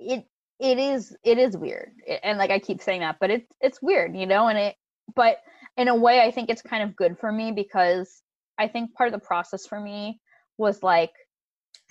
it 0.00 0.24
it 0.58 0.78
is 0.78 1.14
it 1.22 1.36
is 1.36 1.54
weird, 1.54 1.92
it, 2.06 2.20
and 2.22 2.38
like 2.38 2.50
I 2.50 2.58
keep 2.58 2.80
saying 2.80 3.02
that, 3.02 3.18
but 3.20 3.30
it's 3.30 3.52
it's 3.60 3.82
weird, 3.82 4.16
you 4.16 4.24
know. 4.26 4.48
And 4.48 4.58
it, 4.58 4.76
but 5.14 5.36
in 5.76 5.88
a 5.88 5.94
way, 5.94 6.22
I 6.22 6.30
think 6.30 6.48
it's 6.48 6.62
kind 6.62 6.82
of 6.82 6.96
good 6.96 7.18
for 7.18 7.30
me 7.30 7.52
because 7.52 8.22
I 8.56 8.66
think 8.66 8.94
part 8.94 9.12
of 9.12 9.12
the 9.12 9.24
process 9.24 9.66
for 9.66 9.78
me 9.78 10.20
was 10.56 10.82
like, 10.82 11.12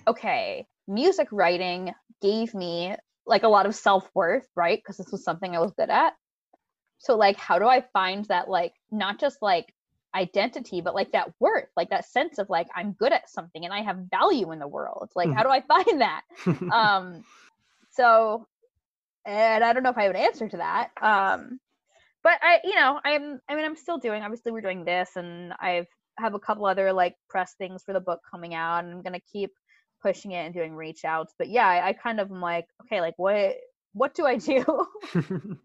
okay, 0.08 0.66
music 0.88 1.28
writing 1.32 1.94
gave 2.20 2.56
me 2.56 2.96
like 3.28 3.44
a 3.44 3.48
lot 3.48 3.68
of 3.68 3.76
self-worth 3.76 4.48
right 4.56 4.80
because 4.80 4.98
this 4.98 5.12
was 5.12 5.24
something 5.24 5.54
i 5.56 5.60
was 5.60 5.74
good 5.78 5.90
at 5.90 6.14
so 6.98 7.18
like 7.18 7.38
how 7.38 7.60
do 7.60 7.68
i 7.68 7.84
find 7.94 8.26
that 8.26 8.50
like 8.50 8.74
not 8.90 9.20
just 9.20 9.38
like 9.42 9.72
identity 10.18 10.82
but 10.82 10.96
like 10.96 11.12
that 11.12 11.32
worth 11.40 11.70
like 11.78 11.90
that 11.92 12.06
sense 12.06 12.40
of 12.40 12.50
like 12.50 12.68
i'm 12.76 12.92
good 12.94 13.14
at 13.14 13.30
something 13.30 13.64
and 13.66 13.74
i 13.74 13.82
have 13.82 13.98
value 14.10 14.52
in 14.52 14.60
the 14.60 14.68
world. 14.68 15.10
Like 15.16 15.32
how 15.32 15.44
do 15.44 15.50
i 15.50 15.62
find 15.74 16.02
that? 16.02 16.22
Um 16.74 17.24
so 17.92 18.48
and 19.26 19.64
i 19.64 19.74
don't 19.74 19.84
know 19.84 19.92
if 19.92 19.98
i 19.98 20.04
have 20.04 20.16
an 20.16 20.22
answer 20.22 20.50
to 20.50 20.58
that. 20.58 20.90
Um 21.02 21.60
but 22.24 22.40
i 22.42 22.60
you 22.64 22.76
know 22.76 23.00
i'm 23.06 23.40
i 23.48 23.56
mean 23.56 23.64
i'm 23.64 23.76
still 23.76 24.00
doing 24.00 24.24
obviously 24.24 24.52
we're 24.52 24.62
doing 24.62 24.84
this 24.84 25.12
and 25.16 25.54
i've 25.60 25.88
have 26.18 26.34
a 26.34 26.40
couple 26.40 26.66
other 26.66 26.92
like 26.92 27.16
press 27.30 27.54
things 27.60 27.84
for 27.84 27.94
the 27.94 28.00
book 28.00 28.20
coming 28.30 28.56
out 28.56 28.84
and 28.84 28.92
i'm 28.92 29.04
gonna 29.04 29.20
keep 29.32 29.52
pushing 30.02 30.32
it 30.32 30.46
and 30.46 30.54
doing 30.54 30.74
reach 30.74 31.06
outs. 31.06 31.34
But 31.38 31.50
yeah 31.50 31.68
i, 31.68 31.90
I 31.90 31.94
kind 31.94 32.20
of 32.20 32.32
am 32.32 32.42
like 32.42 32.66
okay 32.84 33.02
like 33.02 33.14
what 33.18 33.56
what 33.94 34.16
do 34.16 34.26
i 34.26 34.38
do? 34.38 34.66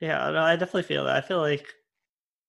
Yeah 0.00 0.30
no 0.30 0.42
i 0.42 0.56
definitely 0.56 0.82
feel 0.82 1.04
that. 1.04 1.16
I 1.16 1.20
feel 1.20 1.38
like 1.38 1.66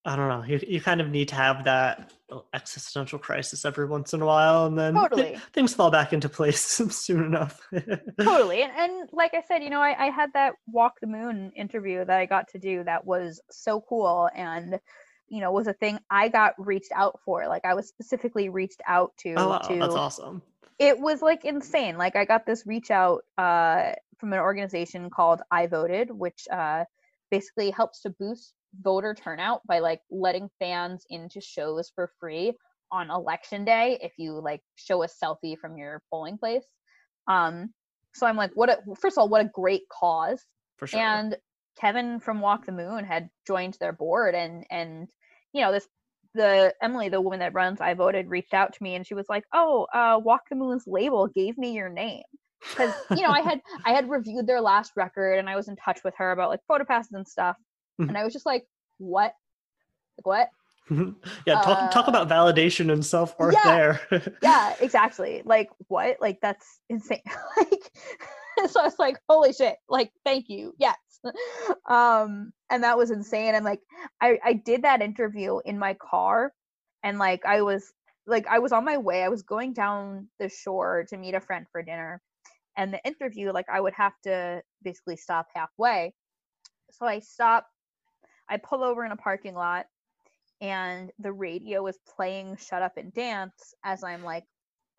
I 0.07 0.15
don't 0.15 0.29
know. 0.29 0.43
You 0.43 0.59
you 0.67 0.81
kind 0.81 1.01
of 1.01 1.09
need 1.09 1.29
to 1.29 1.35
have 1.35 1.63
that 1.63 2.13
existential 2.53 3.17
crisis 3.17 3.65
every 3.65 3.85
once 3.85 4.13
in 4.13 4.21
a 4.21 4.25
while, 4.25 4.67
and 4.67 4.77
then 4.77 4.93
totally. 4.93 5.23
th- 5.23 5.39
things 5.51 5.73
fall 5.73 5.89
back 5.89 6.13
into 6.13 6.29
place 6.29 6.61
soon 6.91 7.25
enough. 7.25 7.59
totally, 8.19 8.61
and, 8.63 8.71
and 8.77 9.09
like 9.11 9.33
I 9.33 9.41
said, 9.47 9.63
you 9.63 9.71
know, 9.71 9.81
I, 9.81 10.05
I 10.05 10.09
had 10.11 10.31
that 10.33 10.53
walk 10.67 10.99
the 11.01 11.07
moon 11.07 11.51
interview 11.55 12.05
that 12.05 12.19
I 12.19 12.27
got 12.27 12.47
to 12.49 12.59
do 12.59 12.83
that 12.83 13.05
was 13.05 13.41
so 13.49 13.83
cool, 13.89 14.29
and 14.35 14.79
you 15.27 15.41
know, 15.41 15.51
was 15.51 15.65
a 15.65 15.73
thing 15.73 15.97
I 16.11 16.29
got 16.29 16.53
reached 16.59 16.91
out 16.93 17.19
for. 17.25 17.47
Like 17.47 17.65
I 17.65 17.73
was 17.73 17.87
specifically 17.87 18.49
reached 18.49 18.81
out 18.87 19.11
to. 19.21 19.33
Oh, 19.35 19.49
wow, 19.49 19.57
to, 19.57 19.75
that's 19.75 19.95
awesome. 19.95 20.43
It 20.77 20.99
was 20.99 21.23
like 21.23 21.45
insane. 21.45 21.97
Like 21.97 22.15
I 22.15 22.25
got 22.25 22.45
this 22.45 22.67
reach 22.67 22.91
out 22.91 23.23
uh, 23.39 23.93
from 24.19 24.33
an 24.33 24.39
organization 24.39 25.09
called 25.09 25.41
I 25.49 25.65
Voted, 25.65 26.11
which 26.11 26.47
uh, 26.51 26.83
basically 27.31 27.71
helps 27.71 28.01
to 28.01 28.11
boost 28.11 28.53
voter 28.81 29.13
turnout 29.13 29.61
by 29.67 29.79
like 29.79 30.01
letting 30.09 30.49
fans 30.59 31.05
into 31.09 31.41
shows 31.41 31.91
for 31.93 32.11
free 32.19 32.53
on 32.91 33.09
election 33.09 33.65
day 33.65 33.97
if 34.01 34.13
you 34.17 34.33
like 34.33 34.61
show 34.75 35.03
a 35.03 35.07
selfie 35.07 35.57
from 35.57 35.77
your 35.77 36.01
polling 36.11 36.37
place. 36.37 36.65
Um, 37.27 37.69
so 38.13 38.25
I'm 38.25 38.37
like, 38.37 38.51
what? 38.53 38.69
A, 38.69 38.77
first 38.99 39.17
of 39.17 39.21
all, 39.21 39.29
what 39.29 39.41
a 39.45 39.49
great 39.53 39.83
cause. 39.91 40.41
For 40.77 40.87
sure. 40.87 40.99
And 40.99 41.35
Kevin 41.79 42.19
from 42.19 42.39
Walk 42.39 42.65
the 42.65 42.71
Moon 42.71 43.03
had 43.03 43.29
joined 43.45 43.77
their 43.79 43.93
board, 43.93 44.35
and 44.35 44.65
and 44.69 45.09
you 45.53 45.61
know 45.61 45.71
this 45.71 45.87
the 46.33 46.73
Emily, 46.81 47.09
the 47.09 47.21
woman 47.21 47.39
that 47.39 47.53
runs 47.53 47.81
I 47.81 47.93
Voted, 47.93 48.29
reached 48.29 48.53
out 48.53 48.73
to 48.73 48.83
me 48.83 48.95
and 48.95 49.05
she 49.05 49.13
was 49.13 49.25
like, 49.29 49.43
"Oh, 49.53 49.87
uh, 49.93 50.19
Walk 50.23 50.41
the 50.49 50.55
Moon's 50.55 50.85
label 50.87 51.27
gave 51.27 51.57
me 51.57 51.73
your 51.73 51.89
name." 51.89 52.23
because 52.69 52.93
you 53.11 53.21
know 53.21 53.29
I 53.29 53.41
had 53.41 53.61
I 53.85 53.91
had 53.91 54.09
reviewed 54.09 54.47
their 54.47 54.61
last 54.61 54.93
record 54.95 55.39
and 55.39 55.49
I 55.49 55.55
was 55.55 55.67
in 55.67 55.75
touch 55.75 55.99
with 56.03 56.13
her 56.17 56.31
about 56.31 56.49
like 56.49 56.61
photo 56.67 56.85
passes 56.85 57.13
and 57.13 57.27
stuff, 57.27 57.55
Mhm. 57.99 58.09
and 58.09 58.17
I 58.17 58.23
was 58.23 58.33
just 58.33 58.45
like, 58.45 58.65
what, 58.97 59.33
like 60.17 60.25
what? 60.25 60.49
yeah, 61.47 61.61
talk 61.61 61.91
talk 61.91 62.07
Uh, 62.07 62.11
about 62.11 62.29
validation 62.29 62.91
and 62.91 63.03
self 63.05 63.37
worth 63.39 63.55
yeah. 63.55 63.99
there. 64.11 64.33
Yeah, 64.43 64.75
exactly. 64.79 65.41
Like 65.45 65.69
what? 65.87 66.17
Like 66.21 66.39
that's 66.41 66.79
insane. 66.89 67.23
like 67.57 67.91
so 68.69 68.81
I 68.81 68.83
was 68.85 68.99
like, 68.99 69.17
holy 69.27 69.51
shit! 69.53 69.77
Like 69.89 70.11
thank 70.25 70.47
you, 70.47 70.73
yes. 70.77 70.95
Um, 71.89 72.53
and 72.69 72.83
that 72.83 72.97
was 72.97 73.09
insane. 73.11 73.55
And 73.55 73.65
like 73.65 73.79
I 74.21 74.37
I 74.43 74.53
did 74.53 74.83
that 74.83 75.01
interview 75.01 75.59
in 75.65 75.79
my 75.79 75.95
car, 75.95 76.53
and 77.03 77.17
like 77.17 77.45
I 77.45 77.61
was 77.63 77.91
like 78.27 78.45
I 78.47 78.59
was 78.59 78.71
on 78.71 78.85
my 78.85 78.97
way. 78.97 79.23
I 79.23 79.29
was 79.29 79.41
going 79.41 79.73
down 79.73 80.27
the 80.39 80.49
shore 80.49 81.05
to 81.09 81.17
meet 81.17 81.33
a 81.35 81.41
friend 81.41 81.65
for 81.71 81.81
dinner, 81.81 82.21
and 82.77 82.93
the 82.93 83.03
interview 83.05 83.51
like 83.51 83.65
I 83.71 83.81
would 83.81 83.93
have 83.95 84.13
to 84.23 84.61
basically 84.83 85.17
stop 85.17 85.47
halfway. 85.55 86.13
So 86.91 87.07
I 87.07 87.19
stop. 87.19 87.65
I 88.49 88.57
pull 88.57 88.83
over 88.83 89.05
in 89.05 89.11
a 89.11 89.17
parking 89.17 89.55
lot 89.55 89.85
and 90.61 91.11
the 91.19 91.31
radio 91.33 91.85
is 91.87 91.97
playing 92.15 92.57
shut 92.57 92.81
up 92.81 92.97
and 92.97 93.13
dance 93.13 93.73
as 93.83 94.03
i'm 94.03 94.23
like 94.23 94.45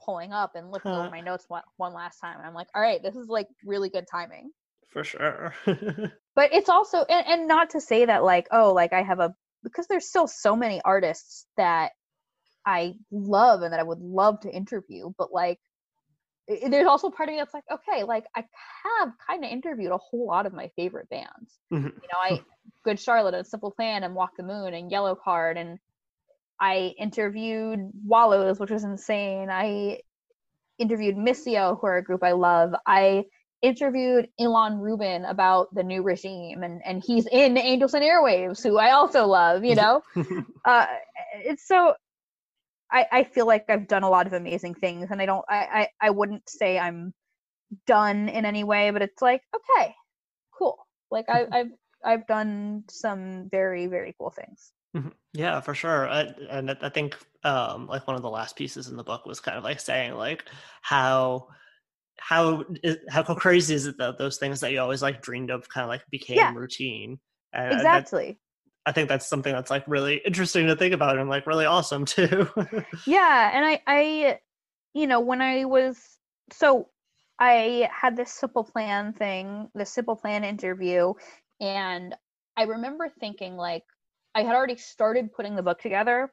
pulling 0.04 0.32
up 0.32 0.52
and 0.54 0.70
looking 0.70 0.92
Huh. 0.92 1.00
over 1.00 1.10
my 1.10 1.20
notes 1.20 1.44
one, 1.48 1.62
one 1.76 1.94
last 1.94 2.18
time 2.20 2.36
and 2.38 2.46
i'm 2.46 2.54
like 2.54 2.68
all 2.74 2.82
right 2.82 3.02
this 3.02 3.16
is 3.16 3.28
like 3.28 3.48
really 3.64 3.88
good 3.88 4.06
timing 4.10 4.50
For 4.88 5.04
sure. 5.04 5.54
but 6.34 6.52
it's 6.52 6.68
also 6.68 7.04
and, 7.04 7.26
and 7.26 7.48
not 7.48 7.70
to 7.70 7.80
say 7.80 8.04
that 8.04 8.22
like 8.24 8.48
oh 8.52 8.72
like 8.72 8.92
i 8.92 9.02
have 9.02 9.20
a 9.20 9.34
because 9.62 9.86
there's 9.88 10.08
still 10.08 10.26
so 10.28 10.54
many 10.56 10.80
artists 10.84 11.46
that 11.56 11.92
i 12.66 12.94
love 13.10 13.62
and 13.62 13.72
that 13.72 13.80
i 13.80 13.84
would 13.84 14.00
love 14.00 14.40
to 14.40 14.50
interview 14.50 15.10
but 15.18 15.32
like 15.32 15.60
i- 16.50 16.68
there's 16.68 16.86
also 16.86 17.10
part 17.10 17.28
of 17.28 17.34
me 17.34 17.40
that's 17.40 17.54
like 17.54 17.64
okay 17.72 18.04
like 18.04 18.24
i 18.36 18.44
have 19.00 19.12
kind 19.26 19.44
of 19.44 19.50
interviewed 19.50 19.92
a 19.92 19.98
whole 19.98 20.26
lot 20.26 20.46
of 20.46 20.52
my 20.52 20.68
favorite 20.76 21.08
bands 21.08 21.58
Mhm. 21.72 21.84
you 21.84 22.08
know 22.12 22.18
i 22.22 22.40
good 22.84 22.98
charlotte 23.00 23.34
and 23.34 23.46
simple 23.46 23.70
plan 23.70 24.04
and 24.04 24.14
walk 24.14 24.36
the 24.36 24.42
moon 24.42 24.74
and 24.74 24.90
yellowcard 24.90 25.56
and 25.56 25.78
i 26.60 26.94
interviewed 26.98 27.90
wallows 28.06 28.58
which 28.58 28.70
was 28.70 28.84
insane 28.84 29.50
i 29.50 30.00
interviewed 30.78 31.16
missio 31.16 31.78
who 31.80 31.86
are 31.86 31.96
a 31.98 32.04
group 32.04 32.22
i 32.22 32.32
love 32.32 32.74
i 32.86 33.24
interviewed 33.62 34.28
Ilan 34.38 34.78
Rubin 34.80 35.24
about 35.24 35.74
the 35.74 35.82
new 35.82 36.02
regime 36.02 36.62
and 36.62 36.82
and 36.84 37.02
he's 37.04 37.26
in 37.26 37.56
Angels 37.56 37.94
and 37.94 38.04
Airwaves 38.04 38.62
who 38.62 38.76
I 38.78 38.90
also 38.92 39.26
love, 39.26 39.64
you 39.64 39.74
know. 39.74 40.02
uh 40.66 40.86
it's 41.36 41.66
so 41.66 41.94
I 42.92 43.06
I 43.12 43.24
feel 43.24 43.46
like 43.46 43.66
I've 43.70 43.88
done 43.88 44.02
a 44.04 44.10
lot 44.10 44.26
of 44.26 44.32
amazing 44.32 44.74
things 44.74 45.10
and 45.10 45.20
I 45.22 45.26
don't 45.26 45.44
I 45.48 45.88
I, 46.00 46.08
I 46.08 46.10
wouldn't 46.10 46.48
say 46.48 46.78
I'm 46.78 47.14
done 47.86 48.28
in 48.30 48.44
any 48.46 48.64
way, 48.64 48.90
but 48.92 49.02
it's 49.02 49.22
like 49.22 49.42
okay, 49.56 49.94
cool. 50.58 50.78
Like 51.10 51.26
I 51.30 51.46
I've 51.52 51.72
I've 52.04 52.26
done 52.28 52.84
some 52.90 53.48
very 53.50 53.86
very 53.88 54.14
cool 54.18 54.30
things. 54.30 54.72
Mhm. 54.96 55.12
Yeah, 55.32 55.60
for 55.60 55.74
sure. 55.74 56.08
I, 56.08 56.22
and 56.50 56.70
I 56.70 56.88
think 56.88 57.16
um, 57.44 57.86
like 57.86 58.06
one 58.06 58.16
of 58.16 58.22
the 58.22 58.30
last 58.30 58.56
pieces 58.56 58.88
in 58.88 58.96
the 58.96 59.04
book 59.04 59.26
was 59.26 59.40
kind 59.40 59.58
of 59.58 59.64
like 59.64 59.80
saying 59.80 60.14
like 60.14 60.48
how 60.82 61.48
how 62.18 62.64
how 63.10 63.22
crazy 63.36 63.74
is 63.74 63.86
it 63.86 63.98
that 63.98 64.18
those 64.18 64.38
things 64.38 64.60
that 64.60 64.72
you 64.72 64.80
always 64.80 65.02
like 65.02 65.22
dreamed 65.22 65.50
of 65.50 65.68
kind 65.68 65.84
of 65.84 65.88
like 65.90 66.04
became 66.10 66.52
Yeah. 66.52 66.56
routine. 66.56 67.20
And 67.52 67.70
Exactly. 67.70 68.40
I 68.86 68.92
think 68.92 69.08
that's 69.08 69.26
something 69.26 69.52
that's 69.52 69.70
like 69.70 69.82
really 69.88 70.22
interesting 70.24 70.68
to 70.68 70.76
think 70.76 70.94
about 70.94 71.18
and 71.18 71.28
like 71.28 71.46
really 71.46 71.66
awesome 71.66 72.04
too. 72.04 72.48
yeah 73.06 73.50
and 73.52 73.64
i 73.64 73.82
i 73.86 74.38
you 74.94 75.06
know 75.06 75.20
when 75.20 75.42
i 75.42 75.64
was 75.64 75.98
so 76.52 76.88
i 77.40 77.88
had 77.92 78.16
this 78.16 78.32
simple 78.32 78.62
plan 78.64 79.12
thing 79.12 79.68
the 79.74 79.84
simple 79.84 80.14
plan 80.14 80.44
interview 80.44 81.12
and 81.60 82.14
i 82.56 82.62
remember 82.62 83.12
thinking 83.20 83.56
like 83.56 83.82
i 84.34 84.42
had 84.42 84.54
already 84.54 84.76
started 84.76 85.32
putting 85.32 85.56
the 85.56 85.62
book 85.62 85.80
together 85.80 86.32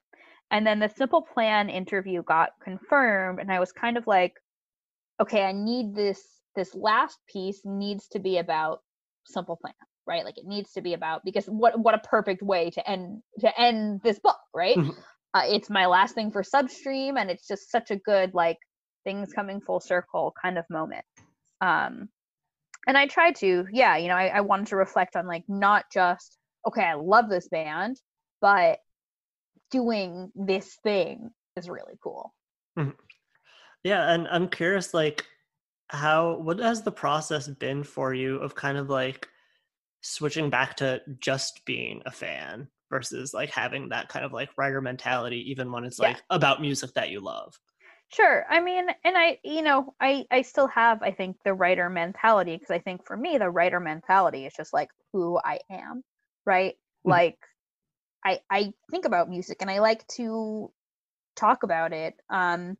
and 0.51 0.65
then 0.65 0.79
the 0.79 0.89
simple 0.95 1.21
plan 1.21 1.69
interview 1.69 2.21
got 2.23 2.51
confirmed 2.63 3.39
and 3.39 3.51
i 3.51 3.59
was 3.59 3.71
kind 3.71 3.97
of 3.97 4.05
like 4.05 4.33
okay 5.19 5.43
i 5.43 5.51
need 5.51 5.95
this 5.95 6.21
this 6.55 6.75
last 6.75 7.17
piece 7.27 7.61
needs 7.65 8.07
to 8.07 8.19
be 8.19 8.37
about 8.37 8.81
simple 9.25 9.57
plan 9.57 9.73
right? 10.05 10.25
Like 10.25 10.37
it 10.37 10.45
needs 10.45 10.71
to 10.73 10.81
be 10.81 10.93
about 10.93 11.23
because 11.23 11.45
what 11.45 11.79
what 11.79 11.95
a 11.95 11.99
perfect 11.99 12.41
way 12.41 12.69
to 12.71 12.89
end 12.89 13.21
to 13.39 13.59
end 13.59 14.01
this 14.03 14.19
book 14.19 14.37
right? 14.53 14.77
Mhm. 14.77 14.95
uh, 15.33 15.43
it's 15.45 15.69
my 15.69 15.85
last 15.87 16.15
thing 16.15 16.31
for 16.31 16.43
substream 16.43 17.19
and 17.19 17.29
it's 17.31 17.47
just 17.47 17.71
such 17.71 17.91
a 17.91 17.97
good 17.97 18.33
like 18.33 18.57
things 19.03 19.33
coming 19.33 19.59
full 19.61 19.79
circle 19.79 20.33
kind 20.41 20.57
of 20.57 20.65
moment. 20.69 21.05
Um 21.61 22.09
and 22.85 22.97
i 22.97 23.07
tried 23.07 23.33
to 23.33 23.65
yeah 23.71 23.95
you 23.95 24.09
know 24.09 24.15
I, 24.15 24.27
I 24.27 24.41
wanted 24.41 24.67
to 24.67 24.75
reflect 24.75 25.15
on 25.15 25.25
like 25.25 25.45
not 25.47 25.85
just 25.89 26.37
okay 26.67 26.83
i 26.83 26.95
love 26.95 27.29
this 27.29 27.47
band 27.47 27.97
but 28.41 28.79
doing 29.73 30.31
this 30.35 30.77
thing 30.83 31.31
is 31.57 31.67
really 31.67 31.97
cool. 32.01 32.33
Yeah, 33.83 34.13
and 34.13 34.27
I'm 34.29 34.47
curious 34.47 34.93
like 34.93 35.25
how 35.89 36.37
what 36.37 36.59
has 36.59 36.83
the 36.83 36.91
process 36.91 37.47
been 37.47 37.83
for 37.83 38.13
you 38.13 38.37
of 38.37 38.55
kind 38.55 38.77
of 38.77 38.89
like 38.89 39.27
switching 40.03 40.51
back 40.51 40.77
to 40.77 41.01
just 41.19 41.65
being 41.65 42.03
a 42.05 42.11
fan 42.11 42.67
versus 42.91 43.33
like 43.33 43.49
having 43.49 43.89
that 43.89 44.09
kind 44.09 44.23
of 44.25 44.33
like 44.33 44.49
writer 44.57 44.81
mentality 44.81 45.49
even 45.51 45.71
when 45.71 45.85
it's 45.85 45.99
Yeah. 45.99 46.09
like 46.09 46.21
about 46.29 46.61
music 46.61 46.93
that 46.93 47.09
you 47.09 47.19
love. 47.21 47.57
Sure. 48.09 48.45
I 48.47 48.59
mean, 48.59 48.85
and 49.03 49.17
I, 49.17 49.39
you 49.43 49.63
know, 49.63 49.95
I, 49.99 50.25
I 50.29 50.43
still 50.43 50.67
have, 50.67 51.01
I 51.01 51.11
think, 51.11 51.37
the 51.43 51.53
writer 51.53 51.89
mentality 51.89 52.55
because 52.55 52.69
I 52.69 52.79
think 52.79 53.05
for 53.05 53.17
me, 53.17 53.39
the 53.39 53.49
writer 53.49 53.79
mentality 53.79 54.45
is 54.45 54.53
just 54.55 54.71
like 54.71 54.89
who 55.13 55.39
I 55.43 55.61
am, 55.71 56.03
right? 56.45 56.75
Mhm. 57.05 57.09
Like, 57.09 57.37
I, 58.23 58.41
I 58.49 58.73
think 58.91 59.05
about 59.05 59.29
music 59.29 59.57
and 59.61 59.71
I 59.71 59.79
like 59.79 60.07
to 60.17 60.71
talk 61.35 61.63
about 61.63 61.93
it. 61.93 62.15
Um, 62.29 62.77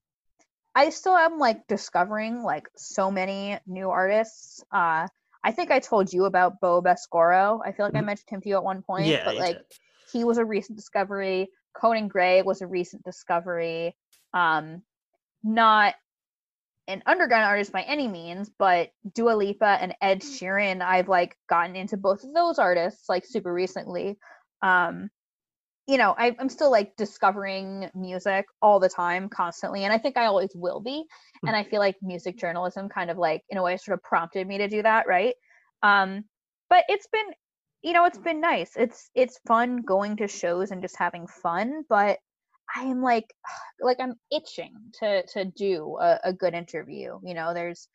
I 0.76 0.90
still 0.92 1.16
am 1.16 1.40
like 1.40 1.68
discovering 1.68 2.44
like 2.44 2.68
so 2.76 3.12
many 3.12 3.60
new 3.68 3.90
artists. 3.90 4.64
Uh, 4.72 5.08
I 5.44 5.52
think 5.52 5.72
I 5.72 5.80
told 5.80 6.14
you 6.14 6.26
about 6.26 6.60
Bo 6.62 6.82
Bescoro. 6.82 7.60
I 7.66 7.72
feel 7.72 7.86
like 7.86 7.96
I 7.96 8.00
Mhm. 8.02 8.06
mentioned 8.06 8.30
him 8.30 8.42
to 8.42 8.50
you 8.50 8.56
at 8.56 8.64
one 8.64 8.82
point, 8.82 9.10
yeah, 9.10 9.26
but 9.26 9.36
like 9.38 9.58
did. 9.58 9.66
he 10.12 10.24
was 10.24 10.38
a 10.38 10.46
recent 10.46 10.78
discovery. 10.78 11.52
Conan 11.74 12.08
Gray 12.08 12.42
was 12.42 12.62
a 12.62 12.68
recent 12.68 13.04
discovery. 13.04 13.98
Um, 14.34 14.84
not 15.44 15.96
an 16.88 17.04
underground 17.06 17.46
artist 17.46 17.72
by 17.72 17.82
any 17.84 18.08
means, 18.08 18.50
but 18.50 18.92
Dua 19.14 19.34
Lipa 19.36 19.78
and 19.82 19.96
Ed 20.02 20.22
Sheeran, 20.22 20.82
I've 20.82 21.08
like 21.08 21.38
gotten 21.48 21.76
into 21.76 21.98
both 21.98 22.24
of 22.24 22.34
those 22.34 22.60
artists 22.60 23.08
like 23.10 23.26
super 23.26 23.54
recently. 23.54 24.18
Um, 24.62 25.10
you 25.88 25.98
know, 25.98 26.16
I, 26.18 26.36
I'm 26.40 26.50
still 26.50 26.72
like 26.72 26.96
discovering 26.96 27.90
music 27.94 28.46
all 28.62 28.80
the 28.80 28.90
time, 28.90 29.28
constantly, 29.28 29.84
and 29.84 29.92
I 29.92 29.98
think 29.98 30.18
I 30.18 30.26
always 30.26 30.52
will 30.56 30.80
be. 30.80 31.04
Hmm. 31.42 31.48
And 31.48 31.56
I 31.56 31.64
feel 31.64 31.80
like 31.80 31.96
music 32.02 32.38
journalism 32.38 32.88
kind 32.90 33.10
of 33.10 33.18
like, 33.18 33.42
in 33.50 33.58
a 33.58 33.64
way, 33.64 33.76
sort 33.78 33.98
of 33.98 34.04
prompted 34.04 34.48
me 34.48 34.58
to 34.60 34.68
do 34.68 34.82
that, 34.82 35.08
right? 35.08 35.36
Um, 35.82 36.24
but 36.70 36.86
it's 36.88 37.08
been, 37.08 37.26
you 37.82 37.92
know, 37.92 38.06
it's 38.06 38.18
been 38.18 38.40
nice. 38.40 38.72
It's 38.78 39.10
it's 39.14 39.40
fun 39.46 39.82
going 39.82 40.18
to 40.18 40.28
shows 40.28 40.72
and 40.72 40.82
just 40.82 40.98
having 40.98 41.28
fun, 41.28 41.84
but 41.90 42.18
I 42.76 42.84
am 42.84 43.02
like, 43.02 43.26
like 43.82 43.98
I'm 44.00 44.16
itching 44.32 44.74
to 45.00 45.26
to 45.34 45.46
do 45.46 45.98
a, 46.00 46.20
a 46.24 46.34
good 46.34 46.54
interview. 46.54 47.20
You 47.24 47.34
know, 47.34 47.54
there's 47.54 47.90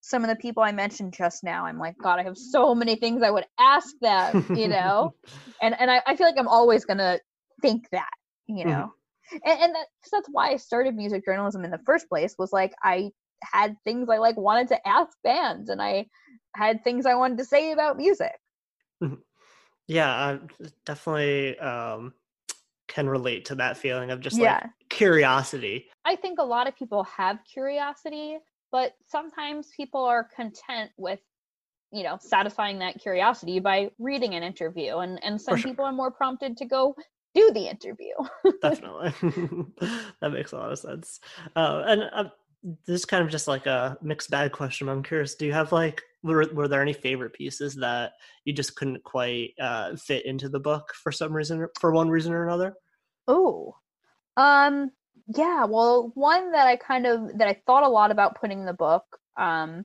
some 0.00 0.22
of 0.22 0.30
the 0.30 0.36
people 0.36 0.62
I 0.62 0.72
mentioned 0.72 1.14
just 1.14 1.44
now. 1.44 1.66
I'm 1.66 1.78
like, 1.78 1.96
God, 2.02 2.18
I 2.18 2.22
have 2.24 2.36
so 2.36 2.74
many 2.74 2.96
things 2.96 3.22
I 3.22 3.30
would 3.30 3.46
ask 3.60 3.88
them. 4.00 4.46
You 4.56 4.68
know, 4.68 5.14
and 5.62 5.78
and 5.78 5.90
I, 5.90 6.00
I 6.06 6.16
feel 6.16 6.26
like 6.26 6.38
I'm 6.38 6.48
always 6.48 6.86
gonna 6.86 7.18
think 7.60 7.88
that. 7.90 8.10
You 8.46 8.64
Mhm. 8.64 8.68
know, 8.68 8.92
and, 9.32 9.60
and 9.60 9.74
that, 9.74 9.86
that's 10.12 10.28
why 10.30 10.50
I 10.50 10.56
started 10.56 10.94
music 10.94 11.24
journalism 11.24 11.64
in 11.64 11.70
the 11.70 11.80
first 11.86 12.08
place. 12.08 12.34
Was 12.38 12.52
like 12.52 12.74
I 12.82 13.10
had 13.42 13.76
things 13.84 14.08
I 14.08 14.18
like 14.18 14.36
wanted 14.36 14.68
to 14.68 14.88
ask 14.88 15.16
bands, 15.22 15.70
and 15.70 15.80
I 15.80 16.06
had 16.54 16.84
things 16.84 17.06
I 17.06 17.14
wanted 17.14 17.38
to 17.38 17.44
say 17.44 17.72
about 17.72 17.96
music. 17.96 18.38
Yeah, 19.86 20.10
I 20.10 20.38
definitely 20.86 21.58
um, 21.58 22.14
can 22.88 23.08
relate 23.08 23.46
to 23.46 23.54
that 23.56 23.76
feeling 23.76 24.10
of 24.10 24.20
just 24.20 24.38
Yeah. 24.38 24.60
like 24.62 24.70
curiosity. 24.88 25.90
I 26.04 26.16
think 26.16 26.38
a 26.38 26.44
lot 26.44 26.68
of 26.68 26.76
people 26.76 27.04
have 27.04 27.38
curiosity, 27.50 28.38
but 28.72 28.92
sometimes 29.06 29.68
people 29.76 30.04
are 30.04 30.24
content 30.24 30.90
with, 30.96 31.20
you 31.92 32.02
know, 32.02 32.18
satisfying 32.20 32.78
that 32.78 33.00
curiosity 33.00 33.60
by 33.60 33.90
reading 33.98 34.34
an 34.34 34.42
interview, 34.42 34.98
and 34.98 35.22
and 35.22 35.40
some 35.40 35.56
sure. 35.56 35.64
people 35.64 35.84
are 35.84 35.92
more 35.92 36.10
prompted 36.10 36.56
to 36.58 36.64
go 36.64 36.94
do 37.34 37.52
the 37.52 37.68
interview. 37.68 38.14
Definitely, 38.62 39.12
that 40.20 40.32
makes 40.32 40.52
a 40.52 40.56
lot 40.56 40.72
of 40.72 40.78
sense. 40.78 41.20
Uh, 41.54 41.82
and 41.86 42.02
uh, 42.12 42.24
this 42.86 43.00
is 43.00 43.04
kind 43.04 43.22
of 43.22 43.30
just 43.30 43.48
like 43.48 43.66
a 43.66 43.98
mixed 44.02 44.30
bag 44.30 44.52
question. 44.52 44.88
I'm 44.88 45.02
curious. 45.02 45.34
Do 45.34 45.46
you 45.46 45.52
have 45.52 45.72
like 45.72 46.02
were, 46.22 46.46
were 46.52 46.68
there 46.68 46.80
any 46.82 46.94
favorite 46.94 47.34
pieces 47.34 47.74
that 47.76 48.12
you 48.44 48.52
just 48.52 48.76
couldn't 48.76 49.04
quite 49.04 49.50
uh, 49.60 49.94
fit 49.96 50.24
into 50.24 50.48
the 50.48 50.58
book 50.58 50.92
for 51.02 51.12
some 51.12 51.32
reason, 51.32 51.60
or- 51.60 51.72
for 51.78 51.92
one 51.92 52.08
reason 52.08 52.32
or 52.32 52.46
another? 52.46 52.74
Oh, 53.28 53.76
um, 54.36 54.90
yeah. 55.28 55.64
Well, 55.64 56.12
one 56.14 56.52
that 56.52 56.66
I 56.66 56.76
kind 56.76 57.06
of 57.06 57.38
that 57.38 57.48
I 57.48 57.60
thought 57.66 57.84
a 57.84 57.88
lot 57.88 58.10
about 58.10 58.40
putting 58.40 58.60
in 58.60 58.66
the 58.66 58.72
book, 58.72 59.04
um, 59.36 59.84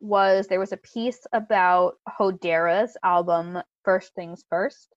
was 0.00 0.46
there 0.46 0.60
was 0.60 0.72
a 0.72 0.78
piece 0.78 1.26
about 1.32 1.94
Hodera's 2.08 2.96
album 3.02 3.58
First 3.84 4.14
Things 4.14 4.44
First. 4.48 4.94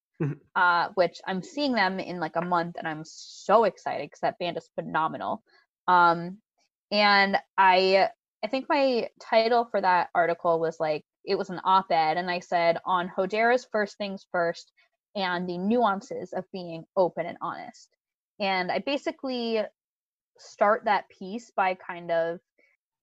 Uh, 0.55 0.89
which 0.95 1.19
I'm 1.27 1.43
seeing 1.43 1.73
them 1.73 1.99
in 1.99 2.19
like 2.19 2.35
a 2.35 2.41
month, 2.45 2.75
and 2.77 2.87
I'm 2.87 3.03
so 3.05 3.63
excited 3.65 4.05
because 4.05 4.21
that 4.21 4.39
band 4.39 4.57
is 4.57 4.69
phenomenal. 4.75 5.43
Um, 5.87 6.39
and 6.91 7.37
I 7.57 8.09
I 8.43 8.47
think 8.47 8.67
my 8.69 9.09
title 9.19 9.65
for 9.65 9.81
that 9.81 10.09
article 10.15 10.59
was 10.59 10.79
like 10.79 11.03
it 11.25 11.37
was 11.37 11.49
an 11.49 11.61
op-ed, 11.63 12.17
and 12.17 12.29
I 12.31 12.39
said 12.39 12.77
on 12.85 13.09
Hodera's 13.09 13.67
First 13.71 13.97
Things 13.97 14.25
First 14.31 14.71
and 15.15 15.47
the 15.49 15.57
nuances 15.57 16.33
of 16.33 16.45
being 16.51 16.85
open 16.95 17.25
and 17.25 17.37
honest. 17.41 17.89
And 18.39 18.71
I 18.71 18.79
basically 18.79 19.61
start 20.37 20.85
that 20.85 21.09
piece 21.09 21.51
by 21.55 21.75
kind 21.75 22.11
of 22.11 22.39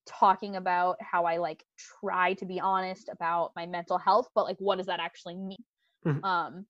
talking 0.06 0.56
about 0.56 0.96
how 1.00 1.24
I 1.24 1.38
like 1.38 1.64
try 2.00 2.34
to 2.34 2.46
be 2.46 2.60
honest 2.60 3.08
about 3.08 3.52
my 3.56 3.66
mental 3.66 3.98
health, 3.98 4.28
but 4.34 4.44
like 4.44 4.58
what 4.58 4.76
does 4.76 4.86
that 4.86 5.00
actually 5.00 5.36
mean? 5.36 5.64
Mhm. 6.04 6.24
Um 6.24 6.66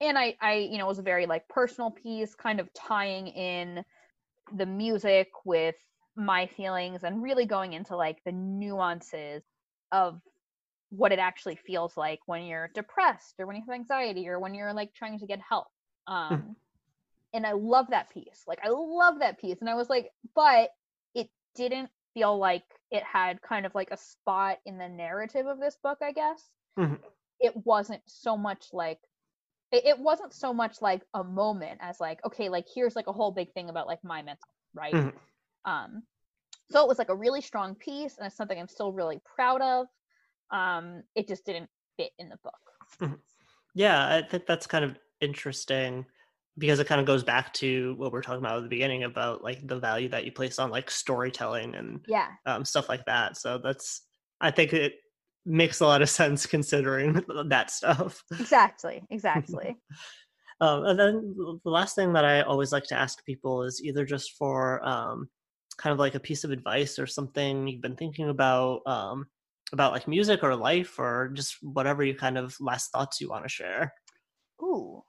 and 0.00 0.18
I 0.18 0.36
I 0.40 0.54
you 0.54 0.78
know 0.78 0.84
it 0.84 0.88
was 0.88 0.98
a 0.98 1.02
very 1.02 1.26
like 1.26 1.48
personal 1.48 1.90
piece 1.90 2.34
kind 2.34 2.60
of 2.60 2.72
tying 2.74 3.28
in 3.28 3.84
the 4.56 4.66
music 4.66 5.28
with 5.44 5.76
my 6.16 6.46
feelings 6.46 7.04
and 7.04 7.22
really 7.22 7.46
going 7.46 7.72
into 7.72 7.96
like 7.96 8.18
the 8.24 8.32
nuances 8.32 9.42
of 9.92 10.20
what 10.90 11.12
it 11.12 11.18
actually 11.18 11.56
feels 11.56 11.96
like 11.96 12.20
when 12.26 12.44
you're 12.44 12.68
depressed 12.74 13.34
or 13.38 13.46
when 13.46 13.56
you 13.56 13.62
have 13.68 13.74
anxiety 13.74 14.28
or 14.28 14.38
when 14.38 14.54
you're 14.54 14.72
like 14.72 14.94
trying 14.94 15.18
to 15.18 15.26
get 15.26 15.40
help 15.40 15.66
um 16.06 16.54
and 17.34 17.46
i 17.46 17.52
love 17.52 17.86
that 17.90 18.08
piece. 18.10 18.44
Like 18.46 18.60
i 18.64 18.68
love 18.68 19.18
that 19.20 19.38
piece. 19.40 19.58
And 19.60 19.68
i 19.68 19.74
was 19.74 19.90
like 19.90 20.10
but 20.34 20.70
it 21.14 21.28
didn't 21.54 21.90
feel 22.14 22.38
like 22.38 22.64
it 22.90 23.02
had 23.02 23.42
kind 23.42 23.66
of 23.66 23.74
like 23.74 23.90
a 23.90 23.96
spot 23.96 24.58
in 24.64 24.78
the 24.78 24.88
narrative 24.88 25.46
of 25.46 25.58
this 25.60 25.76
book 25.82 25.98
i 26.02 26.12
guess. 26.12 26.42
Mhm. 26.78 26.98
it 27.40 27.52
wasn't 27.66 28.02
so 28.06 28.36
much 28.36 28.68
like 28.72 29.00
it, 29.72 29.84
it 29.84 29.98
wasn't 29.98 30.32
so 30.32 30.52
much 30.52 30.80
like 30.80 31.02
a 31.14 31.24
moment 31.24 31.78
as 31.80 32.00
like 32.00 32.24
okay 32.24 32.48
like 32.48 32.66
here's 32.72 32.96
like 32.96 33.06
a 33.06 33.12
whole 33.12 33.32
big 33.32 33.52
thing 33.52 33.68
about 33.68 33.86
like 33.86 34.02
my 34.04 34.22
mental 34.22 34.48
right? 34.74 34.94
Mhm. 34.94 35.12
um 35.64 36.02
so 36.70 36.82
it 36.82 36.88
was 36.88 36.98
like 36.98 37.10
a 37.10 37.14
really 37.14 37.40
strong 37.40 37.74
piece 37.74 38.18
and 38.18 38.26
it's 38.26 38.36
something 38.36 38.58
i'm 38.58 38.68
still 38.68 38.92
really 38.92 39.20
proud 39.34 39.60
of. 39.62 39.86
Um 40.50 41.02
it 41.14 41.28
just 41.28 41.44
didn't 41.44 41.70
fit 41.96 42.12
in 42.18 42.28
the 42.28 42.38
book. 42.42 43.18
Yeah, 43.76 44.16
I 44.16 44.22
think 44.22 44.46
that's 44.46 44.66
kind 44.66 44.86
of 44.86 44.98
interesting 45.20 46.06
because 46.56 46.80
it 46.80 46.86
kind 46.86 46.98
of 46.98 47.06
goes 47.06 47.22
back 47.22 47.52
to 47.52 47.94
what 47.98 48.10
we 48.10 48.18
are 48.18 48.22
talking 48.22 48.40
about 48.40 48.56
at 48.56 48.62
the 48.62 48.70
beginning 48.70 49.04
about 49.04 49.44
like 49.44 49.66
the 49.68 49.78
value 49.78 50.08
that 50.08 50.24
you 50.24 50.32
place 50.32 50.58
on 50.58 50.70
like 50.70 50.90
storytelling 50.90 51.74
and 51.74 52.00
yeah. 52.08 52.28
um, 52.46 52.64
stuff 52.64 52.88
like 52.88 53.04
that. 53.04 53.36
So 53.36 53.58
that's 53.58 54.00
I 54.40 54.50
think 54.50 54.72
it 54.72 54.94
makes 55.46 55.80
a 55.80 55.86
lot 55.86 56.02
of 56.02 56.10
sense 56.10 56.44
considering 56.46 57.24
that 57.48 57.70
stuff. 57.70 58.22
exactly 58.38 59.02
exactly 59.10 59.76
Um, 60.60 60.84
and 60.86 60.98
then 60.98 61.36
the 61.64 61.70
last 61.70 61.94
thing 61.94 62.14
that 62.14 62.24
I 62.24 62.40
always 62.40 62.72
like 62.72 62.84
to 62.84 62.94
ask 62.94 63.24
people 63.24 63.62
is 63.62 63.82
either 63.84 64.04
just 64.06 64.32
for 64.38 64.82
um, 64.86 65.28
kind 65.76 65.92
of 65.92 65.98
like 65.98 66.14
a 66.14 66.20
piece 66.20 66.44
of 66.44 66.50
advice 66.50 66.98
or 66.98 67.06
something 67.06 67.68
you've 67.68 67.82
been 67.82 67.96
thinking 67.96 68.30
about 68.30 68.80
um, 68.86 69.26
about 69.72 69.92
like 69.92 70.08
music 70.08 70.42
or 70.42 70.54
life 70.54 70.98
or 70.98 71.30
just 71.34 71.56
whatever 71.62 72.04
you 72.04 72.14
kind 72.14 72.38
of 72.38 72.56
last 72.60 72.90
thoughts 72.92 73.20
you 73.20 73.28
want 73.28 73.44
to 73.44 73.48
share. 73.48 73.92
ooh 74.62 75.02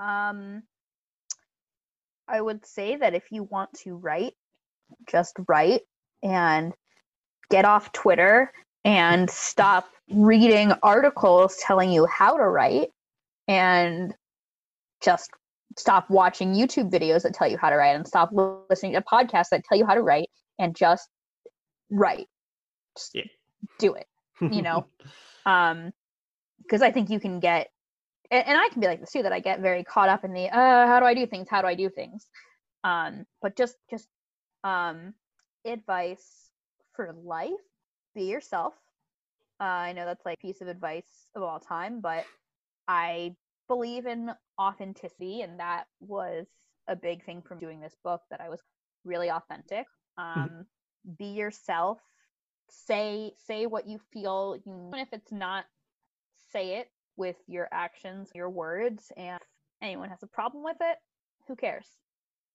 um 0.00 0.62
i 2.28 2.40
would 2.40 2.64
say 2.64 2.96
that 2.96 3.14
if 3.14 3.24
you 3.30 3.42
want 3.44 3.70
to 3.74 3.96
write 3.96 4.34
just 5.08 5.34
write 5.48 5.82
and 6.22 6.72
get 7.50 7.64
off 7.64 7.92
twitter 7.92 8.52
and 8.84 9.28
stop 9.30 9.88
reading 10.10 10.72
articles 10.82 11.56
telling 11.64 11.90
you 11.90 12.06
how 12.06 12.36
to 12.36 12.44
write 12.44 12.88
and 13.48 14.14
just 15.02 15.30
stop 15.76 16.08
watching 16.10 16.54
YouTube 16.54 16.90
videos 16.90 17.22
that 17.22 17.34
tell 17.34 17.48
you 17.48 17.56
how 17.56 17.70
to 17.70 17.76
write 17.76 17.94
and 17.96 18.06
stop 18.06 18.30
listening 18.68 18.92
to 18.92 19.02
podcasts 19.02 19.48
that 19.50 19.64
tell 19.64 19.78
you 19.78 19.86
how 19.86 19.94
to 19.94 20.02
write 20.02 20.28
and 20.58 20.74
just 20.74 21.08
write. 21.90 22.26
Just 22.96 23.14
Yeah. 23.14 23.24
do 23.78 23.94
it, 23.94 24.06
you 24.40 24.62
know? 24.62 24.86
um, 25.46 25.92
because 26.62 26.82
I 26.82 26.90
think 26.90 27.10
you 27.10 27.20
can 27.20 27.40
get, 27.40 27.68
and, 28.30 28.46
and 28.46 28.58
I 28.58 28.68
can 28.68 28.80
be 28.80 28.86
like 28.86 29.00
this 29.00 29.12
too, 29.12 29.22
that 29.22 29.32
I 29.32 29.40
get 29.40 29.60
very 29.60 29.84
caught 29.84 30.08
up 30.08 30.24
in 30.24 30.32
the, 30.32 30.48
uh, 30.48 30.86
how 30.86 31.00
do 31.00 31.06
I 31.06 31.14
do 31.14 31.26
things? 31.26 31.48
How 31.50 31.62
do 31.62 31.68
I 31.68 31.74
do 31.74 31.88
things? 31.88 32.26
Um, 32.84 33.24
but 33.42 33.56
just, 33.56 33.76
just, 33.90 34.08
um, 34.64 35.14
advice 35.64 36.50
for 36.94 37.12
life, 37.24 37.50
be 38.14 38.24
yourself. 38.24 38.74
Uh, 39.60 39.64
I 39.64 39.92
know 39.92 40.06
that's 40.06 40.24
like 40.24 40.38
a 40.42 40.46
piece 40.46 40.60
of 40.60 40.68
advice 40.68 41.28
of 41.34 41.42
all 41.42 41.60
time, 41.60 42.00
but 42.00 42.24
I 42.88 43.34
believe 43.68 44.06
in 44.06 44.30
authenticity, 44.60 45.42
and 45.42 45.60
that 45.60 45.84
was 46.00 46.46
a 46.88 46.96
big 46.96 47.24
thing 47.24 47.42
from 47.42 47.58
doing 47.58 47.80
this 47.80 47.94
book 48.02 48.22
that 48.30 48.40
I 48.40 48.48
was 48.48 48.60
really 49.04 49.30
authentic. 49.30 49.86
Um, 50.18 50.66
Be 51.18 51.26
yourself. 51.26 51.98
Say 52.68 53.32
say 53.46 53.66
what 53.66 53.88
you 53.88 53.98
feel. 54.12 54.56
You, 54.64 54.88
even 54.88 55.00
if 55.00 55.08
it's 55.12 55.32
not, 55.32 55.64
say 56.52 56.76
it 56.78 56.88
with 57.16 57.36
your 57.46 57.68
actions, 57.72 58.30
your 58.34 58.50
words. 58.50 59.12
And 59.16 59.36
if 59.36 59.48
anyone 59.82 60.08
has 60.08 60.22
a 60.22 60.26
problem 60.26 60.62
with 60.62 60.76
it, 60.80 60.96
who 61.48 61.56
cares? 61.56 61.86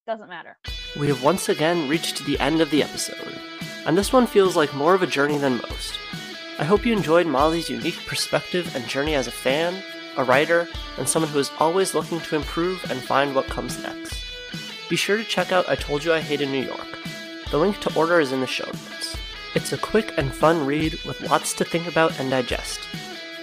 Doesn't 0.08 0.30
matter. 0.30 0.58
We 0.98 1.08
have 1.08 1.24
once 1.24 1.50
again 1.50 1.90
reached 1.90 2.26
the 2.26 2.40
end 2.40 2.62
of 2.62 2.70
the 2.72 2.84
episode, 2.84 3.40
and 3.86 3.98
this 3.98 4.12
one 4.12 4.28
feels 4.28 4.56
like 4.56 4.74
more 4.74 4.94
of 4.94 5.02
a 5.02 5.08
journey 5.08 5.38
than 5.38 5.58
most. 5.58 6.00
I 6.58 6.64
hope 6.64 6.86
you 6.86 6.94
enjoyed 6.94 7.28
Molly's 7.28 7.70
unique 7.70 8.06
perspective 8.06 8.76
and 8.76 8.88
journey 8.88 9.16
as 9.16 9.28
a 9.28 9.32
fan, 9.32 9.84
a 10.18 10.24
writer, 10.24 10.68
and 10.98 11.08
someone 11.08 11.32
who 11.32 11.40
is 11.40 11.52
always 11.60 11.94
looking 11.94 12.20
to 12.22 12.36
improve 12.36 12.90
and 12.90 13.02
find 13.02 13.36
what 13.36 13.48
comes 13.48 13.82
next. 13.84 14.24
Be 14.90 14.96
sure 14.96 15.18
to 15.18 15.24
check 15.24 15.52
out 15.52 15.68
I 15.68 15.76
Told 15.76 16.04
You 16.04 16.14
I 16.14 16.22
Hated 16.22 16.50
New 16.50 16.64
York. 16.64 17.00
The 17.52 17.58
link 17.58 17.80
to 17.82 17.96
order 17.96 18.20
is 18.20 18.32
in 18.32 18.42
the 18.42 18.48
show 18.48 18.66
notes. 18.66 19.18
It's 19.54 19.74
a 19.74 19.78
quick 19.78 20.18
and 20.18 20.34
fun 20.34 20.66
read 20.66 20.94
with 21.06 21.22
lots 21.30 21.54
to 21.54 21.66
think 21.66 21.88
about 21.88 22.20
and 22.20 22.30
digest. 22.30 22.80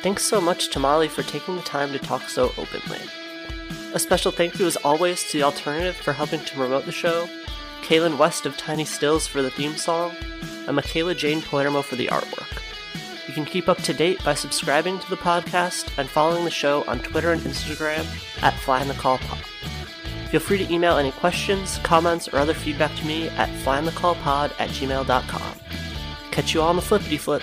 Thanks 0.03 0.24
so 0.24 0.40
much 0.40 0.68
to 0.70 0.78
Molly 0.78 1.09
for 1.09 1.22
taking 1.22 1.57
the 1.57 1.62
time 1.62 1.93
to 1.93 1.99
talk 1.99 2.28
so 2.28 2.53
openly. 2.59 3.01
A 3.95 3.99
special 3.99 4.32
thank 4.32 4.59
you 4.59 4.66
as 4.66 4.76
always 4.76 5.24
to 5.24 5.38
The 5.38 5.45
Alternative 5.45 5.97
for 5.97 6.12
helping 6.12 6.40
to 6.40 6.55
promote 6.55 6.86
the 6.86 6.93
show, 6.93 7.28
Kailynn 7.83 8.16
West 8.16 8.47
of 8.47 8.57
Tiny 8.57 8.85
Stills 8.85 9.26
for 9.26 9.43
the 9.43 9.51
theme 9.51 9.76
song, 9.76 10.14
and 10.66 10.76
Michaela 10.76 11.14
Jane 11.14 11.43
Palermo 11.43 11.83
for 11.83 11.97
the 11.97 12.07
artwork. 12.07 12.61
You 13.28 13.35
can 13.35 13.45
keep 13.45 13.68
up 13.68 13.78
to 13.83 13.93
date 13.93 14.22
by 14.24 14.35
subscribing 14.35 14.99
to 14.99 15.11
the 15.11 15.16
podcast 15.16 15.97
and 15.99 16.09
following 16.09 16.45
the 16.45 16.51
show 16.51 16.85
on 16.85 17.01
Twitter 17.01 17.33
and 17.33 17.41
Instagram 17.43 18.05
at 18.43 18.55
FlyInTheCallPod. 18.55 19.43
Feel 20.30 20.41
free 20.41 20.59
to 20.64 20.72
email 20.72 20.97
any 20.97 21.12
questions, 21.12 21.78
comments, 21.83 22.26
or 22.28 22.39
other 22.39 22.55
feedback 22.55 22.95
to 22.97 23.07
me 23.07 23.28
at 23.30 23.49
flyinthecallpod 23.64 24.53
at 24.59 24.70
gmail.com. 24.70 25.61
Catch 26.30 26.55
you 26.55 26.62
all 26.62 26.70
on 26.70 26.76
the 26.76 26.83
flippity 26.83 27.18
flip. 27.18 27.43